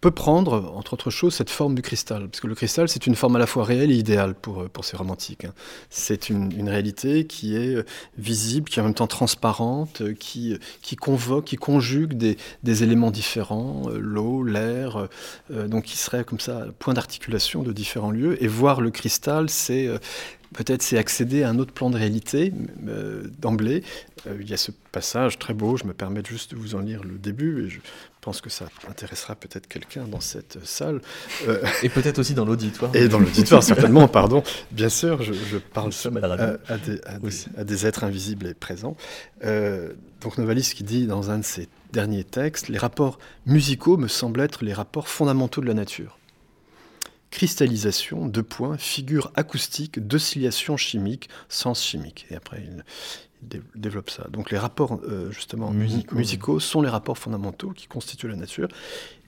peut 0.00 0.10
prendre, 0.12 0.72
entre 0.76 0.92
autres 0.92 1.10
choses, 1.10 1.34
cette 1.34 1.50
forme 1.50 1.74
du 1.74 1.82
cristal. 1.82 2.28
Parce 2.28 2.40
que 2.40 2.46
le 2.46 2.54
cristal, 2.54 2.88
c'est 2.88 3.06
une 3.06 3.16
forme 3.16 3.36
à 3.36 3.38
la 3.38 3.46
fois 3.46 3.64
réelle 3.64 3.90
et 3.90 3.96
idéale 3.96 4.34
pour, 4.34 4.68
pour 4.70 4.84
ces 4.84 4.96
romantiques. 4.96 5.44
Hein. 5.44 5.52
C'est 5.90 6.28
une, 6.28 6.68
réalité 6.68 7.26
qui 7.26 7.56
est 7.56 7.84
visible, 8.16 8.68
qui 8.68 8.78
est 8.78 8.82
en 8.82 8.84
même 8.84 8.94
temps 8.94 9.08
transparente, 9.08 10.02
qui, 10.14 10.56
qui 10.80 10.94
convoque, 10.94 11.46
qui 11.46 11.56
conjugue 11.56 12.14
des, 12.14 12.36
des 12.62 12.84
éléments 12.84 13.10
différents, 13.10 13.82
l'eau, 13.92 14.44
l'air, 14.44 15.08
donc 15.50 15.84
qui 15.84 15.96
serait 15.96 16.24
comme 16.24 16.40
ça, 16.40 16.66
point 16.78 16.94
d'articulation 16.94 17.62
de 17.62 17.72
différents 17.72 18.12
lieux. 18.12 18.42
Et 18.42 18.46
voir 18.46 18.80
le 18.80 18.90
cristal, 18.90 19.50
c'est 19.50 19.90
peut-être 20.52 20.82
c'est 20.82 20.98
accéder 20.98 21.42
à 21.42 21.48
un 21.48 21.58
autre 21.58 21.72
plan 21.72 21.90
de 21.90 21.96
réalité 21.96 22.52
euh, 22.86 23.24
d'emblée. 23.38 23.82
Euh, 24.26 24.36
il 24.40 24.48
y 24.48 24.54
a 24.54 24.56
ce 24.56 24.70
passage 24.92 25.38
très 25.38 25.54
beau, 25.54 25.76
je 25.76 25.84
me 25.84 25.92
permets 25.92 26.22
juste 26.24 26.52
de 26.52 26.56
vous 26.56 26.74
en 26.74 26.80
lire 26.80 27.02
le 27.02 27.18
début, 27.18 27.66
et 27.66 27.70
je 27.70 27.80
pense 28.20 28.40
que 28.40 28.50
ça 28.50 28.66
intéressera 28.88 29.34
peut-être 29.34 29.66
quelqu'un 29.66 30.04
dans 30.04 30.20
cette 30.20 30.64
salle. 30.64 31.00
Euh, 31.48 31.62
et 31.82 31.88
peut-être 31.88 32.18
aussi 32.18 32.34
dans 32.34 32.44
l'auditoire. 32.44 32.94
Et 32.94 33.08
dans 33.08 33.18
l'auditoire, 33.18 33.62
certainement, 33.62 34.08
pardon. 34.08 34.42
Bien 34.70 34.88
sûr, 34.88 35.22
je, 35.22 35.58
parle 35.58 35.92
à, 36.22 36.78
des, 36.78 37.00
à, 37.56 37.64
des, 37.64 37.86
êtres 37.86 38.04
invisibles 38.04 38.46
et 38.46 38.54
présents. 38.54 38.96
donc 39.42 40.38
Novalis 40.38 40.72
qui 40.74 40.84
dit 40.84 41.06
dans 41.06 41.30
un 41.30 41.38
de 41.38 41.44
ses 41.44 41.68
derniers 41.92 42.24
textes, 42.24 42.68
les 42.68 42.78
rapports 42.78 43.18
musicaux 43.46 43.96
me 43.96 44.08
semblent 44.08 44.40
être 44.40 44.64
les 44.64 44.72
rapports 44.72 45.08
fondamentaux 45.08 45.60
de 45.60 45.66
la 45.66 45.74
nature 45.74 46.18
cristallisation, 47.32 48.26
deux 48.26 48.42
points, 48.44 48.76
figure 48.76 49.32
acoustique, 49.34 49.98
d'oscillation 50.06 50.76
chimique, 50.76 51.28
sens 51.48 51.82
chimique. 51.82 52.26
Et 52.30 52.36
après, 52.36 52.62
il, 52.64 52.84
développe 53.74 54.08
ça. 54.08 54.28
Donc 54.30 54.52
les 54.52 54.58
rapports 54.58 55.00
euh, 55.02 55.32
justement 55.32 55.72
musicaux 55.72 56.60
sont 56.60 56.80
les 56.80 56.88
rapports 56.88 57.18
fondamentaux 57.18 57.70
qui 57.70 57.88
constituent 57.88 58.28
la 58.28 58.36
nature. 58.36 58.68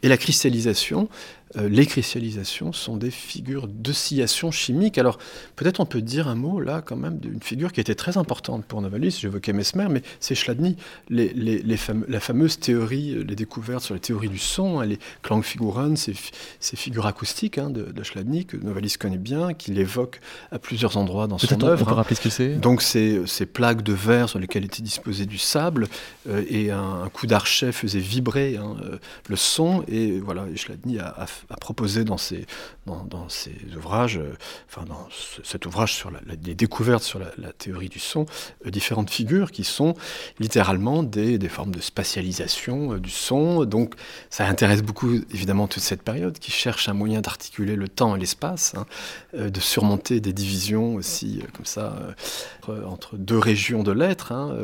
Et 0.04 0.08
la 0.08 0.18
cristallisation, 0.18 1.08
euh, 1.56 1.68
les 1.68 1.86
cristallisations 1.86 2.72
sont 2.72 2.96
des 2.96 3.10
figures 3.10 3.68
d'oscillation 3.68 4.50
chimique. 4.50 4.98
Alors 4.98 5.18
peut-être 5.56 5.80
on 5.80 5.86
peut 5.86 6.02
dire 6.02 6.26
un 6.26 6.34
mot 6.34 6.60
là 6.60 6.82
quand 6.84 6.96
même 6.96 7.18
d'une 7.18 7.40
figure 7.40 7.72
qui 7.72 7.80
était 7.80 7.94
très 7.94 8.16
importante 8.16 8.64
pour 8.64 8.82
Novalis, 8.82 9.18
j'évoquais 9.20 9.52
Mesmer, 9.52 9.86
mais 9.88 10.02
c'est 10.20 10.34
Chladni, 10.34 10.76
les, 11.10 11.32
les, 11.32 11.62
la 12.08 12.20
fameuse 12.20 12.58
théorie, 12.58 13.14
euh, 13.14 13.24
les 13.24 13.36
découvertes 13.36 13.84
sur 13.84 13.94
les 13.94 14.00
théories 14.00 14.28
du 14.28 14.38
son, 14.38 14.80
hein, 14.80 14.86
les 14.86 14.98
Klangfiguren, 15.22 15.96
ces, 15.96 16.14
ces 16.58 16.76
figures 16.76 17.06
acoustiques 17.06 17.58
hein, 17.58 17.70
de, 17.70 17.84
de, 17.84 18.02
Chladni 18.02 18.46
que 18.46 18.56
Novalis 18.56 18.96
connaît 18.98 19.16
bien, 19.16 19.54
qu'il 19.54 19.78
évoque 19.78 20.20
à 20.50 20.58
plusieurs 20.58 20.96
endroits 20.96 21.28
dans 21.28 21.38
son 21.38 21.46
œuvre. 21.64 21.82
On 21.82 21.84
peut 21.84 21.92
hein. 21.92 21.94
rappeler 21.94 22.16
ce 22.16 22.20
que 22.20 22.30
c'est 22.30 22.54
Donc 22.56 22.82
ces 22.82 23.46
plaques 23.46 23.82
de 23.82 23.92
verre 23.92 24.28
sur 24.28 24.38
lesquelles 24.38 24.64
était 24.64 24.82
disposé 24.82 25.24
du 25.24 25.38
sable 25.38 25.86
euh, 26.28 26.42
et 26.48 26.70
un, 26.70 27.08
coup 27.12 27.26
d'archet 27.26 27.70
faisait 27.70 28.00
vibrer 28.00 28.58
le 29.28 29.36
son 29.36 29.84
et 29.86 29.93
voilà, 30.22 30.44
Chladni 30.56 30.98
a, 30.98 31.26
a, 31.48 31.56
proposé 31.56 32.04
dans 32.04 32.18
ses, 32.18 32.46
dans, 32.86 33.28
ses 33.28 33.54
ouvrages, 33.76 34.18
euh, 34.18 34.34
enfin 34.68 34.84
dans 34.86 35.08
cet 35.42 35.66
ouvrage 35.66 35.94
sur 35.94 36.10
la, 36.10 36.20
des 36.36 36.54
découvertes 36.54 37.02
sur 37.02 37.18
la, 37.18 37.52
théorie 37.52 37.88
du 37.88 37.98
son, 37.98 38.26
euh, 38.66 38.70
différentes 38.70 39.10
figures 39.10 39.50
qui 39.50 39.64
sont 39.64 39.94
littéralement 40.38 41.02
des, 41.02 41.38
des 41.38 41.48
formes 41.48 41.74
de 41.74 41.80
spatialisation 41.80 42.94
euh, 42.94 43.00
du 43.00 43.10
son. 43.10 43.64
Donc 43.64 43.94
ça 44.30 44.46
intéresse 44.46 44.82
beaucoup 44.82 45.14
évidemment 45.32 45.68
toute 45.68 45.82
cette 45.82 46.02
période 46.02 46.38
qui 46.38 46.50
cherche 46.50 46.88
un 46.88 46.94
moyen 46.94 47.20
d'articuler 47.20 47.76
le 47.76 47.88
temps 47.88 48.16
et 48.16 48.20
l'espace, 48.20 48.74
hein, 48.76 48.86
de 49.36 49.60
surmonter 49.60 50.20
des 50.20 50.32
divisions 50.32 50.94
aussi 50.94 51.42
comme 51.54 51.66
ça 51.66 51.96
entre 52.86 53.16
deux 53.16 53.38
régions 53.38 53.82
de 53.82 53.92
l'être. 53.92 54.32
Hein, 54.32 54.56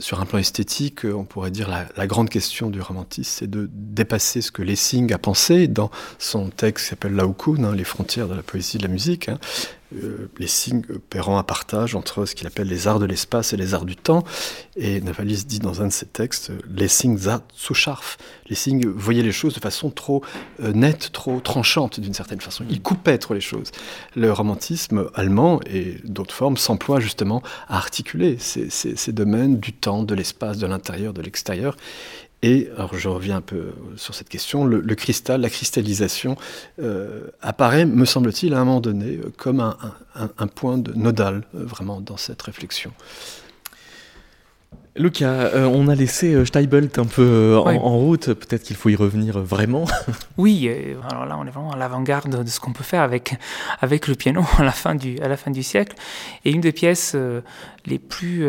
sur 0.00 0.20
un 0.20 0.26
plan 0.26 0.38
esthétique, 0.38 1.04
on 1.04 1.24
pourrait 1.24 1.50
dire 1.50 1.68
la, 1.68 2.06
grande 2.06 2.28
question 2.28 2.70
du 2.70 2.80
romantisme, 2.80 3.30
c'est 3.30 3.50
de 3.50 3.68
dépasser 3.72 4.40
ce 4.40 4.50
que 4.50 4.62
Lessing 4.62 5.12
a 5.12 5.18
pensé 5.18 5.68
dans 5.68 5.90
son 6.18 6.48
texte 6.48 6.86
qui 6.86 6.90
s'appelle 6.90 7.14
Laocoon, 7.14 7.62
hein, 7.64 7.74
Les 7.76 7.84
frontières 7.84 8.28
de 8.28 8.34
la 8.34 8.42
poésie 8.42 8.76
et 8.76 8.78
de 8.78 8.84
la 8.84 8.92
musique. 8.92 9.28
Hein, 9.28 9.38
les 9.92 10.46
signes 10.46 10.82
opérant 10.94 11.38
un 11.38 11.42
partage 11.42 11.94
entre 11.94 12.24
ce 12.24 12.34
qu'il 12.34 12.46
appelle 12.46 12.68
les 12.68 12.86
arts 12.86 12.98
de 12.98 13.06
l'espace 13.06 13.52
et 13.52 13.56
les 13.56 13.74
arts 13.74 13.84
du 13.84 13.96
temps. 13.96 14.24
Et 14.76 15.00
Navalis 15.00 15.44
dit 15.46 15.58
dans 15.58 15.82
un 15.82 15.88
de 15.88 15.92
ses 15.92 16.06
textes, 16.06 16.52
les 16.74 16.88
signes 16.88 17.18
zu 17.18 17.74
scharf. 17.74 18.18
Les 18.48 18.54
signes 18.54 18.86
voyaient 18.86 19.22
les 19.22 19.32
choses 19.32 19.54
de 19.54 19.60
façon 19.60 19.90
trop 19.90 20.22
euh, 20.62 20.72
nette, 20.72 21.10
trop 21.12 21.40
tranchante 21.40 22.00
d'une 22.00 22.14
certaine 22.14 22.40
façon. 22.40 22.64
Il 22.70 22.82
coupait 22.82 23.18
trop 23.18 23.34
les 23.34 23.40
choses. 23.40 23.70
Le 24.14 24.32
romantisme 24.32 25.10
allemand 25.14 25.60
et 25.66 25.96
d'autres 26.04 26.34
formes 26.34 26.56
s'emploient 26.56 27.00
justement 27.00 27.42
à 27.68 27.76
articuler 27.76 28.38
ces 28.38 29.12
domaines 29.12 29.58
du 29.58 29.72
temps, 29.72 30.02
de 30.02 30.14
l'espace, 30.14 30.58
de 30.58 30.66
l'intérieur, 30.66 31.12
de 31.12 31.22
l'extérieur. 31.22 31.76
Et 32.42 32.70
alors 32.76 32.94
je 32.94 33.08
reviens 33.08 33.36
un 33.36 33.42
peu 33.42 33.72
sur 33.96 34.14
cette 34.14 34.28
question, 34.28 34.64
le, 34.64 34.80
cristal, 34.94 35.42
la 35.42 35.50
cristallisation 35.50 36.36
euh, 36.80 37.26
apparaît, 37.42 37.84
me 37.84 38.06
semble-t-il, 38.06 38.54
à 38.54 38.60
un 38.60 38.64
moment 38.64 38.80
donné, 38.80 39.18
euh, 39.18 39.32
comme 39.36 39.60
un, 39.60 40.46
point 40.46 40.78
de 40.78 40.92
nodal, 40.94 41.44
euh, 41.54 41.64
vraiment, 41.64 42.00
dans 42.00 42.16
cette 42.16 42.40
réflexion. 42.40 42.92
Lucas, 44.96 45.50
on 45.54 45.86
a 45.86 45.94
laissé 45.94 46.44
Steibelt 46.44 46.98
un 46.98 47.04
peu 47.04 47.56
en, 47.56 47.96
route, 47.96 48.34
peut-être 48.34 48.64
qu'il 48.64 48.74
faut 48.74 48.88
y 48.88 48.96
revenir 48.96 49.38
vraiment. 49.38 49.84
Oui, 50.36 50.68
alors 51.08 51.26
là 51.26 51.38
on 51.38 51.46
est 51.46 51.50
vraiment 51.50 51.70
à 51.72 51.76
l'avant-garde 51.76 52.42
de 52.42 52.48
ce 52.48 52.58
qu'on 52.58 52.72
peut 52.72 52.82
faire 52.82 53.02
avec, 53.02 53.36
avec 53.80 54.08
le 54.08 54.14
piano 54.16 54.42
à 54.58 54.64
la, 54.64 54.72
fin 54.72 54.94
du, 54.96 55.18
à 55.20 55.28
la 55.28 55.36
fin 55.36 55.52
du 55.52 55.62
siècle. 55.62 55.94
Et 56.44 56.50
une 56.50 56.60
des 56.60 56.72
pièces 56.72 57.16
les 57.86 57.98
plus 57.98 58.48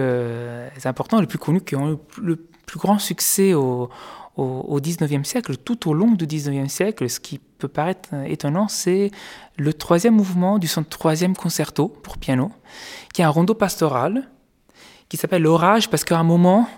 importantes, 0.83 1.21
les 1.21 1.27
plus 1.27 1.37
connues, 1.37 1.61
qui 1.61 1.75
ont 1.75 1.99
le 2.19 2.37
plus 2.71 2.79
grand 2.79 2.99
succès 2.99 3.53
au, 3.53 3.89
au, 4.37 4.79
19e 4.79 5.25
siècle, 5.25 5.57
tout 5.57 5.89
au 5.89 5.93
long 5.93 6.11
du 6.11 6.25
19e 6.25 6.69
siècle, 6.69 7.09
ce 7.09 7.19
qui 7.19 7.37
peut 7.37 7.67
paraître 7.67 8.13
étonnant, 8.25 8.69
c'est 8.69 9.11
le 9.57 9.73
troisième 9.73 10.15
mouvement 10.15 10.57
du 10.57 10.67
son 10.67 10.85
troisième 10.85 11.35
concerto 11.35 11.89
pour 11.89 12.17
piano, 12.17 12.49
qui 13.13 13.23
est 13.23 13.25
un 13.25 13.29
rondo 13.29 13.53
pastoral, 13.55 14.29
qui 15.09 15.17
s'appelle 15.17 15.41
l'orage, 15.41 15.89
parce 15.89 16.05
qu'à 16.05 16.17
un 16.17 16.23
moment, 16.23 16.69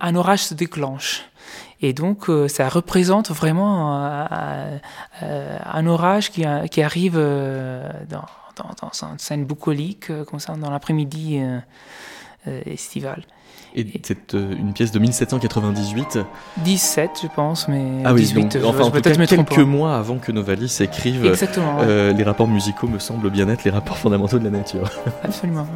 un 0.00 0.14
orage 0.16 0.44
se 0.44 0.54
déclenche. 0.54 1.26
Et 1.82 1.92
donc, 1.92 2.30
euh, 2.30 2.48
ça 2.48 2.70
représente 2.70 3.30
vraiment 3.30 4.06
euh, 4.06 4.78
euh, 5.22 5.58
un 5.70 5.86
orage 5.86 6.30
qui, 6.30 6.46
arrive 6.46 7.18
dans, 8.08 8.24
une 9.02 9.18
scène 9.18 9.44
bucolique, 9.44 10.10
comme 10.24 10.40
ça, 10.40 10.54
dans 10.54 10.70
l'après-midi 10.70 11.42
estival. 12.66 13.24
Et 13.78 13.86
c'est 14.02 14.34
euh, 14.34 14.54
une 14.58 14.72
pièce 14.72 14.90
de 14.90 14.98
1798. 14.98 16.18
17, 16.64 17.10
je 17.22 17.26
pense, 17.28 17.68
mais 17.68 17.84
ah 18.06 18.14
oui, 18.14 18.20
18. 18.22 18.58
enfin, 18.64 18.84
en 18.84 18.90
cas, 18.90 19.00
quelques 19.26 19.58
mois 19.58 19.96
avant 19.96 20.16
que 20.16 20.32
Novalis 20.32 20.78
écrive 20.80 21.26
Exactement, 21.26 21.78
euh, 21.82 22.14
les 22.14 22.24
rapports 22.24 22.48
musicaux 22.48 22.88
me 22.88 22.98
semblent 22.98 23.30
bien 23.30 23.48
être 23.50 23.64
les 23.64 23.70
rapports 23.70 23.98
fondamentaux 23.98 24.38
de 24.38 24.44
la 24.44 24.50
nature. 24.50 24.90
Absolument. 25.22 25.66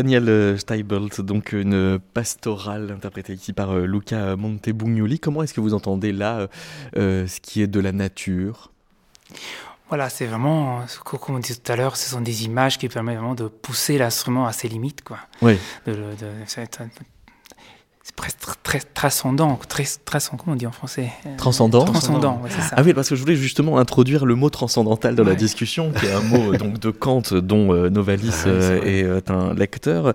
Daniel 0.00 0.30
euh, 0.30 0.56
Steibelt, 0.56 1.20
donc 1.20 1.52
une 1.52 1.98
pastorale 2.14 2.90
interprétée 2.90 3.34
ici 3.34 3.52
par 3.52 3.72
euh, 3.72 3.84
Luca 3.84 4.34
Montebugnoli. 4.34 5.20
Comment 5.20 5.42
est-ce 5.42 5.52
que 5.52 5.60
vous 5.60 5.74
entendez 5.74 6.10
là 6.10 6.48
euh, 6.96 7.26
ce 7.26 7.38
qui 7.38 7.60
est 7.60 7.66
de 7.66 7.80
la 7.80 7.92
nature? 7.92 8.72
Voilà, 9.90 10.08
c'est 10.08 10.24
vraiment, 10.24 10.82
comme 11.04 11.34
on 11.36 11.38
disait 11.38 11.60
tout 11.62 11.70
à 11.70 11.76
l'heure, 11.76 11.98
ce 11.98 12.08
sont 12.08 12.22
des 12.22 12.46
images 12.46 12.78
qui 12.78 12.88
permettent 12.88 13.18
vraiment 13.18 13.34
de 13.34 13.46
pousser 13.48 13.98
l'instrument 13.98 14.46
à 14.46 14.54
ses 14.54 14.68
limites. 14.68 15.04
Quoi. 15.04 15.18
Oui. 15.42 15.58
De, 15.84 15.92
de, 15.92 16.30
très 18.70 18.78
transcendant, 18.94 19.58
très, 19.68 19.84
comment 20.30 20.52
on 20.52 20.54
dit 20.54 20.66
en 20.66 20.70
français 20.70 21.10
euh, 21.26 21.36
Transcendant. 21.36 21.84
Transcendant, 21.84 22.40
c'est 22.48 22.60
ça. 22.60 22.76
Ah 22.76 22.82
oui, 22.84 22.94
parce 22.94 23.08
que 23.08 23.16
je 23.16 23.20
voulais 23.20 23.34
justement 23.34 23.78
introduire 23.78 24.24
le 24.24 24.36
mot 24.36 24.48
transcendantal 24.48 25.16
dans 25.16 25.24
la 25.24 25.34
discussion, 25.34 25.90
qui 25.90 26.06
est 26.06 26.12
un 26.12 26.20
mot 26.20 26.54
donc 26.56 26.78
de 26.78 26.90
Kant 26.90 27.22
dont 27.32 27.74
euh, 27.74 27.90
Novalis 27.90 28.42
ah 28.44 28.48
euh, 28.48 29.18
est, 29.18 29.28
un 29.28 29.54
lecteur. 29.54 30.14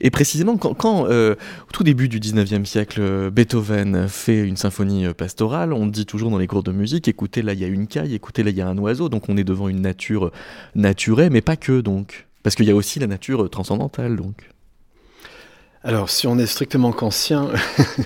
Et 0.00 0.10
précisément, 0.10 0.56
quand, 0.56 1.08
au 1.08 1.72
tout 1.72 1.82
début 1.82 2.08
du 2.08 2.20
19e 2.20 2.64
siècle, 2.64 3.30
Beethoven 3.32 4.06
fait 4.06 4.38
une 4.38 4.56
symphonie 4.56 5.12
pastorale, 5.12 5.72
on 5.72 5.88
dit 5.88 6.06
toujours 6.06 6.30
dans 6.30 6.38
les 6.38 6.46
cours 6.46 6.62
de 6.62 6.70
musique, 6.70 7.08
écoutez, 7.08 7.42
là 7.42 7.54
il 7.54 7.58
y 7.58 7.64
a 7.64 7.68
une 7.68 7.88
caille, 7.88 8.14
écoutez, 8.14 8.44
là 8.44 8.50
il 8.50 8.56
y 8.56 8.62
a 8.62 8.68
un 8.68 8.78
oiseau, 8.78 9.08
donc 9.08 9.28
on 9.28 9.36
est 9.36 9.44
devant 9.44 9.66
une 9.66 9.80
nature 9.80 10.30
naturée, 10.76 11.28
mais 11.28 11.40
pas 11.40 11.56
que 11.56 11.80
donc. 11.80 12.28
Parce 12.44 12.54
qu'il 12.54 12.66
y 12.66 12.70
a 12.70 12.76
aussi 12.76 13.00
la 13.00 13.08
nature 13.08 13.50
transcendantale 13.50 14.14
donc. 14.14 14.34
Alors, 15.86 16.10
si 16.10 16.26
on 16.26 16.36
est 16.36 16.46
strictement 16.46 16.90
kantien, 16.90 17.48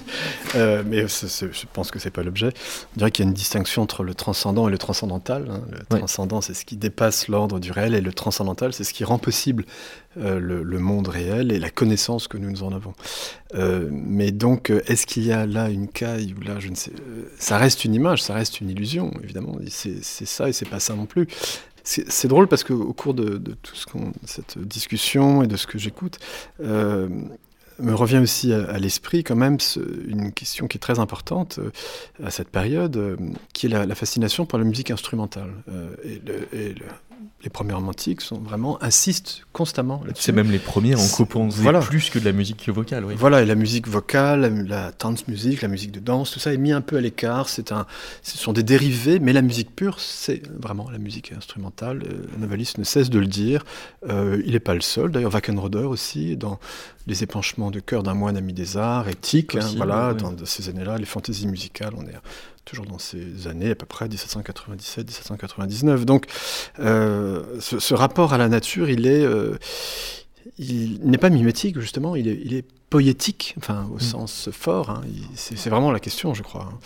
euh, 0.54 0.82
mais 0.86 1.08
je 1.08 1.64
pense 1.72 1.90
que 1.90 1.98
c'est 1.98 2.10
pas 2.10 2.22
l'objet, 2.22 2.52
on 2.94 2.98
dirait 2.98 3.10
qu'il 3.10 3.24
y 3.24 3.26
a 3.26 3.30
une 3.30 3.34
distinction 3.34 3.80
entre 3.80 4.04
le 4.04 4.12
transcendant 4.12 4.68
et 4.68 4.70
le 4.70 4.76
transcendantal. 4.76 5.46
Hein. 5.50 5.62
Le 5.70 5.96
transcendant, 5.96 6.42
c'est 6.42 6.52
ce 6.52 6.66
qui 6.66 6.76
dépasse 6.76 7.28
l'ordre 7.28 7.58
du 7.58 7.72
réel, 7.72 7.94
et 7.94 8.02
le 8.02 8.12
transcendantal, 8.12 8.74
c'est 8.74 8.84
ce 8.84 8.92
qui 8.92 9.02
rend 9.02 9.16
possible 9.16 9.64
euh, 10.18 10.38
le, 10.38 10.78
monde 10.78 11.08
réel 11.08 11.52
et 11.52 11.58
la 11.58 11.70
connaissance 11.70 12.28
que 12.28 12.36
nous, 12.36 12.50
nous 12.50 12.64
en 12.64 12.72
avons. 12.74 12.92
Euh, 13.54 13.88
mais 13.90 14.30
donc, 14.30 14.70
est-ce 14.86 15.06
qu'il 15.06 15.24
y 15.24 15.32
a 15.32 15.46
là 15.46 15.70
une 15.70 15.88
caille 15.88 16.34
ou 16.38 16.42
là, 16.42 16.56
je 16.58 16.68
ne 16.68 16.74
sais, 16.74 16.92
ça 17.38 17.56
reste 17.56 17.86
une 17.86 17.94
image, 17.94 18.22
ça 18.22 18.34
reste 18.34 18.60
une 18.60 18.68
illusion, 18.68 19.10
évidemment. 19.24 19.56
C'est 19.70 20.02
ça 20.02 20.50
et 20.50 20.52
c'est 20.52 20.68
pas 20.68 20.80
ça 20.80 20.94
non 20.94 21.06
plus. 21.06 21.28
C'est 21.82 22.28
drôle 22.28 22.46
parce 22.46 22.62
qu'au 22.62 22.92
cours 22.92 23.14
de, 23.14 23.38
de, 23.38 23.54
tout 23.54 23.74
ce 23.74 23.86
cette 24.26 24.58
discussion 24.58 25.42
et 25.42 25.46
de 25.46 25.56
ce 25.56 25.66
que 25.66 25.78
j'écoute, 25.78 26.18
me 27.80 27.94
revient 27.94 28.18
aussi 28.18 28.52
à, 28.52 28.78
l'esprit 28.78 29.24
quand 29.24 29.36
même 29.36 29.58
une 30.06 30.32
question 30.32 30.66
qui 30.66 30.76
est 30.76 30.80
très 30.80 30.98
importante 30.98 31.58
euh, 31.58 31.70
à 32.24 32.30
cette 32.30 32.48
période, 32.48 32.96
euh, 32.96 33.16
qui 33.52 33.66
est 33.66 33.68
la, 33.68 33.94
fascination 33.94 34.46
pour 34.46 34.58
la 34.58 34.64
musique 34.64 34.90
instrumentale. 34.90 35.50
Euh, 35.68 35.94
et, 36.04 36.20
le, 36.74 36.86
les 37.42 37.48
premiers 37.48 37.72
romantiques 37.72 38.20
sont 38.20 38.38
vraiment 38.38 38.82
insistent 38.82 39.46
constamment 39.54 40.02
là-dessus. 40.04 40.24
C'est 40.24 40.32
même 40.32 40.50
les 40.50 40.58
premiers 40.58 40.94
en 40.94 41.08
composer 41.08 41.62
voilà. 41.62 41.80
plus 41.80 42.10
que 42.10 42.18
de 42.18 42.24
la 42.26 42.32
musique 42.32 42.68
vocale. 42.68 43.04
Oui. 43.06 43.14
Voilà, 43.16 43.40
et 43.40 43.46
la 43.46 43.54
musique 43.54 43.88
vocale, 43.88 44.66
la, 44.66 44.92
dance 44.92 45.26
music, 45.26 45.62
la 45.62 45.68
musique 45.68 45.90
de 45.90 46.00
danse, 46.00 46.32
tout 46.32 46.38
ça 46.38 46.52
est 46.52 46.58
mis 46.58 46.72
un 46.72 46.82
peu 46.82 46.98
à 46.98 47.00
l'écart. 47.00 47.48
C'est 47.48 47.72
un, 47.72 47.86
ce 48.22 48.36
sont 48.36 48.52
des 48.52 48.62
dérivés, 48.62 49.20
mais 49.20 49.32
la 49.32 49.40
musique 49.40 49.74
pure, 49.74 50.00
c'est 50.00 50.42
vraiment 50.48 50.90
la 50.90 50.98
musique 50.98 51.32
instrumentale. 51.32 52.02
Novalis 52.38 52.74
ne 52.76 52.84
cesse 52.84 53.08
de 53.08 53.18
le 53.18 53.26
dire. 53.26 53.64
Il 54.06 54.52
n'est 54.52 54.60
pas 54.60 54.74
le 54.74 54.82
seul. 54.82 55.10
D'ailleurs, 55.10 55.32
Wackenroder 55.32 55.84
aussi, 55.84 56.36
dans 56.36 56.58
les 57.06 57.22
épanchements 57.22 57.70
de 57.70 57.80
cœur 57.80 58.02
d'un 58.02 58.14
moine 58.14 58.36
ami 58.36 58.52
des 58.52 58.76
arts, 58.76 59.08
éthique, 59.08 59.56
hein, 59.56 59.68
voilà, 59.76 60.14
dans 60.14 60.34
ces 60.44 60.68
années-là, 60.68 60.98
les 60.98 61.06
fantaisies 61.06 61.46
musicales, 61.46 61.94
on 61.96 62.06
est 62.06 62.14
toujours 62.64 62.86
dans 62.86 62.98
ces 62.98 63.46
années, 63.48 63.70
à 63.70 63.74
peu 63.74 63.86
près 63.86 64.06
1797-1799. 64.08 66.04
Donc, 66.04 66.26
euh, 66.78 67.42
ce, 67.60 67.94
rapport 67.94 68.32
à 68.32 68.38
la 68.38 68.48
nature, 68.48 68.90
il 68.90 69.06
est, 69.06 69.24
euh, 69.24 69.58
il 70.58 71.00
n'est 71.02 71.18
pas 71.18 71.30
mimétique 71.30 71.78
justement, 71.80 72.16
il 72.16 72.28
est, 72.28 72.40
il 72.44 72.54
est 72.54 72.64
poétique, 72.90 73.54
enfin 73.58 73.88
au 73.92 73.96
mm. 73.96 74.00
sens 74.00 74.48
fort. 74.52 74.90
Hein. 74.90 75.02
c'est 75.34 75.70
vraiment 75.70 75.90
la 75.92 76.00
question, 76.00 76.34
je 76.34 76.42
crois. 76.42 76.68
Hein. 76.72 76.78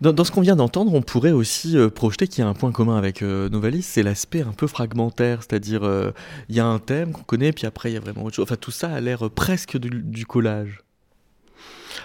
Dans, 0.00 0.24
ce 0.24 0.30
qu'on 0.30 0.42
vient 0.42 0.56
d'entendre, 0.56 0.92
on 0.94 1.02
pourrait 1.02 1.32
aussi 1.32 1.76
euh, 1.76 1.88
projeter 1.88 2.28
qu'il 2.28 2.44
y 2.44 2.46
a 2.46 2.48
un 2.48 2.54
point 2.54 2.70
commun 2.70 2.96
avec 2.96 3.22
Novalis, 3.22 3.82
c'est 3.82 4.02
l'aspect 4.02 4.42
un 4.42 4.52
peu 4.52 4.66
fragmentaire, 4.66 5.40
c'est-à-dire 5.42 5.82
il 6.48 6.54
y 6.54 6.60
a 6.60 6.66
un 6.66 6.78
thème 6.78 7.12
qu'on 7.12 7.22
connaît, 7.22 7.52
puis 7.52 7.66
après 7.66 7.90
il 7.90 7.94
y 7.94 7.96
a 7.96 8.00
vraiment 8.00 8.24
autre 8.24 8.36
chose. 8.36 8.44
Enfin, 8.44 8.56
tout 8.56 8.70
ça 8.70 8.90
a 8.90 9.00
l'air 9.00 9.30
presque 9.30 9.78
du 9.78 10.26
collage. 10.26 10.80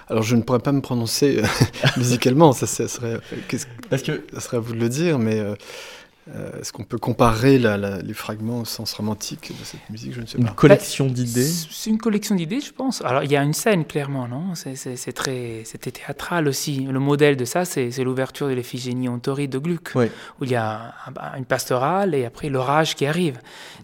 Alors 0.07 0.23
je 0.23 0.35
ne 0.35 0.41
pourrais 0.41 0.59
pas 0.59 0.71
me 0.71 0.81
prononcer 0.81 1.39
euh, 1.39 1.47
musicalement, 1.97 2.53
ça, 2.53 2.67
serait, 2.67 3.19
Parce 3.89 4.03
que... 4.03 4.23
ça 4.33 4.39
serait 4.39 4.57
à 4.57 4.59
vous 4.59 4.73
de 4.73 4.79
le 4.79 4.89
dire, 4.89 5.19
mais 5.19 5.41
euh, 6.30 6.59
est-ce 6.59 6.72
qu'on 6.72 6.84
peut 6.84 6.99
comparer 6.99 7.57
les 7.57 8.13
fragments 8.13 8.59
au 8.59 8.65
sens 8.65 8.93
romantique 8.93 9.51
de 9.59 9.65
cette 9.65 9.89
musique? 9.89 10.13
Je 10.13 10.22
ne 10.22 10.26
sais 10.28 10.38
pas. 10.38 10.43
Une 10.43 10.53
collection 10.53 11.07
bah, 11.07 11.13
d'idées? 11.13 11.43
C'est 11.43 11.89
une 11.89 11.97
collection 11.97 12.36
d'idées, 12.36 12.61
je 12.61 12.72
pense. 12.72 13.01
Alors 13.03 13.24
il 13.24 13.32
y 13.32 13.36
a 13.36 13.43
une 13.43 13.53
scène 13.53 13.86
clairement, 13.86 14.28
non? 14.28 14.53
C'est 14.53 15.13
très, 15.13 15.63
c'était 15.65 15.91
théâtral 15.91 16.47
aussi. 16.47 16.82
Le 16.82 16.99
modèle 16.99 17.38
de 17.38 17.45
ça, 17.45 17.65
c'est 17.65 18.03
l'ouverture 18.03 18.47
de 18.47 18.53
l'Ephigénie 18.53 19.09
Ontori 19.09 19.47
de 19.47 19.57
Gluck, 19.57 19.93
où 19.95 20.43
il 20.43 20.51
y 20.51 20.55
a 20.55 20.93
une 21.38 21.45
pastorale 21.45 22.13
et 22.13 22.26
après 22.26 22.49
l'orage 22.49 22.95
qui 22.95 23.05
arrive. 23.05 23.39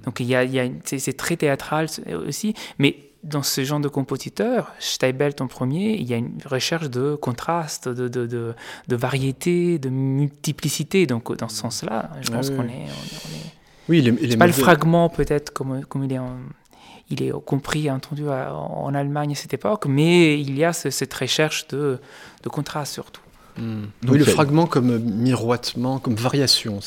Donc 0.06 0.20
il 0.20 0.28
y 0.28 0.36
a, 0.36 0.46
c'est 0.84 1.18
très 1.18 1.38
théâtral 1.38 1.88
aussi, 2.28 2.54
mais 2.78 3.07
dans 3.24 3.44
ce 3.44 3.64
genre 3.64 3.80
de 3.80 3.88
compositeur, 3.88 4.74
Steibelt 4.80 5.42
en 5.42 5.48
premier, 5.48 5.96
il 5.96 6.08
y 6.08 6.14
a 6.14 6.18
une 6.18 6.38
recherche 6.46 6.90
de 6.90 7.16
contraste, 7.16 7.90
de, 7.90 8.08
de, 8.08 8.26
de, 8.26 8.96
variété, 8.96 9.80
de 9.80 9.90
multiplicité. 9.90 11.06
Donc, 11.06 11.36
dans 11.38 11.50
ce 11.50 11.58
sens-là, 11.58 12.12
je 12.22 12.32
pense 12.32 12.50
qu'on 12.50 12.64
est, 12.64 12.88
Oui, 13.90 14.00
il 14.00 14.34
est, 14.34 14.38
pas 14.38 14.48
le 14.48 14.54
fragment, 14.54 15.10
peut-être, 15.10 15.52
comme, 15.52 15.86
comme 15.86 16.04
il 16.04 16.14
est 16.14 16.20
il 17.10 17.24
est 17.24 17.32
compris, 17.46 17.90
entendu 17.90 18.28
en 18.28 18.94
Allemagne 18.94 19.32
à 19.32 19.36
cette 19.36 19.54
époque, 19.54 19.86
mais 19.86 20.40
il 20.40 20.58
y 20.58 20.66
a 20.66 20.74
cette 20.74 21.14
recherche 21.14 21.68
de, 21.70 22.00
de 22.44 22.50
contraste 22.50 22.94
surtout. 22.94 23.22
Oui, 24.08 24.18
le 24.18 24.26
fragment 24.26 24.68
comme 24.68 25.00
miroitement, 25.00 26.00
comme 26.00 26.16
variation, 26.16 26.80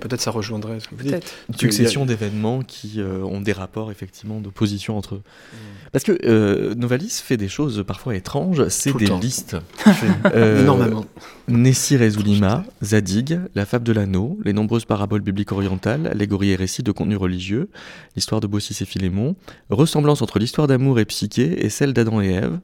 peut-être 0.00 0.20
ça 0.20 0.30
rejoindrait 0.30 0.80
ce 0.80 0.88
que 0.88 0.94
vous 0.94 1.02
dites. 1.02 1.34
Une 1.48 1.58
succession 1.58 2.06
d'événements 2.06 2.62
qui 2.62 3.00
euh, 3.00 3.22
ont 3.22 3.40
des 3.40 3.52
rapports 3.52 3.90
effectivement 3.90 4.40
d'opposition 4.40 4.96
entre 4.96 5.16
eux. 5.16 5.22
Hmm. 5.52 5.56
Parce 5.92 6.04
que 6.04 6.18
euh, 6.24 6.74
Novalis 6.74 7.20
fait 7.22 7.36
des 7.36 7.48
choses 7.48 7.84
parfois 7.86 8.14
étranges, 8.16 8.68
c'est 8.68 8.96
des 8.96 9.06
listes. 9.06 9.56
euh, 10.34 10.62
Énormément. 10.62 11.04
Nessi 11.48 11.96
Rezulima, 11.96 12.64
Zadig, 12.82 13.38
La 13.54 13.66
Fable 13.66 13.84
de 13.84 13.92
l'Anneau, 13.92 14.38
les 14.44 14.52
nombreuses 14.52 14.84
paraboles 14.84 15.20
bibliques 15.20 15.52
orientales, 15.52 16.06
allégories 16.08 16.50
et 16.50 16.56
récits 16.56 16.82
de 16.82 16.92
contenu 16.92 17.16
religieux, 17.16 17.68
l'histoire 18.16 18.40
de 18.40 18.46
Baucis 18.46 18.76
et 18.80 18.84
Philémon, 18.84 19.36
ressemblance 19.70 20.22
entre 20.22 20.38
l'histoire 20.38 20.66
d'amour 20.66 20.98
et 20.98 21.04
Psyché 21.04 21.64
et 21.64 21.68
celle 21.68 21.92
d'Adam 21.92 22.20
et 22.20 22.30
Ève, 22.30 22.58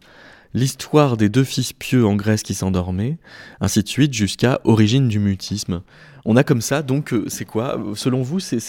l'histoire 0.55 1.17
des 1.17 1.29
deux 1.29 1.45
fils 1.45 1.73
pieux 1.73 2.07
en 2.07 2.15
Grèce 2.15 2.43
qui 2.43 2.55
s'endormaient, 2.55 3.19
ainsi 3.61 3.83
de 3.83 3.89
suite 3.89 4.13
jusqu'à 4.13 4.61
origine 4.65 5.09
du 5.09 5.19
mutisme. 5.19 5.83
On 6.25 6.37
a 6.37 6.45
comme 6.45 6.61
ça, 6.61 6.83
donc, 6.83 7.13
euh, 7.13 7.25
c'est 7.29 7.45
quoi? 7.45 7.81
Selon 7.95 8.23
vous, 8.23 8.39
c'est 8.39 8.61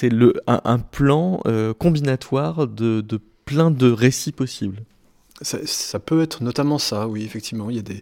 un, 0.48 0.62
un, 0.64 0.80
plan 0.80 1.40
euh, 1.46 1.74
combinatoire 1.74 2.68
de, 2.68 3.02
de 3.02 3.20
plein 3.46 3.70
de 3.70 3.92
récits 3.92 4.32
possibles? 4.32 4.82
Ça, 5.42 6.00
peut 6.00 6.22
être 6.22 6.42
notamment 6.42 6.78
ça, 6.78 7.08
oui, 7.08 7.24
effectivement. 7.24 7.70
Il 7.70 7.76
y 7.76 7.80
a 7.80 7.84
des, 7.84 8.02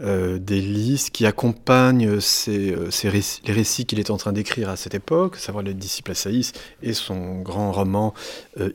des 0.00 0.60
listes 0.60 1.10
qui 1.10 1.26
accompagnent 1.26 2.20
ces, 2.20 2.74
les 3.44 3.52
récits 3.52 3.84
qu'il 3.84 3.98
est 3.98 4.10
en 4.10 4.16
train 4.16 4.32
d'écrire 4.32 4.68
à 4.68 4.76
cette 4.76 4.94
époque, 4.94 5.36
à 5.36 5.38
savoir 5.40 5.64
les 5.64 5.74
disciples 5.74 6.14
Saïs 6.14 6.52
et 6.82 6.92
son 6.92 7.40
grand 7.40 7.72
roman 7.72 8.14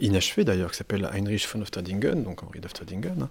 inachevé 0.01 0.43
d'ailleurs, 0.43 0.71
qui 0.71 0.77
s'appelle 0.77 1.09
Heinrich 1.13 1.47
von 1.47 1.61
Ofterdingen, 1.61 2.23
donc 2.23 2.43
Henri 2.43 2.59
d'Ofterdingen. 2.59 3.27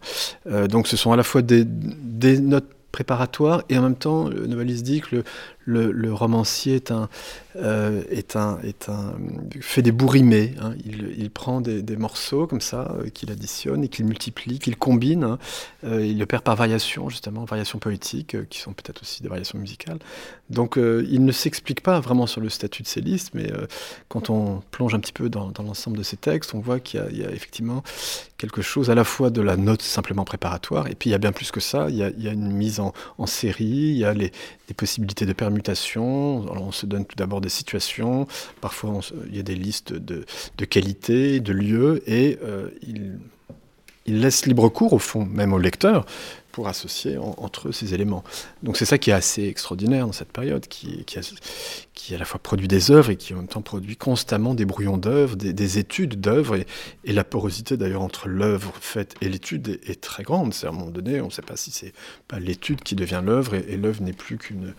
Hein. 0.47 0.69
donc 0.69 0.89
ce 0.89 0.97
sont 0.97 1.13
à 1.13 1.17
la 1.17 1.23
fois 1.23 1.43
des, 1.43 1.65
des 1.67 2.39
notes 2.39 2.71
préparatoires 2.93 3.65
et 3.69 3.79
en 3.79 3.83
même 3.83 3.97
temps, 3.97 4.29
le 4.29 4.47
noveliste 4.47 4.85
dit 4.85 5.01
que 5.01 5.17
le, 5.17 5.25
le, 5.65 6.13
romancier 6.13 6.77
est 6.77 6.91
un, 6.91 7.09
euh, 7.57 8.03
est 8.11 8.37
un, 8.37 8.59
est 8.63 8.89
un, 8.89 9.15
fait 9.61 9.83
des 9.83 9.93
bourrimés. 9.93 10.55
Hein. 10.61 10.75
Il, 10.85 11.31
prend 11.31 11.61
des, 11.61 11.97
morceaux 11.97 12.47
comme 12.47 12.61
ça, 12.61 12.95
euh, 12.99 13.09
qu'il 13.11 13.31
additionne 13.31 13.85
et 13.85 13.89
qu'il 13.89 14.07
multiplie, 14.07 14.59
qu'il 14.59 14.77
combine. 14.77 15.25
Hein. 15.25 15.39
Euh, 15.85 16.05
il 16.05 16.19
le 16.19 16.27
perd 16.27 16.43
par 16.43 16.57
variation, 16.57 17.09
justement, 17.09 17.45
variations 17.45 17.79
poétiques, 17.79 18.37
qui 18.49 18.61
sont 18.61 18.73
peut-être 18.73 19.03
aussi 19.03 19.23
des 19.23 19.29
variations 19.29 19.59
musicales. 19.59 19.99
Donc 20.51 20.77
il 20.77 21.25
ne 21.25 21.33
s'explique 21.33 21.81
pas 21.81 22.01
vraiment 22.01 22.27
sur 22.27 22.43
le 22.43 22.51
statut 22.51 22.83
de 22.83 22.89
ces 22.89 23.01
listes, 23.01 23.31
mais 23.33 23.51
quand 24.09 24.29
on 24.29 24.63
plonge 24.71 24.95
un 24.95 25.01
petit 25.01 25.13
peu 25.13 25.31
dans, 25.31 25.51
l'ensemble 25.59 25.97
de 25.97 26.03
ces 26.03 26.19
textes, 26.19 26.55
on 26.55 26.61
voit 26.61 26.79
qu'il 26.79 27.01
y, 27.13 27.25
a 27.25 27.31
effectivement 27.31 27.83
quelque 28.37 28.61
chose 28.61 28.91
à 28.91 28.95
la 28.95 29.05
fois 29.05 29.31
de 29.31 29.41
la 29.41 29.57
note 29.57 29.81
simplement 29.81 30.25
préparatoire, 30.25 30.89
et 30.89 30.95
puis 30.95 31.09
il 31.09 31.13
y 31.13 31.15
a 31.15 31.19
bien 31.19 31.33
plus 31.33 31.51
que 31.53 31.61
ça, 31.61 31.87
il 31.89 31.97
y 31.97 32.03
a, 32.03 32.33
une 32.33 32.53
mise 32.53 32.81
en, 32.81 32.93
série, 33.27 33.65
il 33.65 33.97
y 33.97 34.05
a 34.05 34.13
les, 34.13 34.31
possibilités 34.77 35.27
de 35.27 35.35
permutation 35.53 36.41
mutations. 36.43 36.53
on 36.53 36.73
se 36.73 36.87
donne 36.87 37.05
tout 37.05 37.17
d'abord 37.17 37.41
des 37.41 37.49
situations. 37.49 38.27
Parfois, 38.61 39.01
il 39.29 39.37
y 39.37 39.41
a 39.41 39.43
des 39.43 39.55
listes 39.55 39.93
de, 39.93 40.25
de 40.57 40.65
qualité, 40.65 41.41
de 41.41 41.53
lieux, 41.53 42.03
et 42.07 42.39
euh, 42.43 42.69
il, 42.83 43.19
il, 44.07 44.21
laisse 44.21 44.47
libre 44.47 44.69
cours, 44.69 44.93
au 44.93 44.99
fond, 44.99 45.25
même 45.25 45.53
au 45.53 45.59
lecteur, 45.59 46.07
pour 46.53 46.69
associer 46.69 47.17
entre 47.19 47.69
eux 47.69 47.73
ces 47.73 47.95
éléments. 47.95 48.23
Donc 48.63 48.77
c'est 48.77 48.85
ça 48.85 48.99
qui 48.99 49.11
est 49.11 49.15
assez 49.15 49.45
extraordinaire 49.45 50.07
dans 50.07 50.13
cette 50.13 50.31
période, 50.31 50.67
qui, 50.69 51.05
qui, 51.05 51.19
qui 51.95 52.15
à 52.15 52.19
la 52.19 52.25
fois 52.25 52.41
produit 52.41 52.69
des 52.69 52.91
œuvres 52.91 53.11
et 53.11 53.17
qui 53.17 53.33
en 53.33 53.39
même 53.39 53.49
temps 53.49 53.63
produit 53.63 53.97
constamment 53.97 54.55
des 54.55 54.67
brouillons 54.67 54.99
d'œuvres, 54.99 55.35
des, 55.35 55.79
études 55.79 56.21
d'œuvres, 56.21 56.57
et, 56.57 56.67
et, 57.05 57.13
la 57.13 57.25
porosité 57.25 57.77
d'ailleurs 57.77 58.03
entre 58.03 58.29
l'œuvre 58.29 58.73
faite 58.81 59.15
et 59.23 59.29
l'étude 59.29 59.81
est, 59.87 60.01
très 60.01 60.23
grande. 60.23 60.53
C'est 60.53 60.67
à 60.67 60.71
un 60.71 60.73
moment 60.73 60.91
donné, 60.91 61.21
on 61.21 61.27
ne 61.27 61.31
sait 61.31 61.43
pas 61.43 61.57
si 61.57 61.71
c'est 61.71 61.95
pas 62.29 62.39
l'étude 62.39 62.83
qui 62.83 62.95
devient 62.95 63.23
l'œuvre, 63.25 63.55
et 63.55 63.77
l'œuvre 63.77 64.03
n'est 64.03 64.13
plus 64.13 64.37
qu'une 64.37 64.75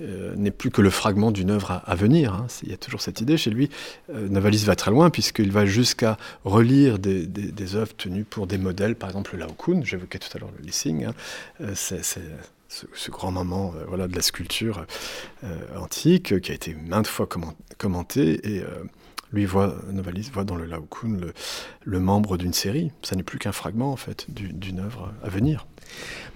euh, 0.00 0.34
n'est 0.36 0.50
plus 0.50 0.70
que 0.70 0.82
le 0.82 0.90
fragment 0.90 1.30
d'une 1.30 1.50
œuvre 1.50 1.82
à, 1.84 1.94
venir. 1.94 2.34
Hein. 2.34 2.46
Il 2.62 2.70
y 2.70 2.74
a 2.74 2.76
toujours 2.76 3.00
cette 3.00 3.20
idée 3.20 3.36
chez 3.36 3.50
lui. 3.50 3.70
Euh, 4.10 4.28
Novalis 4.28 4.64
va 4.64 4.76
très 4.76 4.90
loin 4.90 5.08
puisqu'il 5.10 5.50
va 5.50 5.64
jusqu'à 5.64 6.18
relire 6.44 6.98
des, 6.98 7.76
œuvres 7.76 7.94
tenues 7.96 8.24
pour 8.24 8.46
des 8.46 8.58
modèles, 8.58 8.94
par 8.94 9.08
exemple 9.08 9.32
le 9.32 9.40
Laocoon, 9.40 9.82
j'évoquais 9.84 10.18
tout 10.18 10.28
à 10.34 10.38
l'heure 10.38 10.50
le 10.58 10.64
Lissing, 10.64 11.04
hein. 11.04 11.14
euh, 11.60 11.72
c'est 11.74 12.02
ce, 12.68 13.10
grand 13.10 13.32
moment 13.32 13.72
voilà, 13.88 14.06
de 14.06 14.14
la 14.14 14.20
sculpture 14.20 14.84
antique 15.76 16.40
qui 16.40 16.50
a 16.50 16.54
été 16.54 16.74
maintes 16.74 17.06
fois 17.06 17.26
commenté 17.78 18.56
et 18.56 18.62
lui 19.32 19.46
voit, 19.46 19.76
Novalis 19.90 20.30
voit 20.32 20.44
dans 20.44 20.56
le 20.56 20.66
Laocoon 20.66 21.16
le, 21.20 21.32
le 21.84 22.00
membre 22.00 22.36
d'une 22.36 22.52
série. 22.52 22.90
Ça 23.02 23.16
n'est 23.16 23.22
plus 23.22 23.38
qu'un 23.38 23.52
fragment 23.52 23.92
en 23.92 23.96
fait 23.96 24.26
d'une 24.28 24.80
œuvre 24.80 25.14
à 25.22 25.28
venir. 25.30 25.66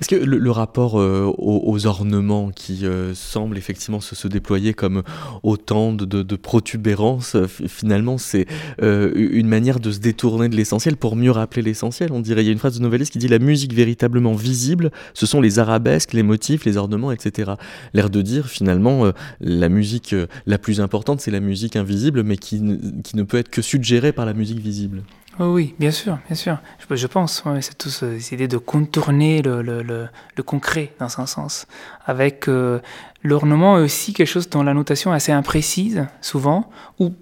Est-ce 0.01 0.09
que 0.09 0.17
le, 0.17 0.51
rapport 0.51 0.99
euh, 0.99 1.31
aux, 1.37 1.87
ornements 1.87 2.51
qui 2.51 2.87
euh, 2.87 3.13
semble 3.15 3.59
effectivement 3.59 4.01
se, 4.01 4.29
déployer 4.29 4.73
comme 4.73 5.03
autant 5.43 5.93
de, 5.93 6.05
de, 6.07 6.37
protubérances, 6.37 7.37
finalement, 7.69 8.17
c'est 8.17 8.47
euh, 8.81 9.13
une 9.15 9.47
manière 9.47 9.79
de 9.79 9.91
se 9.91 9.99
détourner 9.99 10.49
de 10.49 10.57
l'essentiel 10.57 10.97
pour 10.97 11.17
mieux 11.17 11.31
rappeler 11.31 11.61
l'essentiel 11.61 12.13
On 12.13 12.21
dirait, 12.21 12.43
il 12.43 12.47
y 12.47 12.49
a 12.49 12.53
une 12.53 12.59
phrase 12.59 12.79
de 12.79 12.83
Novalis 12.83 13.11
qui 13.11 13.19
dit 13.19 13.29
La 13.29 13.39
musique 13.39 13.75
véritablement 13.75 14.33
visible, 14.33 14.91
ce 15.13 15.27
sont 15.27 15.43
les 15.43 15.59
arabesques, 15.59 16.15
les 16.15 16.23
motifs, 16.23 16.65
les 16.65 16.79
ornements, 16.79 17.13
etc. 17.13 17.53
L'air 17.93 18.09
de 18.09 18.23
dire, 18.23 18.47
finalement, 18.47 19.13
la 19.41 19.69
musique 19.69 20.15
la 20.47 20.57
plus 20.57 20.81
importante, 20.81 21.21
c'est 21.21 21.31
la 21.31 21.41
musique 21.41 21.77
invisible, 21.77 22.23
mais 22.23 22.39
qui, 22.39 22.63
qui 23.05 23.17
ne 23.17 23.23
peut 23.23 23.37
être 23.37 23.51
que 23.51 23.61
suggérée 23.61 24.13
par 24.13 24.25
la 24.25 24.33
musique 24.33 24.61
visible. 24.61 25.03
Oh 25.43 25.55
oui, 25.55 25.75
bien 25.79 25.91
sûr, 25.91 26.19
bien 26.27 26.37
sûr. 26.37 26.59
Je, 26.91 27.07
pense, 27.07 27.43
c'est 27.63 27.79
tout 27.79 27.89
cette 27.89 28.31
idée 28.33 28.47
de 28.47 28.59
contourner 28.59 29.41
le, 29.41 29.63
le, 29.63 29.83
le, 29.83 30.43
concret 30.43 30.93
dans 30.99 31.19
un 31.19 31.25
sens. 31.25 31.67
Avec 32.05 32.47
euh, 32.47 32.81
l'ornement 33.23 33.79
est 33.79 33.81
aussi 33.81 34.13
quelque 34.13 34.29
chose 34.29 34.51
dont 34.51 34.63
la 34.63 34.75
notation 34.75 35.15
est 35.15 35.17
assez 35.17 35.33
imprécise, 35.33 36.07
souvent, 36.21 36.69
ou 36.99 37.15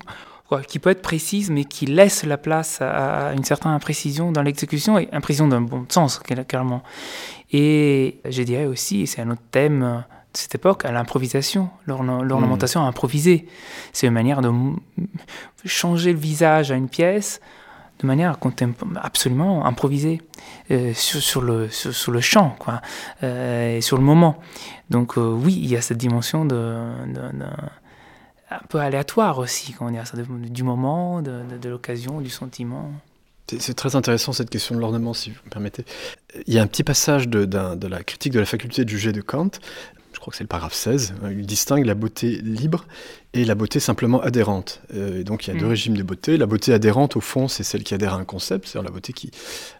qui 0.66 0.80
peut 0.80 0.90
être 0.90 1.02
précise, 1.02 1.48
mais 1.50 1.64
qui 1.64 1.86
laisse 1.86 2.24
la 2.24 2.38
place 2.38 2.78
à, 2.80 3.34
une 3.36 3.44
certaine 3.44 3.70
imprécision 3.70 4.32
dans 4.32 4.42
l'exécution, 4.42 4.98
et 4.98 5.08
imprécision 5.12 5.46
d'un 5.46 5.60
bon 5.60 5.86
sens, 5.88 6.18
clairement. 6.48 6.82
Et 7.52 8.18
je 8.28 8.42
dirais 8.42 8.66
aussi, 8.66 9.06
c'est 9.06 9.22
un 9.22 9.30
autre 9.30 9.42
thème 9.52 10.02
de 10.34 10.36
cette 10.36 10.56
époque, 10.56 10.84
à 10.84 10.90
l'improvisation, 10.90 11.70
l'ornementation 11.86 12.82
mmh. 12.82 12.88
improvisée. 12.88 13.46
C'est 13.92 14.08
une 14.08 14.12
manière 14.12 14.40
de 14.40 14.50
changer 15.64 16.12
le 16.12 16.18
visage 16.18 16.72
à 16.72 16.74
une 16.74 16.88
pièce 16.88 17.40
de 17.98 18.06
manière 18.06 18.36
absolument 18.96 19.66
improvisée 19.66 20.22
euh, 20.70 20.92
sur, 20.94 21.20
sur, 21.20 21.42
le, 21.42 21.68
sur, 21.68 22.12
le 22.12 22.20
champ 22.20 22.54
quoi, 22.58 22.80
euh, 23.22 23.80
sur 23.80 23.96
le 23.96 24.04
moment. 24.04 24.38
Donc 24.90 25.18
euh, 25.18 25.30
oui, 25.30 25.58
il 25.60 25.68
y 25.68 25.76
a 25.76 25.80
cette 25.80 25.98
dimension 25.98 26.44
de, 26.44 26.54
un 28.50 28.60
peu 28.68 28.78
aléatoire 28.78 29.38
aussi, 29.38 29.72
comment 29.72 29.90
dire, 29.90 30.06
ça 30.06 30.16
du 30.16 30.62
moment, 30.62 31.22
de, 31.22 31.42
de 31.60 31.68
l'occasion, 31.68 32.20
du 32.20 32.30
sentiment. 32.30 32.92
C'est 33.58 33.74
très 33.74 33.96
intéressant 33.96 34.32
cette 34.32 34.50
question 34.50 34.74
de 34.74 34.80
l'ornement, 34.80 35.14
si 35.14 35.30
vous 35.30 35.40
me 35.46 35.50
permettez. 35.50 35.86
Il 36.46 36.52
y 36.52 36.58
a 36.58 36.62
un 36.62 36.66
petit 36.66 36.84
passage 36.84 37.28
de, 37.28 37.46
de 37.46 37.86
la 37.86 38.02
critique 38.02 38.34
de 38.34 38.40
la 38.40 38.44
faculté 38.44 38.84
de 38.84 38.90
juger 38.90 39.12
de 39.12 39.22
Kant 39.22 39.50
je 40.18 40.20
crois 40.20 40.32
que 40.32 40.36
c'est 40.36 40.42
le 40.42 40.48
paragraphe 40.48 40.74
16, 40.74 41.14
hein, 41.22 41.30
il 41.30 41.46
distingue 41.46 41.86
la 41.86 41.94
beauté 41.94 42.40
libre 42.42 42.86
et 43.34 43.44
la 43.44 43.54
beauté 43.54 43.78
simplement 43.78 44.20
adhérente. 44.20 44.82
Euh, 44.92 45.20
et 45.20 45.22
donc 45.22 45.46
il 45.46 45.54
y 45.54 45.56
a 45.56 45.60
deux 45.60 45.66
mm. 45.66 45.68
régimes 45.68 45.96
de 45.96 46.02
beauté. 46.02 46.36
La 46.36 46.46
beauté 46.46 46.72
adhérente, 46.72 47.14
au 47.14 47.20
fond, 47.20 47.46
c'est 47.46 47.62
celle 47.62 47.84
qui 47.84 47.94
adhère 47.94 48.14
à 48.14 48.16
un 48.16 48.24
concept, 48.24 48.66
c'est-à-dire 48.66 48.90
la 48.90 48.92
beauté 48.92 49.12
qui, 49.12 49.30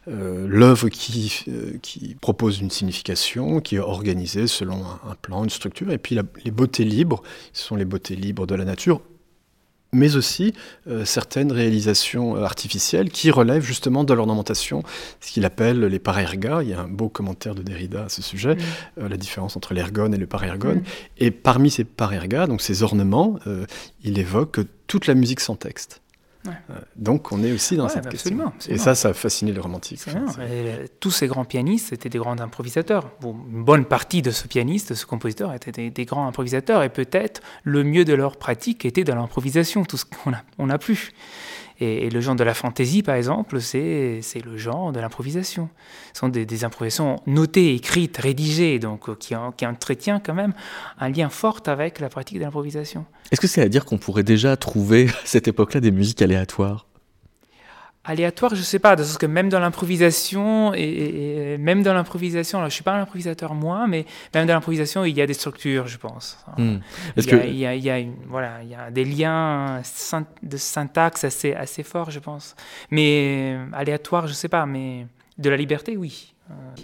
euh, 0.07 0.47
l'œuvre 0.49 0.91
qui, 0.91 1.45
euh, 1.49 1.73
qui 1.83 2.15
propose 2.21 2.61
une 2.61 2.71
signification, 2.71 3.61
qui 3.61 3.75
est 3.75 3.81
organisée 3.81 4.47
selon 4.47 4.85
un, 5.11 5.17
plan, 5.21 5.43
une 5.43 5.51
structure. 5.51 5.91
Et 5.91 5.99
puis 5.99 6.17
les 6.45 6.53
beautés 6.53 6.85
libres, 6.85 7.21
ce 7.53 7.65
sont 7.65 7.75
les 7.75 7.85
beautés 7.85 8.15
libres 8.15 8.47
de 8.47 8.55
la 8.55 8.65
nature 8.65 9.01
mais 9.93 10.17
aussi 10.17 10.53
euh, 10.87 11.05
certaines 11.05 11.53
réalisations 11.53 12.37
euh, 12.37 12.43
artificielles 12.43 13.11
qui 13.11 13.31
relèvent 13.31 13.65
justement 13.65 14.05
de 14.05 14.13
l'ornementation, 14.13 14.83
ce 15.21 15.33
qu'il 15.33 15.45
appelle 15.45 15.81
les 15.81 15.99
parergas. 15.99 16.63
Il 16.63 16.71
y 16.71 16.75
a 16.75 16.81
un 16.81 16.89
beau 16.89 17.09
commentaire 17.09 17.55
de 17.55 17.63
Derrida 17.63 18.05
à 18.05 18.09
ce 18.09 18.23
sujet, 18.23 18.57
euh, 18.99 19.09
la 19.09 19.17
différence 19.17 19.57
entre 19.57 19.75
l'ergone 19.75 20.15
et 20.15 20.19
le 20.19 20.27
parergone. 20.27 20.83
Et 21.19 21.31
parmi 21.31 21.71
ces 21.71 21.85
parergas, 21.85 22.47
donc 22.47 22.61
ces 22.61 22.83
ornements, 22.83 23.39
il 24.03 24.19
évoque 24.19 24.61
toute 24.87 25.07
la 25.07 25.15
musique 25.15 25.41
sans 25.41 25.57
texte. 25.57 26.01
Euh, 26.47 26.51
donc 26.97 27.33
on 27.33 27.43
est 27.43 27.53
aussi 27.53 27.77
dans 27.77 27.89
cette 27.89 28.09
question. 28.09 28.53
Et 28.69 28.79
ça, 28.79 28.95
ça 28.95 29.09
a 29.11 29.13
fasciné 29.13 29.53
les 29.53 29.61
romantiques. 29.61 30.05
tous 31.01 31.11
ces 31.11 31.27
grands 31.27 31.45
pianistes 31.45 31.93
étaient 31.93 32.09
des 32.09 32.19
grands 32.19 32.39
improvisateurs. 32.39 33.11
une 33.23 33.65
bonne 33.65 33.85
partie 33.85 34.23
de 34.23 34.31
ce 34.31 34.47
pianiste, 34.47 34.91
de 34.91 34.95
ce 34.95 35.07
compositeur, 35.07 35.53
étaient 35.55 35.91
des, 35.91 36.05
grands 36.05 36.27
improvisateurs. 36.27 36.83
Et 36.83 36.89
peut-être 36.89 37.41
le 37.65 37.85
mieux 37.85 38.05
de 38.05 38.15
leur 38.15 38.37
pratique 38.37 38.85
était 38.85 39.05
dans 39.05 39.17
l'improvisation, 39.17 39.85
tout 39.85 39.97
ce 39.97 40.05
qu'on 40.05 40.33
a, 40.33 40.43
on 40.59 40.71
a 40.71 40.79
plus. 40.79 41.13
Et, 41.81 42.11
le 42.11 42.21
genre 42.21 42.35
de 42.35 42.45
la 42.45 42.55
fantaisie, 42.55 43.03
par 43.03 43.15
exemple, 43.15 43.61
c'est 43.61 44.21
le 44.45 44.57
genre 44.57 44.93
de 44.93 45.01
l'improvisation. 45.01 45.69
Ce 46.13 46.21
sont 46.21 46.29
des, 46.29 46.65
improvisations 46.65 47.21
notées, 47.27 47.75
écrites, 47.75 48.17
rédigées, 48.17 48.79
donc 48.79 49.09
euh, 49.09 49.15
qui, 49.15 49.35
qui 49.57 49.67
entretient 49.67 50.19
quand 50.19 50.35
même 50.35 50.55
un 50.99 51.09
lien 51.09 51.29
fort 51.29 51.61
avec 51.67 52.01
la 52.01 52.09
pratique 52.09 52.39
de 52.39 52.43
l'improvisation. 52.43 53.05
Est-ce 53.31 53.41
que 53.41 53.47
c'est 53.47 53.63
à 53.63 53.69
dire 53.69 53.85
qu'on 53.85 53.99
pourrait 53.99 54.25
déjà 54.25 54.57
trouver 54.57 55.09
à 55.09 55.13
cette 55.25 55.47
époque-là 55.47 55.81
des 55.81 55.93
musiques 55.93 56.23
aléatoires? 56.23 56.88
Aléatoire, 58.09 58.55
je 58.55 58.63
sais 58.63 58.79
pas, 58.79 58.97
parce 58.97 59.19
que 59.19 59.27
même 59.27 59.51
dans 59.51 59.61
l'improvisation, 59.61 60.73
et, 60.75 61.57
même 61.59 61.83
dans 61.83 61.93
l'improvisation, 61.93 62.59
alors 62.59 62.71
je 62.71 62.75
suis 62.75 62.83
pas 62.83 62.95
un 62.95 63.03
improvisateur 63.03 63.55
moi, 63.55 63.87
mais 63.87 64.07
même 64.35 64.47
dans 64.47 64.55
l'improvisation, 64.55 65.05
il 65.05 65.15
y 65.15 65.21
a 65.21 65.27
des 65.27 65.35
structures, 65.35 65.87
je 65.87 65.99
pense. 65.99 66.39
Hmm. 66.57 66.79
Il, 67.17 67.27
y 67.27 67.35
a, 67.35 67.45
il, 67.45 67.57
y 67.57 67.67
a, 67.67 67.75
il, 67.75 67.85
y 67.85 67.91
a, 67.91 67.99
une, 67.99 68.15
voilà, 68.27 68.63
il 68.63 68.71
y 68.71 68.75
a 68.75 68.91
des 68.91 69.05
liens 69.05 69.83
de 70.43 70.57
syntaxe 70.57 71.25
assez, 71.25 71.53
assez 71.53 71.83
forts, 71.83 72.11
je 72.11 72.19
pense. 72.19 72.57
Mais 72.91 73.55
euh, 73.55 73.67
aléatoire, 73.75 74.27
je 74.27 74.33
sais 74.33 74.49
pas, 74.49 74.65
mais 74.65 75.07
de 75.37 75.51
la 75.51 75.57
liberté, 75.59 75.99
oui. 75.99 76.35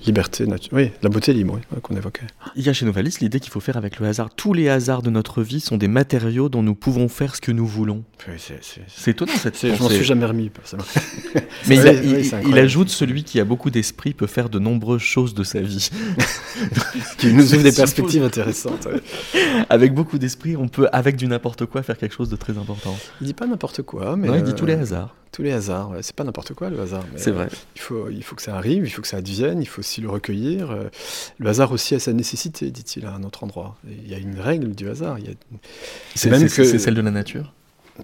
Liberté, 0.06 0.44
oui, 0.72 0.90
la 1.02 1.08
beauté 1.08 1.32
libre, 1.32 1.58
qu'on 1.82 1.96
évoquait. 1.96 2.26
Il 2.56 2.66
y 2.66 2.68
a 2.68 2.74
chez 2.74 2.84
Novalis 2.84 3.16
l'idée 3.22 3.40
qu'il 3.40 3.50
faut 3.50 3.60
faire 3.60 3.78
avec 3.78 3.98
le 4.00 4.06
hasard. 4.06 4.28
Tous 4.34 4.52
les 4.52 4.68
hasards 4.68 5.00
de 5.00 5.08
notre 5.08 5.42
vie 5.42 5.60
sont 5.60 5.78
des 5.78 5.88
matériaux 5.88 6.50
dont 6.50 6.62
nous 6.62 6.74
pouvons 6.74 7.08
faire 7.08 7.34
ce 7.34 7.40
que 7.40 7.52
nous 7.52 7.66
voulons. 7.66 8.04
c'est 8.36 9.10
étonnant 9.12 9.32
cette 9.36 9.56
Je 9.56 9.82
m'en 9.82 9.88
suis 9.88 10.04
jamais 10.04 10.26
remis. 10.26 10.50
Mais 11.68 11.76
il, 12.46 12.58
ajoute 12.58 12.90
celui 12.90 13.24
qui 13.24 13.40
a 13.40 13.44
beaucoup 13.44 13.70
d'esprit 13.70 14.12
peut 14.12 14.26
faire 14.26 14.50
de 14.50 14.58
nombreuses 14.58 15.00
choses 15.00 15.32
de 15.32 15.42
sa 15.42 15.60
vie. 15.60 15.88
qui 17.16 17.32
nous 17.32 17.54
ouvre 17.54 17.62
des 17.62 17.72
perspectives 17.76 18.24
intéressantes. 18.24 18.86
Avec 19.70 19.94
beaucoup 19.94 20.18
d'esprit, 20.18 20.56
on 20.56 20.68
peut, 20.68 20.86
avec 20.92 21.16
du 21.16 21.26
n'importe 21.26 21.64
quoi, 21.64 21.82
faire 21.82 21.96
quelque 21.96 22.14
chose 22.14 22.28
de 22.28 22.36
très 22.36 22.58
important. 22.58 22.94
Il 23.22 23.26
dit 23.26 23.34
pas 23.34 23.46
n'importe 23.46 23.80
quoi, 23.82 24.16
mais. 24.16 24.28
il 24.36 24.42
dit 24.42 24.54
tous 24.54 24.66
les 24.66 24.74
hasards 24.74 25.14
tous 25.34 25.42
les 25.42 25.52
hasards. 25.52 25.90
C'est 26.02 26.14
pas 26.14 26.22
n'importe 26.22 26.54
quoi 26.54 26.70
le 26.70 26.80
hasard. 26.80 27.04
C'est 27.16 27.32
vrai. 27.32 27.48
Il 27.74 27.80
faut, 27.80 28.08
il 28.08 28.22
faut 28.22 28.36
que 28.36 28.42
ça 28.42 28.56
arrive, 28.56 28.84
il 28.86 28.90
faut 28.90 29.02
que 29.02 29.08
ça 29.08 29.16
advienne 29.16 29.60
il 29.60 29.66
faut 29.66 29.80
aussi 29.80 30.00
le 30.00 30.08
recueillir. 30.08 30.70
Euh, 30.70 30.84
le 31.38 31.48
hasard 31.48 31.72
aussi 31.72 31.94
a 31.94 31.98
sa 31.98 32.12
nécessité, 32.12 32.70
dit-il 32.70 33.04
à 33.04 33.12
un 33.12 33.24
autre 33.24 33.42
endroit. 33.42 33.76
Il 33.86 34.08
y 34.08 34.14
a 34.14 34.18
une 34.18 34.38
règle 34.38 34.74
du 34.74 34.88
hasard. 34.88 35.18
C'est 36.14 36.30
même 36.30 36.48
que 36.48 36.64
c'est 36.64 36.78
celle 36.78 36.94
de 36.94 37.00
la 37.00 37.10
nature? 37.10 37.52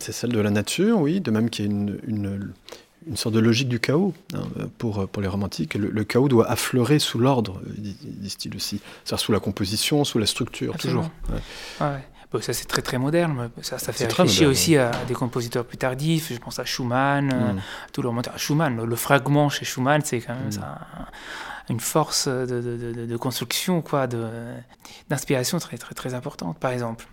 C'est 0.01 0.13
celle 0.13 0.33
de 0.33 0.41
la 0.41 0.51
nature, 0.51 1.01
oui. 1.01 1.21
De 1.21 1.31
même 1.31 1.51
qu'il 1.51 1.65
y 1.65 1.69
a 1.69 1.71
une, 1.71 2.01
une, 2.07 3.17
sorte 3.17 3.35
de 3.35 3.41
logique 3.41 3.69
du 3.69 3.81
chaos 3.81 4.13
hein, 4.35 4.43
pour, 4.79 5.09
pour 5.09 5.23
les 5.23 5.29
romantiques. 5.29 5.75
Le, 5.75 6.05
chaos 6.05 6.29
doit 6.29 6.51
affleurer 6.51 6.99
sous 6.99 7.19
l'ordre, 7.19 7.61
disent-ils 7.77 8.55
aussi. 8.57 8.81
C'est-à-dire 9.05 9.25
sous 9.25 9.33
la 9.33 9.41
composition, 9.41 10.05
sous 10.05 10.19
la 10.19 10.27
structure, 10.27 10.77
toujours. 10.77 11.11
Ouais 11.81 12.01
ça 12.39 12.53
c'est 12.53 12.67
très 12.67 12.83
très 12.83 12.99
moderne. 12.99 13.51
Ça, 13.61 13.79
ça 13.79 13.93
fait 13.93 14.07
réfléchir 14.07 14.49
aussi 14.49 14.77
à 14.77 14.93
des 15.09 15.15
compositeurs 15.15 15.65
plus 15.65 15.79
tardifs. 15.79 16.33
Je 16.33 16.39
pense 16.39 16.59
à 16.59 16.65
Schumann, 16.65 17.27
mm. 17.27 17.61
tout 17.93 18.03
le 18.03 18.11
Schumann, 18.37 18.83
le, 18.85 18.97
fragment 18.97 19.49
chez 19.49 19.65
Schumann, 19.65 20.03
c'est 20.05 20.21
quand 20.21 20.35
même 20.35 20.49
mm. 20.49 20.53
ça, 20.53 20.79
une 21.69 21.81
force 21.81 22.29
de, 22.29 22.61
de, 22.61 23.07
de, 23.07 23.17
construction, 23.17 23.83
quoi, 23.83 24.07
d'inspiration 25.09 25.59
très 25.59 25.77
très 25.77 25.95
très 25.95 26.15
importante. 26.15 26.59
Par 26.59 26.71
exemple, 26.71 27.07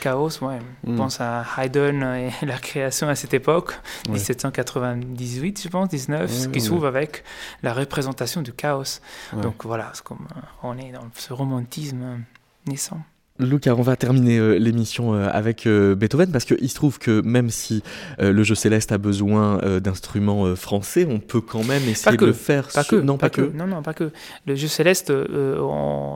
Chaos, 0.00 0.42
ouais. 0.42 0.58
Je 0.84 0.92
mm. 0.92 0.96
pense 0.96 1.20
à 1.20 1.44
Haydn 1.58 2.02
et 2.02 2.30
la 2.46 2.58
création 2.58 3.08
à 3.08 3.16
cette 3.16 3.34
époque, 3.34 3.80
1798, 4.08 5.62
je 5.62 5.68
pense, 5.68 5.88
19, 5.88 6.52
qui 6.52 6.60
s'ouvre 6.60 6.86
avec 6.86 7.24
la 7.64 7.72
représentation 7.74 8.42
du 8.42 8.52
chaos. 8.52 9.00
Donc 9.42 9.64
voilà, 9.64 9.92
comme 10.04 10.26
on 10.62 10.78
est 10.78 10.92
dans 10.92 11.08
ce 11.16 11.32
romantisme 11.32 12.20
naissant. 12.66 13.00
Lucas, 13.42 13.74
on 13.76 13.82
va 13.82 13.96
terminer 13.96 14.38
euh, 14.38 14.54
l'émission 14.54 15.14
euh, 15.14 15.28
avec 15.30 15.66
euh, 15.66 15.94
Beethoven 15.94 16.30
parce 16.30 16.44
qu'il 16.44 16.68
se 16.68 16.74
trouve 16.74 16.98
que 16.98 17.20
même 17.22 17.50
si 17.50 17.82
le 18.18 18.42
jeu 18.42 18.54
céleste 18.54 18.92
a 18.92 18.98
besoin 18.98 19.58
d'instruments 19.80 20.54
français, 20.56 21.06
on 21.08 21.18
peut 21.18 21.40
quand 21.40 21.64
même 21.64 21.82
essayer 21.88 22.16
de 22.16 22.26
le 22.26 22.32
faire. 22.32 22.68
Pas 22.68 22.84
que, 22.84 22.96
non, 22.96 23.18
pas, 23.18 23.30
que. 23.30 23.42
Non, 23.42 23.66
non, 23.66 23.82
pas 23.82 23.94
que. 23.94 24.10
Le 24.46 24.54
jeu 24.54 24.68
céleste, 24.68 25.12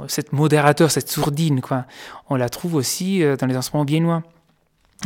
cette 0.08 0.32
modérateur, 0.32 0.90
cette 0.90 1.08
sourdine, 1.08 1.60
quoi, 1.60 1.86
on 2.28 2.36
la 2.36 2.48
trouve 2.48 2.74
aussi 2.74 3.22
dans 3.38 3.46
les 3.46 3.56
instruments 3.56 3.84
viennois 3.84 4.22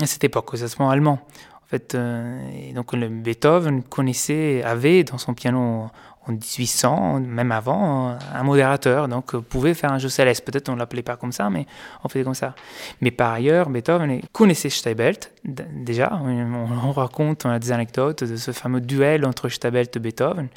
à 0.01 0.07
cette 0.07 0.25
époque, 0.25 0.53
aux 0.55 0.63
instruments 0.63 0.91
allemands. 0.91 1.21
En 1.65 1.69
fait, 1.71 1.95
et 1.95 2.73
donc 2.73 2.93
le 2.93 3.09
Beethoven 3.09 3.83
connaissait, 3.83 4.63
avait 4.63 5.05
dans 5.05 5.19
son 5.19 5.35
piano 5.35 5.89
en 6.27 6.33
1800, 6.33 7.21
même 7.21 7.51
avant, 7.51 8.19
un 8.35 8.43
modérateur, 8.43 9.09
donc 9.09 9.35
pouvait 9.37 9.73
faire 9.73 9.91
un 9.93 9.99
jeu 9.99 10.11
céleste. 10.11 10.45
Peut-être 10.45 10.69
on 10.69 10.75
ne 10.75 10.79
l'appelait 10.79 11.03
pas 11.03 11.17
comme 11.17 11.33
ça, 11.33 11.49
mais 11.49 11.67
on 12.05 12.09
faisait 12.09 12.25
comme 12.25 12.35
ça. 12.35 12.55
Mais 13.01 13.11
par 13.11 13.33
ailleurs, 13.33 13.71
Beethoven 13.71 14.21
connaissait 14.33 14.69
Steibelt, 14.69 15.33
déjà. 15.45 16.21
On, 16.23 16.93
raconte, 16.93 17.47
on 17.47 17.51
a 17.51 17.59
des 17.59 17.73
anecdotes 17.73 18.25
de 18.25 18.37
ce 18.37 18.53
fameux 18.53 18.83
duel 18.83 19.25
entre 19.25 19.49
Steibelt 19.49 19.97
et 19.97 19.99
Beethoven. 19.99 20.49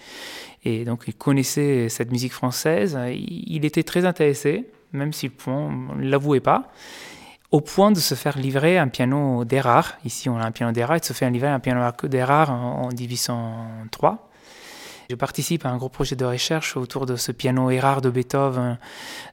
Et 0.65 0.83
donc 0.83 1.05
il 1.07 1.13
connaissait 1.13 1.87
cette 1.87 2.11
musique 2.11 2.33
française. 2.33 2.97
Il, 3.11 3.63
était 3.63 3.83
très 3.83 4.05
intéressé, 4.05 4.69
même 4.91 5.13
s'il 5.13 5.31
ne 5.47 6.09
l'avouait 6.09 6.39
pas 6.41 6.71
au 7.51 7.61
point 7.61 7.91
de 7.91 7.99
se 7.99 8.15
faire 8.15 8.37
livrer 8.37 8.79
un 8.79 8.87
piano 8.87 9.45
d'Erard. 9.45 9.97
Ici, 10.05 10.27
on 10.27 10.37
a 10.39 10.43
un 10.43 10.51
piano 10.51 10.71
d'Erard, 10.71 10.99
de 10.99 11.05
se 11.05 11.13
faire 11.13 11.29
livrer 11.29 11.49
un 11.49 11.59
piano 11.59 11.81
d'Erard 12.05 12.49
en 12.49 12.89
1803. 12.89 14.29
Je 15.13 15.15
participe 15.15 15.67
à 15.67 15.69
un 15.69 15.77
gros 15.77 15.89
projet 15.89 16.15
de 16.15 16.25
recherche 16.25 16.75
autour 16.75 17.05
de 17.05 17.17
ce 17.17 17.31
piano 17.31 17.69
Erard 17.69 18.01
de 18.01 18.09
Beethoven 18.09 18.79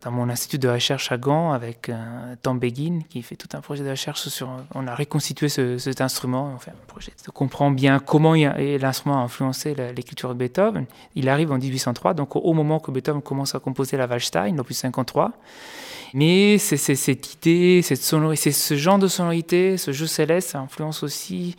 dans 0.03 0.11
mon 0.11 0.29
institut 0.29 0.59
de 0.59 0.69
recherche 0.69 1.11
à 1.11 1.17
Gand 1.17 1.53
avec 1.53 1.89
euh, 1.89 2.35
Tom 2.43 2.59
Begin 2.59 3.01
qui 3.09 3.23
fait 3.23 3.35
tout 3.35 3.49
un 3.55 3.63
projet 3.63 3.83
de 3.83 3.89
recherche 3.89 4.29
sur. 4.29 4.51
On 4.75 4.87
a 4.87 4.95
reconstitué 4.95 5.49
cet 5.49 6.03
instrument, 6.03 6.53
enfin 6.55 6.73
un 6.73 6.87
projet 6.87 7.13
de 7.27 7.31
comprendre 7.31 7.77
bien 7.77 7.99
comment 7.99 8.35
l'instrument 8.35 9.21
a 9.21 9.23
influencé 9.23 9.75
l'écriture 9.97 10.29
de 10.29 10.35
Beethoven. 10.35 10.85
Il 11.15 11.31
arrive 11.31 11.51
en 11.51 11.57
1803, 11.57 12.13
donc 12.13 12.37
au 12.37 12.53
moment 12.53 12.79
que 12.79 12.91
Beethoven 12.91 13.23
commence 13.23 13.55
à 13.55 13.59
composer 13.59 13.97
la 13.97 14.07
Waldstein, 14.07 14.55
l'opus 14.57 14.77
53. 14.77 15.33
Mais 16.13 16.59
cette 16.59 17.33
idée, 17.33 17.81
cette 17.81 18.03
sonorité, 18.03 18.53
ce 18.53 18.77
genre 18.77 18.99
de 18.99 19.09
sonorité, 19.09 19.79
ce 19.79 19.93
jeu 19.93 20.07
céleste, 20.07 20.51
ça 20.51 20.59
influence 20.59 21.03
aussi 21.03 21.57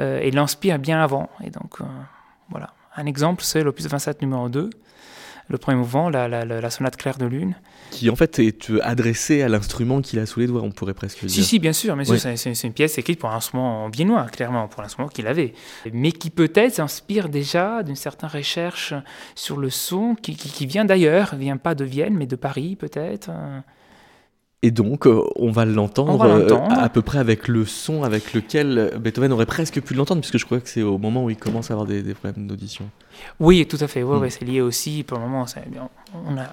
euh, 0.00 0.20
et 0.20 0.30
l'inspire 0.30 0.78
bien 0.78 1.02
avant. 1.02 1.28
Et 1.44 1.50
donc, 1.50 1.82
euh, 1.82 1.84
voilà. 2.48 2.70
Un 2.98 3.06
exemple, 3.06 3.44
c'est 3.44 3.62
l'opus 3.62 3.86
27 3.86 4.22
numéro 4.22 4.48
2, 4.48 4.70
le 5.50 5.58
premier 5.58 5.78
mouvement, 5.78 6.10
la, 6.10 6.70
sonate 6.70 6.96
claire 6.96 7.16
de 7.16 7.26
lune. 7.26 7.54
Qui 7.92 8.10
en 8.10 8.16
fait 8.16 8.40
est 8.40 8.70
euh, 8.70 8.80
adressé 8.82 9.40
à 9.40 9.48
l'instrument 9.48 10.02
qu'il 10.02 10.18
a 10.18 10.26
sous 10.26 10.40
les 10.40 10.48
doigts, 10.48 10.62
on 10.62 10.72
pourrait 10.72 10.94
presque 10.94 11.20
dire. 11.20 11.30
Si, 11.30 11.44
si, 11.44 11.60
bien 11.60 11.72
sûr, 11.72 11.94
mais 11.94 12.04
c'est 12.04 12.64
une 12.64 12.72
pièce 12.72 12.98
écrite 12.98 13.20
pour 13.20 13.30
un 13.30 13.36
instrument 13.36 13.88
viennois, 13.88 14.24
clairement, 14.24 14.66
pour 14.66 14.82
l'instrument 14.82 15.08
qu'il 15.08 15.28
avait. 15.28 15.54
Mais 15.92 16.10
qui 16.10 16.30
peut-être 16.30 16.74
s'inspire 16.74 17.28
déjà 17.28 17.84
d'une 17.84 17.94
certaine 17.94 18.30
recherche 18.30 18.94
sur 19.36 19.58
le 19.58 19.70
son 19.70 20.16
qui, 20.20 20.34
qui 20.34 20.66
vient 20.66 20.84
d'ailleurs, 20.84 21.36
vient 21.36 21.56
pas 21.56 21.76
de 21.76 21.84
Vienne, 21.84 22.16
mais 22.16 22.26
de 22.26 22.36
Paris 22.36 22.74
peut-être. 22.74 23.30
Et 24.62 24.72
donc, 24.72 25.06
euh, 25.06 25.22
on 25.36 25.52
va 25.52 25.64
l'entendre 25.64 26.24
euh, 26.24 26.56
à 26.70 26.88
peu 26.88 27.00
près 27.00 27.18
avec 27.18 27.46
le 27.46 27.64
son 27.64 28.02
avec 28.02 28.34
lequel 28.34 28.92
Beethoven 28.98 29.32
aurait 29.32 29.46
presque 29.46 29.80
pu 29.80 29.94
l'entendre, 29.94 30.20
puisque 30.20 30.38
je 30.38 30.44
crois 30.44 30.58
que 30.58 30.68
c'est 30.68 30.82
au 30.82 30.98
moment 30.98 31.24
où 31.24 31.30
il 31.30 31.36
commence 31.36 31.70
à 31.70 31.74
avoir 31.74 31.86
des, 31.86 32.02
problèmes 32.14 32.48
d'audition. 32.48 32.90
Oui, 33.38 33.64
tout 33.66 33.78
à 33.80 33.86
fait. 33.86 34.02
Ouais, 34.02 34.18
hmm. 34.18 34.30
c'est 34.30 34.44
lié 34.44 34.60
aussi, 34.60 35.04
pour 35.04 35.18
le 35.18 35.24
moment, 35.24 35.46
on 36.26 36.36
a, 36.36 36.46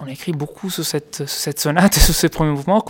on 0.00 0.06
a 0.06 0.10
écrit 0.10 0.32
beaucoup 0.32 0.70
sur 0.70 0.84
cette, 0.84 1.24
cette 1.26 1.58
sonate, 1.58 1.94
sur 1.98 2.14
ce 2.14 2.26
premier 2.28 2.52
mouvement. 2.52 2.84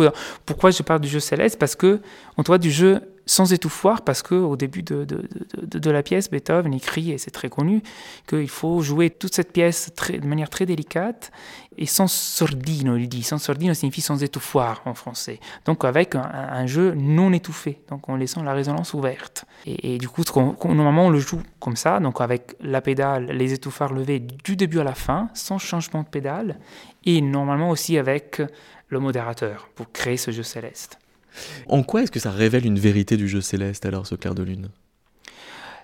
Pourquoi 0.47 0.71
je 0.71 0.83
parle 0.83 1.01
du 1.01 1.09
jeu 1.09 1.21
céleste? 1.21 1.59
Parce 1.59 1.75
que 1.75 2.01
on 2.37 2.43
voit 2.43 2.59
du 2.59 2.71
jeu 2.71 3.01
sans 3.31 3.53
étouffoir, 3.53 4.03
parce 4.03 4.23
qu'au 4.23 4.57
début 4.57 4.83
de, 4.83 5.05
de, 5.05 5.23
de, 5.79 5.91
la 5.93 6.03
pièce, 6.03 6.29
Beethoven 6.29 6.75
écrit, 6.75 7.13
et 7.13 7.19
c'est 7.19 7.31
très 7.31 7.49
connu, 7.49 7.81
qu'il 8.27 8.49
faut 8.49 8.81
jouer 8.81 9.09
toute 9.09 9.37
cette 9.37 9.53
pièce 9.53 9.93
de 10.11 10.27
manière 10.27 10.51
très 10.51 10.67
délicate 10.67 11.31
et 11.79 11.87
sans 11.87 12.11
sordino, 12.11 12.97
il 12.97 13.09
dit. 13.09 13.23
Sans 13.23 13.39
sordino 13.39 13.73
signifie 13.73 14.01
sans 14.01 14.21
étouffoir 14.25 14.83
en 14.85 14.95
français. 14.95 15.39
Donc 15.65 15.85
avec 15.85 16.17
un, 16.17 16.67
jeu 16.67 16.95
non 16.95 17.33
étouffé, 17.33 17.81
donc 17.89 18.09
en 18.09 18.17
laissant 18.17 18.43
la 18.43 18.53
résonance 18.53 18.95
ouverte. 18.95 19.45
Et, 19.65 19.99
du 19.99 20.09
coup, 20.09 20.25
normalement, 20.65 21.07
on 21.07 21.11
le 21.11 21.21
joue 21.21 21.41
comme 21.61 21.77
ça, 21.77 22.01
donc 22.01 22.21
avec 22.21 22.57
la 22.61 22.81
pédale, 22.81 23.27
les 23.27 23.53
étouffards 23.53 23.93
levés 23.93 24.19
du 24.19 24.57
début 24.57 24.81
à 24.81 24.85
la 24.85 24.97
fin, 24.97 25.31
sans 25.35 25.59
changement 25.59 26.03
de 26.03 26.09
pédale, 26.09 26.59
et 27.05 27.21
normalement 27.21 27.71
aussi 27.71 27.97
avec 27.97 28.43
le 28.89 28.99
modérateur 28.99 29.69
pour 29.77 29.93
créer 29.93 30.17
ce 30.17 30.33
jeu 30.33 30.43
céleste. 30.43 30.99
En 31.67 31.83
quoi 31.83 32.03
est-ce 32.03 32.11
que 32.11 32.21
ça 32.21 32.31
révèle 32.31 32.67
une 32.67 32.79
vérité 32.79 33.17
du 33.17 33.29
jeu 33.29 33.41
céleste 33.41 33.87
alors, 33.87 34.07
ce 34.07 34.15
clair 34.15 34.35
de 34.35 34.43
lune? 34.43 34.69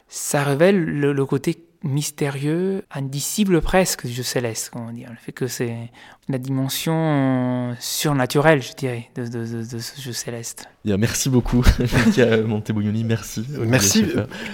Ça 0.09 0.45
révèle 0.45 0.85
le, 0.85 1.27
côté 1.27 1.59
mystérieux, 1.83 2.85
indicible 2.93 3.61
presque 3.61 4.07
du 4.07 4.13
jeu 4.13 4.23
céleste, 4.23 4.71
comment 4.73 4.93
dire. 4.93 5.11
Le 5.11 5.17
fait 5.17 5.33
que 5.33 5.47
c'est 5.49 5.91
la 6.29 6.39
dimension 6.39 7.75
surnaturelle, 7.81 8.63
je 8.63 8.73
dirais, 8.75 9.11
de, 9.17 9.45
ce 9.45 10.01
jeu 10.01 10.13
céleste. 10.13 10.69
Bien, 10.85 10.97
merci 10.97 11.29
beaucoup, 11.29 11.65
Monteboglioni, 12.47 13.05
merci. 13.05 13.45
Merci. 13.59 14.05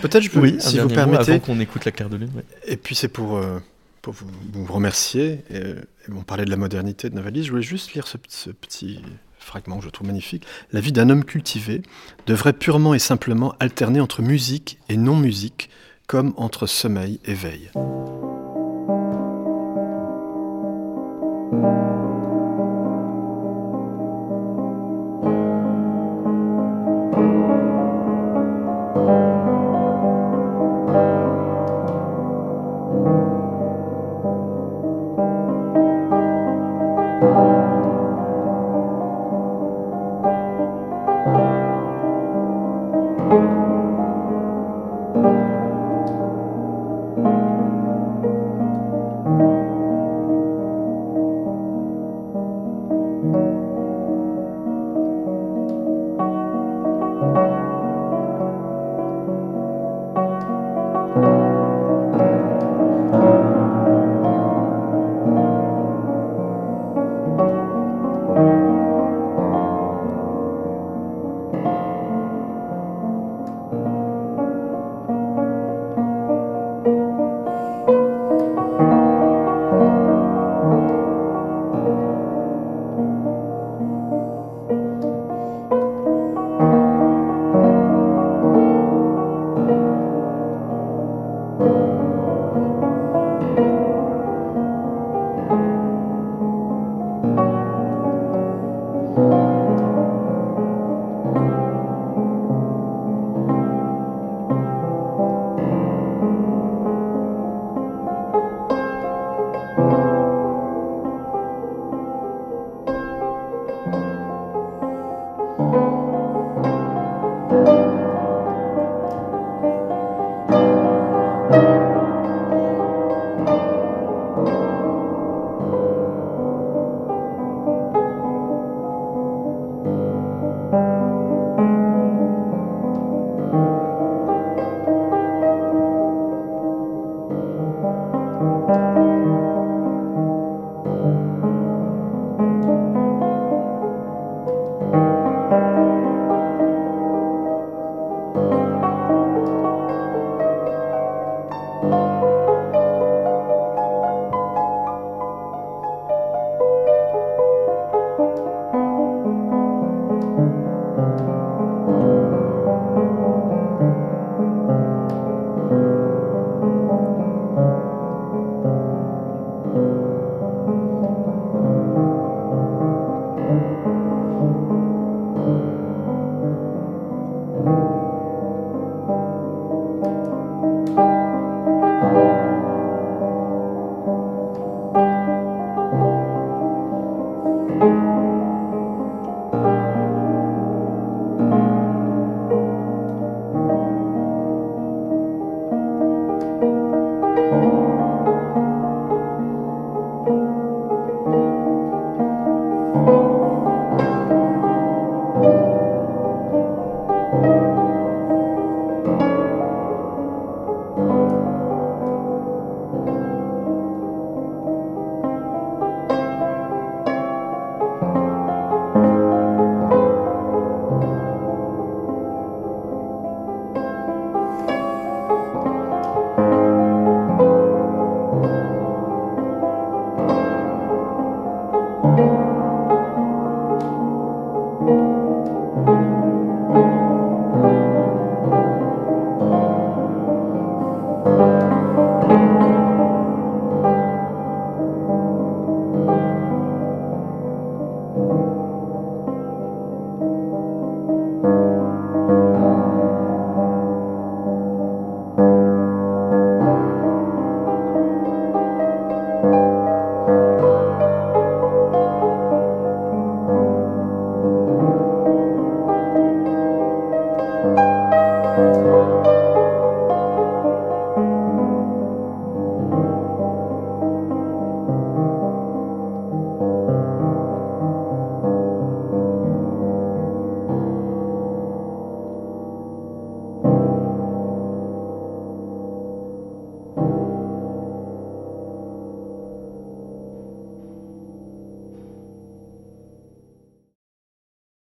Peut-être 0.00 0.22
je 0.22 0.30
peux, 0.30 0.40
oui, 0.40 0.56
si 0.58 0.78
vous 0.78 0.88
permettez. 0.88 1.32
Avant 1.32 1.40
qu'on 1.40 1.60
écoute 1.60 1.84
la 1.84 1.92
claire 1.92 2.08
de 2.08 2.16
lune. 2.16 2.30
Et 2.66 2.76
puis 2.76 2.94
c'est 2.94 3.08
pour, 3.08 3.36
euh, 3.36 3.58
pour 4.00 4.14
vous, 4.14 4.72
remercier. 4.72 5.44
Et, 5.50 5.62
on 6.10 6.22
parlait 6.22 6.44
de 6.44 6.50
la 6.50 6.56
modernité 6.56 7.10
de 7.10 7.14
Navalis. 7.14 7.44
Je 7.44 7.50
voulais 7.50 7.62
juste 7.62 7.92
lire 7.92 8.06
ce, 8.06 8.16
ce 8.28 8.50
petit 8.50 9.00
fragment 9.42 9.78
que 9.78 9.84
je 9.84 9.90
trouve 9.90 10.06
magnifique, 10.06 10.46
la 10.72 10.80
vie 10.80 10.92
d'un 10.92 11.10
homme 11.10 11.24
cultivé 11.24 11.82
devrait 12.26 12.52
purement 12.52 12.94
et 12.94 12.98
simplement 12.98 13.54
alterner 13.60 14.00
entre 14.00 14.22
musique 14.22 14.78
et 14.88 14.96
non-musique, 14.96 15.70
comme 16.06 16.34
entre 16.36 16.66
sommeil 16.66 17.20
et 17.24 17.34
veille. 17.34 17.70